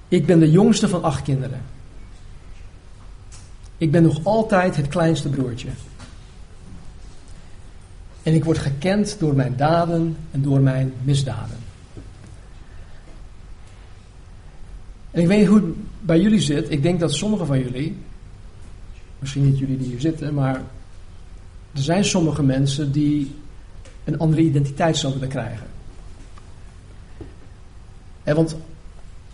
Ik 0.08 0.26
ben 0.26 0.40
de 0.40 0.52
jongste 0.52 0.90
van 0.90 1.04
acht 1.04 1.22
kinderen. 1.22 1.62
Ik 3.78 3.92
ben 3.92 4.04
nog 4.04 4.20
altijd 4.24 4.76
het 4.76 4.88
kleinste 4.88 5.30
broertje. 5.30 5.70
En 8.24 8.34
ik 8.34 8.44
word 8.44 8.58
gekend 8.58 9.20
door 9.20 9.36
mijn 9.36 9.56
daden 9.56 10.18
en 10.32 10.42
door 10.42 10.60
mijn 10.60 10.94
misdaden. 11.04 11.67
En 15.18 15.24
ik 15.24 15.30
weet 15.30 15.40
niet 15.40 15.48
hoe 15.48 15.58
het 15.58 15.76
bij 16.00 16.20
jullie 16.20 16.42
zit. 16.42 16.72
Ik 16.72 16.82
denk 16.82 17.00
dat 17.00 17.14
sommigen 17.14 17.46
van 17.46 17.60
jullie, 17.60 17.98
misschien 19.20 19.46
niet 19.46 19.60
jullie 19.60 19.78
die 19.78 19.88
hier 19.88 20.00
zitten, 20.00 20.34
maar 20.34 20.56
er 21.74 21.82
zijn 21.82 22.06
sommige 22.06 22.44
mensen 22.44 22.92
die 22.92 23.36
een 24.04 24.20
andere 24.20 24.42
identiteit 24.42 24.98
zouden 24.98 25.22
willen 25.22 25.36
krijgen. 25.36 25.68
En 28.24 28.36
want 28.36 28.56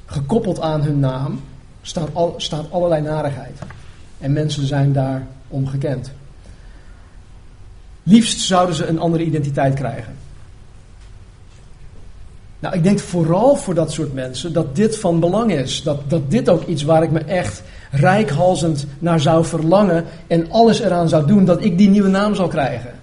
gekoppeld 0.05 0.59
aan 0.59 0.81
hun 0.81 0.99
naam 0.99 1.39
staat, 1.81 2.09
al, 2.13 2.33
staat 2.37 2.71
allerlei 2.71 3.01
narigheid. 3.01 3.59
En 4.19 4.33
mensen 4.33 4.67
zijn 4.67 4.93
daar 4.93 5.27
gekend. 5.63 6.11
Liefst 8.03 8.39
zouden 8.39 8.75
ze 8.75 8.85
een 8.85 8.99
andere 8.99 9.23
identiteit 9.23 9.73
krijgen. 9.73 10.15
Nou, 12.63 12.75
ik 12.75 12.83
denk 12.83 12.99
vooral 12.99 13.55
voor 13.55 13.73
dat 13.73 13.91
soort 13.91 14.13
mensen 14.13 14.53
dat 14.53 14.75
dit 14.75 14.97
van 14.97 15.19
belang 15.19 15.51
is. 15.51 15.83
Dat, 15.83 16.09
dat 16.09 16.31
dit 16.31 16.49
ook 16.49 16.65
iets 16.65 16.83
waar 16.83 17.03
ik 17.03 17.11
me 17.11 17.19
echt 17.19 17.63
rijkhalzend 17.91 18.85
naar 18.99 19.19
zou 19.19 19.45
verlangen 19.45 20.05
en 20.27 20.51
alles 20.51 20.79
eraan 20.79 21.09
zou 21.09 21.27
doen 21.27 21.45
dat 21.45 21.63
ik 21.63 21.77
die 21.77 21.89
nieuwe 21.89 22.09
naam 22.09 22.35
zal 22.35 22.47
krijgen. 22.47 22.93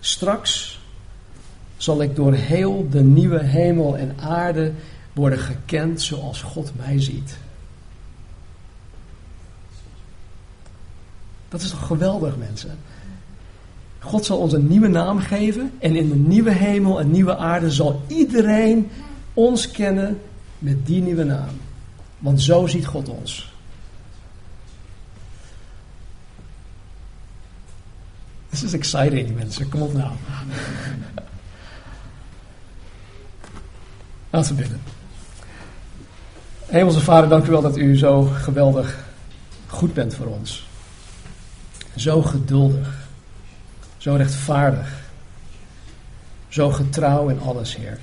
Straks 0.00 0.80
zal 1.76 2.02
ik 2.02 2.16
door 2.16 2.32
heel 2.32 2.86
de 2.90 3.02
nieuwe 3.02 3.42
hemel 3.42 3.96
en 3.96 4.14
aarde 4.20 4.72
worden 5.12 5.38
gekend 5.38 6.02
zoals 6.02 6.42
God 6.42 6.72
mij 6.76 7.00
ziet. 7.00 7.36
Dat 11.48 11.60
is 11.60 11.70
toch 11.70 11.86
geweldig, 11.86 12.36
mensen? 12.36 12.78
God 14.04 14.24
zal 14.24 14.38
ons 14.38 14.52
een 14.52 14.68
nieuwe 14.68 14.88
naam 14.88 15.18
geven 15.18 15.72
en 15.78 15.96
in 15.96 16.08
de 16.08 16.14
nieuwe 16.14 16.52
hemel 16.52 17.00
en 17.00 17.10
nieuwe 17.10 17.36
aarde 17.36 17.70
zal 17.70 18.02
iedereen 18.06 18.90
ons 19.34 19.70
kennen 19.70 20.20
met 20.58 20.86
die 20.86 21.02
nieuwe 21.02 21.24
naam. 21.24 21.60
Want 22.18 22.42
zo 22.42 22.66
ziet 22.66 22.86
God 22.86 23.08
ons. 23.08 23.52
This 28.50 28.62
is 28.62 28.72
exciting, 28.72 29.34
mensen. 29.34 29.68
Kom 29.68 29.82
op 29.82 29.92
nou. 29.92 30.12
Laten 34.30 34.56
we 34.56 34.62
bidden. 34.62 34.80
Hemelse 36.66 37.00
Vader, 37.00 37.28
dank 37.28 37.46
u 37.46 37.50
wel 37.50 37.62
dat 37.62 37.76
u 37.76 37.96
zo 37.96 38.22
geweldig 38.22 39.04
goed 39.66 39.94
bent 39.94 40.14
voor 40.14 40.26
ons. 40.26 40.66
Zo 41.96 42.22
geduldig. 42.22 43.03
Zo 44.04 44.14
rechtvaardig. 44.14 45.02
Zo 46.48 46.70
getrouw 46.70 47.28
in 47.28 47.40
alles, 47.40 47.76
Heer. 47.76 47.98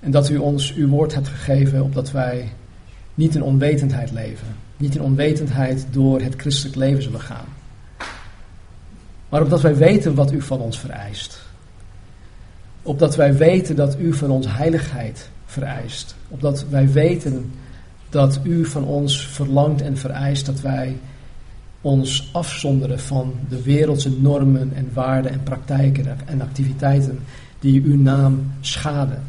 En 0.00 0.10
dat 0.10 0.28
u 0.28 0.36
ons 0.36 0.74
uw 0.74 0.88
woord 0.88 1.14
hebt 1.14 1.28
gegeven 1.28 1.82
opdat 1.82 2.10
wij 2.10 2.52
niet 3.14 3.34
in 3.34 3.42
onwetendheid 3.42 4.10
leven. 4.12 4.46
Niet 4.76 4.94
in 4.94 5.02
onwetendheid 5.02 5.86
door 5.90 6.20
het 6.20 6.34
christelijk 6.36 6.76
leven 6.76 7.02
zullen 7.02 7.20
gaan. 7.20 7.44
Maar 9.28 9.42
opdat 9.42 9.60
wij 9.60 9.76
weten 9.76 10.14
wat 10.14 10.32
u 10.32 10.42
van 10.42 10.60
ons 10.60 10.78
vereist. 10.78 11.42
Opdat 12.82 13.16
wij 13.16 13.34
weten 13.36 13.76
dat 13.76 13.98
u 13.98 14.12
van 14.12 14.30
ons 14.30 14.46
heiligheid 14.48 15.28
vereist. 15.46 16.14
Opdat 16.28 16.64
wij 16.68 16.92
weten 16.92 17.52
dat 18.08 18.40
u 18.42 18.64
van 18.64 18.84
ons 18.84 19.26
verlangt 19.26 19.82
en 19.82 19.96
vereist 19.96 20.46
dat 20.46 20.60
wij 20.60 20.96
ons 21.86 22.28
afzonderen 22.32 23.00
van 23.00 23.34
de 23.48 23.62
wereldse 23.62 24.10
normen 24.10 24.72
en 24.74 24.90
waarden 24.92 25.32
en 25.32 25.42
praktijken 25.42 26.28
en 26.28 26.40
activiteiten 26.40 27.24
die 27.58 27.82
uw 27.82 27.96
naam 27.96 28.52
schaden. 28.60 29.22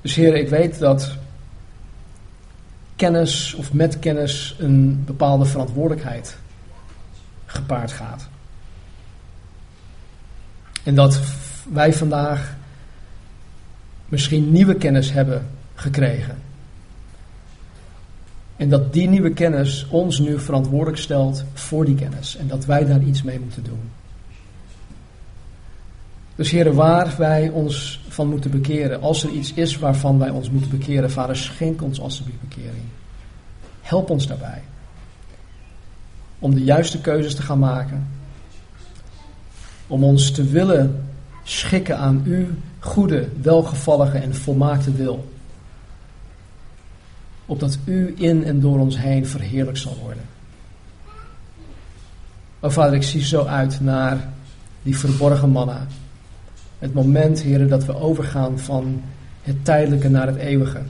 Dus 0.00 0.14
heren, 0.14 0.40
ik 0.40 0.48
weet 0.48 0.78
dat 0.78 1.16
kennis 2.96 3.54
of 3.54 3.72
met 3.72 3.98
kennis 3.98 4.56
een 4.58 5.04
bepaalde 5.04 5.44
verantwoordelijkheid 5.44 6.38
gepaard 7.46 7.92
gaat. 7.92 8.28
En 10.82 10.94
dat 10.94 11.20
wij 11.72 11.92
vandaag 11.92 12.56
misschien 14.08 14.52
nieuwe 14.52 14.74
kennis 14.74 15.12
hebben 15.12 15.46
gekregen. 15.74 16.43
En 18.56 18.68
dat 18.68 18.92
die 18.92 19.08
nieuwe 19.08 19.32
kennis 19.32 19.86
ons 19.88 20.18
nu 20.18 20.38
verantwoordelijk 20.38 20.98
stelt 20.98 21.44
voor 21.52 21.84
die 21.84 21.94
kennis. 21.94 22.36
En 22.36 22.48
dat 22.48 22.64
wij 22.64 22.86
daar 22.86 23.02
iets 23.02 23.22
mee 23.22 23.40
moeten 23.40 23.64
doen. 23.64 23.90
Dus 26.34 26.50
heren, 26.50 26.74
waar 26.74 27.14
wij 27.18 27.48
ons 27.48 28.00
van 28.08 28.28
moeten 28.28 28.50
bekeren, 28.50 29.02
als 29.02 29.24
er 29.24 29.30
iets 29.30 29.52
is 29.52 29.78
waarvan 29.78 30.18
wij 30.18 30.30
ons 30.30 30.50
moeten 30.50 30.70
bekeren, 30.70 31.10
vader, 31.10 31.36
schenk 31.36 31.82
ons 31.82 32.00
alsjeblieft 32.00 32.40
bekering. 32.40 32.84
Help 33.80 34.10
ons 34.10 34.26
daarbij. 34.26 34.62
Om 36.38 36.54
de 36.54 36.64
juiste 36.64 37.00
keuzes 37.00 37.34
te 37.34 37.42
gaan 37.42 37.58
maken. 37.58 38.06
Om 39.86 40.04
ons 40.04 40.30
te 40.30 40.44
willen 40.44 41.06
schikken 41.44 41.98
aan 41.98 42.22
uw 42.24 42.46
goede, 42.78 43.28
welgevallige 43.42 44.18
en 44.18 44.34
volmaakte 44.34 44.92
wil. 44.92 45.32
Opdat 47.46 47.78
u 47.84 48.14
in 48.16 48.44
en 48.44 48.60
door 48.60 48.78
ons 48.78 48.98
heen 48.98 49.26
verheerlijk 49.26 49.76
zal 49.76 49.98
worden. 50.02 50.22
O 52.60 52.68
vader, 52.68 52.94
ik 52.94 53.02
zie 53.02 53.24
zo 53.24 53.44
uit 53.44 53.80
naar 53.80 54.28
die 54.82 54.98
verborgen 54.98 55.50
manna. 55.50 55.86
Het 56.78 56.94
moment, 56.94 57.42
heren, 57.42 57.68
dat 57.68 57.84
we 57.84 57.96
overgaan 57.96 58.58
van 58.58 59.02
het 59.42 59.64
tijdelijke 59.64 60.08
naar 60.08 60.26
het 60.26 60.36
eeuwige. 60.36 60.80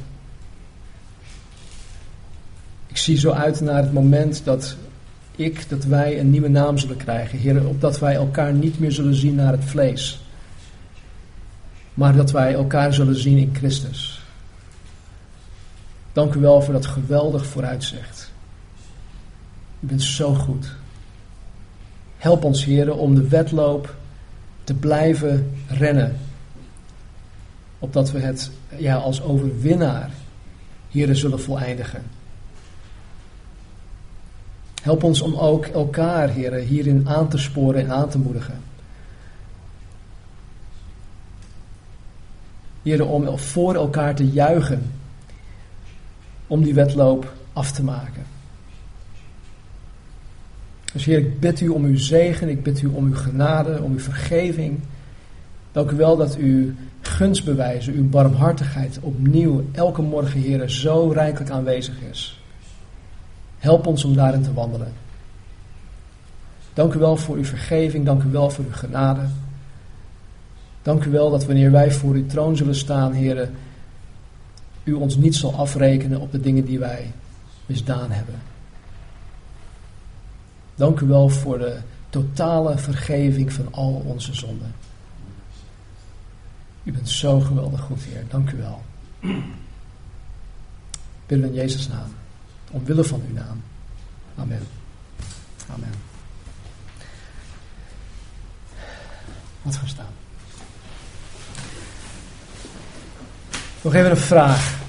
Ik 2.86 2.96
zie 2.96 3.18
zo 3.18 3.30
uit 3.30 3.60
naar 3.60 3.82
het 3.82 3.92
moment 3.92 4.44
dat 4.44 4.76
ik, 5.36 5.68
dat 5.68 5.84
wij 5.84 6.20
een 6.20 6.30
nieuwe 6.30 6.48
naam 6.48 6.78
zullen 6.78 6.96
krijgen. 6.96 7.38
Heer, 7.38 7.66
opdat 7.66 7.98
wij 7.98 8.14
elkaar 8.14 8.52
niet 8.52 8.78
meer 8.78 8.92
zullen 8.92 9.14
zien 9.14 9.34
naar 9.34 9.52
het 9.52 9.64
vlees. 9.64 10.20
Maar 11.94 12.16
dat 12.16 12.30
wij 12.30 12.54
elkaar 12.54 12.94
zullen 12.94 13.16
zien 13.16 13.38
in 13.38 13.54
Christus. 13.54 14.23
Dank 16.14 16.34
u 16.34 16.40
wel 16.40 16.62
voor 16.62 16.72
dat 16.72 16.86
geweldig 16.86 17.46
vooruitzicht. 17.46 18.30
U 19.80 19.86
bent 19.86 20.02
zo 20.02 20.34
goed. 20.34 20.72
Help 22.16 22.44
ons, 22.44 22.64
heren, 22.64 22.96
om 22.96 23.14
de 23.14 23.28
wedloop 23.28 23.94
te 24.64 24.74
blijven 24.74 25.52
rennen. 25.68 26.16
Opdat 27.78 28.10
we 28.10 28.18
het 28.18 28.50
ja, 28.76 28.96
als 28.96 29.22
overwinnaar, 29.22 30.10
heren, 30.90 31.16
zullen 31.16 31.40
voleindigen. 31.40 32.02
Help 34.82 35.02
ons 35.02 35.20
om 35.20 35.34
ook 35.34 35.66
elkaar, 35.66 36.28
heren, 36.28 36.64
hierin 36.64 37.08
aan 37.08 37.28
te 37.28 37.38
sporen 37.38 37.80
en 37.80 37.90
aan 37.90 38.08
te 38.08 38.18
moedigen. 38.18 38.60
Heren, 42.82 43.06
om 43.06 43.38
voor 43.38 43.74
elkaar 43.74 44.14
te 44.14 44.30
juichen. 44.30 45.02
Om 46.54 46.62
die 46.62 46.74
wedloop 46.74 47.32
af 47.52 47.72
te 47.72 47.82
maken. 47.82 48.22
Dus 50.92 51.04
Heer, 51.04 51.18
ik 51.18 51.40
bid 51.40 51.60
u 51.60 51.68
om 51.68 51.84
uw 51.84 51.98
zegen, 51.98 52.48
ik 52.48 52.62
bid 52.62 52.82
u 52.82 52.86
om 52.86 53.06
uw 53.06 53.14
genade, 53.14 53.82
om 53.82 53.92
uw 53.92 53.98
vergeving. 53.98 54.78
Dank 55.72 55.90
u 55.90 55.96
wel 55.96 56.16
dat 56.16 56.38
u 56.38 56.76
gunstbewijzen, 57.00 57.94
uw 57.94 58.08
barmhartigheid 58.08 58.98
opnieuw 59.00 59.64
elke 59.72 60.02
morgen, 60.02 60.40
Heer, 60.40 60.68
zo 60.70 61.08
rijkelijk 61.08 61.50
aanwezig 61.50 61.94
is. 62.10 62.40
Help 63.58 63.86
ons 63.86 64.04
om 64.04 64.14
daarin 64.14 64.42
te 64.42 64.52
wandelen. 64.52 64.92
Dank 66.74 66.94
u 66.94 66.98
wel 66.98 67.16
voor 67.16 67.36
uw 67.36 67.44
vergeving, 67.44 68.04
dank 68.04 68.22
u 68.22 68.30
wel 68.30 68.50
voor 68.50 68.64
uw 68.64 68.72
genade. 68.72 69.26
Dank 70.82 71.04
u 71.04 71.10
wel 71.10 71.30
dat 71.30 71.44
wanneer 71.44 71.70
wij 71.70 71.92
voor 71.92 72.14
uw 72.14 72.26
troon 72.26 72.56
zullen 72.56 72.74
staan, 72.74 73.12
Heer, 73.12 73.48
u 74.84 74.92
ons 74.92 75.16
niet 75.16 75.34
zal 75.34 75.54
afrekenen 75.54 76.20
op 76.20 76.32
de 76.32 76.40
dingen 76.40 76.64
die 76.64 76.78
wij 76.78 77.12
misdaan 77.66 78.10
hebben. 78.10 78.42
Dank 80.74 81.00
u 81.00 81.06
wel 81.06 81.28
voor 81.28 81.58
de 81.58 81.78
totale 82.10 82.78
vergeving 82.78 83.52
van 83.52 83.68
al 83.70 84.02
onze 84.06 84.34
zonden. 84.34 84.74
U 86.82 86.92
bent 86.92 87.08
zo 87.08 87.40
geweldig 87.40 87.80
goed, 87.80 88.02
Heer. 88.02 88.24
Dank 88.28 88.50
u 88.50 88.56
wel. 88.56 88.82
Bidden 91.26 91.48
in 91.48 91.54
Jezus' 91.54 91.88
naam. 91.88 92.08
Omwille 92.70 93.04
van 93.04 93.22
uw 93.28 93.34
naam. 93.34 93.62
Amen. 94.36 94.62
Amen. 95.68 95.92
Wat 99.62 99.76
gaan 99.76 99.88
staan. 99.88 100.23
Nog 103.84 103.94
even 103.94 104.10
een 104.10 104.16
vraag. 104.16 104.82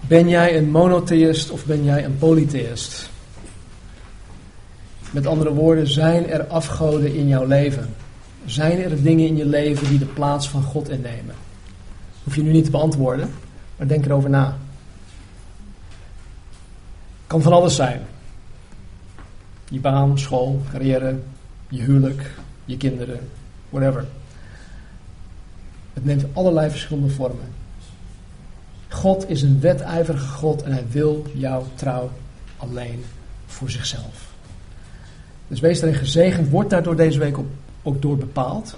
Ben 0.00 0.28
jij 0.28 0.56
een 0.56 0.70
monotheïst 0.70 1.50
of 1.50 1.64
ben 1.64 1.84
jij 1.84 2.04
een 2.04 2.18
polytheïst? 2.18 3.10
Met 5.10 5.26
andere 5.26 5.52
woorden, 5.52 5.86
zijn 5.86 6.30
er 6.30 6.46
afgoden 6.46 7.14
in 7.14 7.28
jouw 7.28 7.46
leven? 7.46 7.94
Zijn 8.44 8.82
er 8.82 9.02
dingen 9.02 9.26
in 9.26 9.36
je 9.36 9.44
leven 9.46 9.88
die 9.88 9.98
de 9.98 10.06
plaats 10.06 10.48
van 10.48 10.62
God 10.62 10.88
innemen? 10.88 11.34
Hoef 12.24 12.34
je 12.34 12.42
nu 12.42 12.52
niet 12.52 12.64
te 12.64 12.70
beantwoorden, 12.70 13.30
maar 13.76 13.86
denk 13.86 14.04
erover 14.04 14.30
na. 14.30 14.56
Kan 17.26 17.42
van 17.42 17.52
alles 17.52 17.76
zijn. 17.76 18.00
Je 19.68 19.80
baan, 19.80 20.18
school, 20.18 20.62
carrière, 20.70 21.18
je 21.68 21.82
huwelijk, 21.82 22.30
je 22.64 22.76
kinderen, 22.76 23.28
whatever. 23.70 24.06
Het 25.98 26.06
neemt 26.06 26.24
allerlei 26.32 26.70
verschillende 26.70 27.08
vormen. 27.10 27.46
God 28.88 29.30
is 29.30 29.42
een 29.42 29.60
wedijverige 29.60 30.26
God 30.26 30.62
en 30.62 30.72
hij 30.72 30.84
wil 30.90 31.26
jouw 31.34 31.66
trouw 31.74 32.10
alleen 32.56 33.04
voor 33.46 33.70
zichzelf. 33.70 34.32
Dus 35.48 35.60
wees 35.60 35.80
daarin 35.80 35.98
gezegend, 35.98 36.48
wordt 36.48 36.70
daardoor 36.70 36.96
deze 36.96 37.18
week 37.18 37.36
ook 37.82 38.02
door 38.02 38.16
bepaald. 38.16 38.76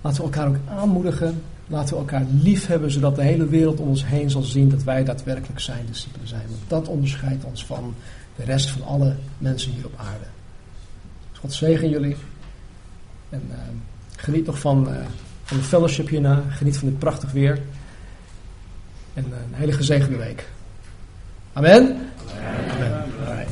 Laten 0.00 0.18
we 0.18 0.24
elkaar 0.24 0.48
ook 0.48 0.56
aanmoedigen, 0.68 1.42
laten 1.66 1.94
we 1.94 2.00
elkaar 2.00 2.26
lief 2.30 2.66
hebben, 2.66 2.90
zodat 2.90 3.16
de 3.16 3.22
hele 3.22 3.46
wereld 3.46 3.80
om 3.80 3.88
ons 3.88 4.06
heen 4.06 4.30
zal 4.30 4.42
zien 4.42 4.68
dat 4.68 4.82
wij 4.82 5.04
daadwerkelijk 5.04 5.60
zijn 5.60 5.86
discipelen 5.86 6.28
zijn. 6.28 6.46
Want 6.48 6.62
dat 6.68 6.88
onderscheidt 6.88 7.44
ons 7.44 7.64
van 7.64 7.94
de 8.36 8.44
rest 8.44 8.70
van 8.70 8.82
alle 8.82 9.14
mensen 9.38 9.72
hier 9.72 9.86
op 9.86 9.94
aarde. 9.96 10.26
Dus 11.30 11.38
God 11.40 11.52
zegen 11.52 11.88
jullie 11.88 12.16
en 13.28 13.42
uh, 13.50 13.56
geniet 14.16 14.46
nog 14.46 14.58
van, 14.58 14.88
uh, 14.88 14.96
van 15.50 15.58
de 15.58 15.64
fellowship 15.64 16.08
hierna, 16.08 16.42
geniet 16.50 16.76
van 16.78 16.88
dit 16.88 16.98
prachtig 16.98 17.32
weer. 17.32 17.58
En 19.14 19.24
een 19.24 19.54
hele 19.54 19.72
gezegende 19.72 20.16
week. 20.16 20.48
Amen. 21.52 22.10
Amen. 22.70 23.46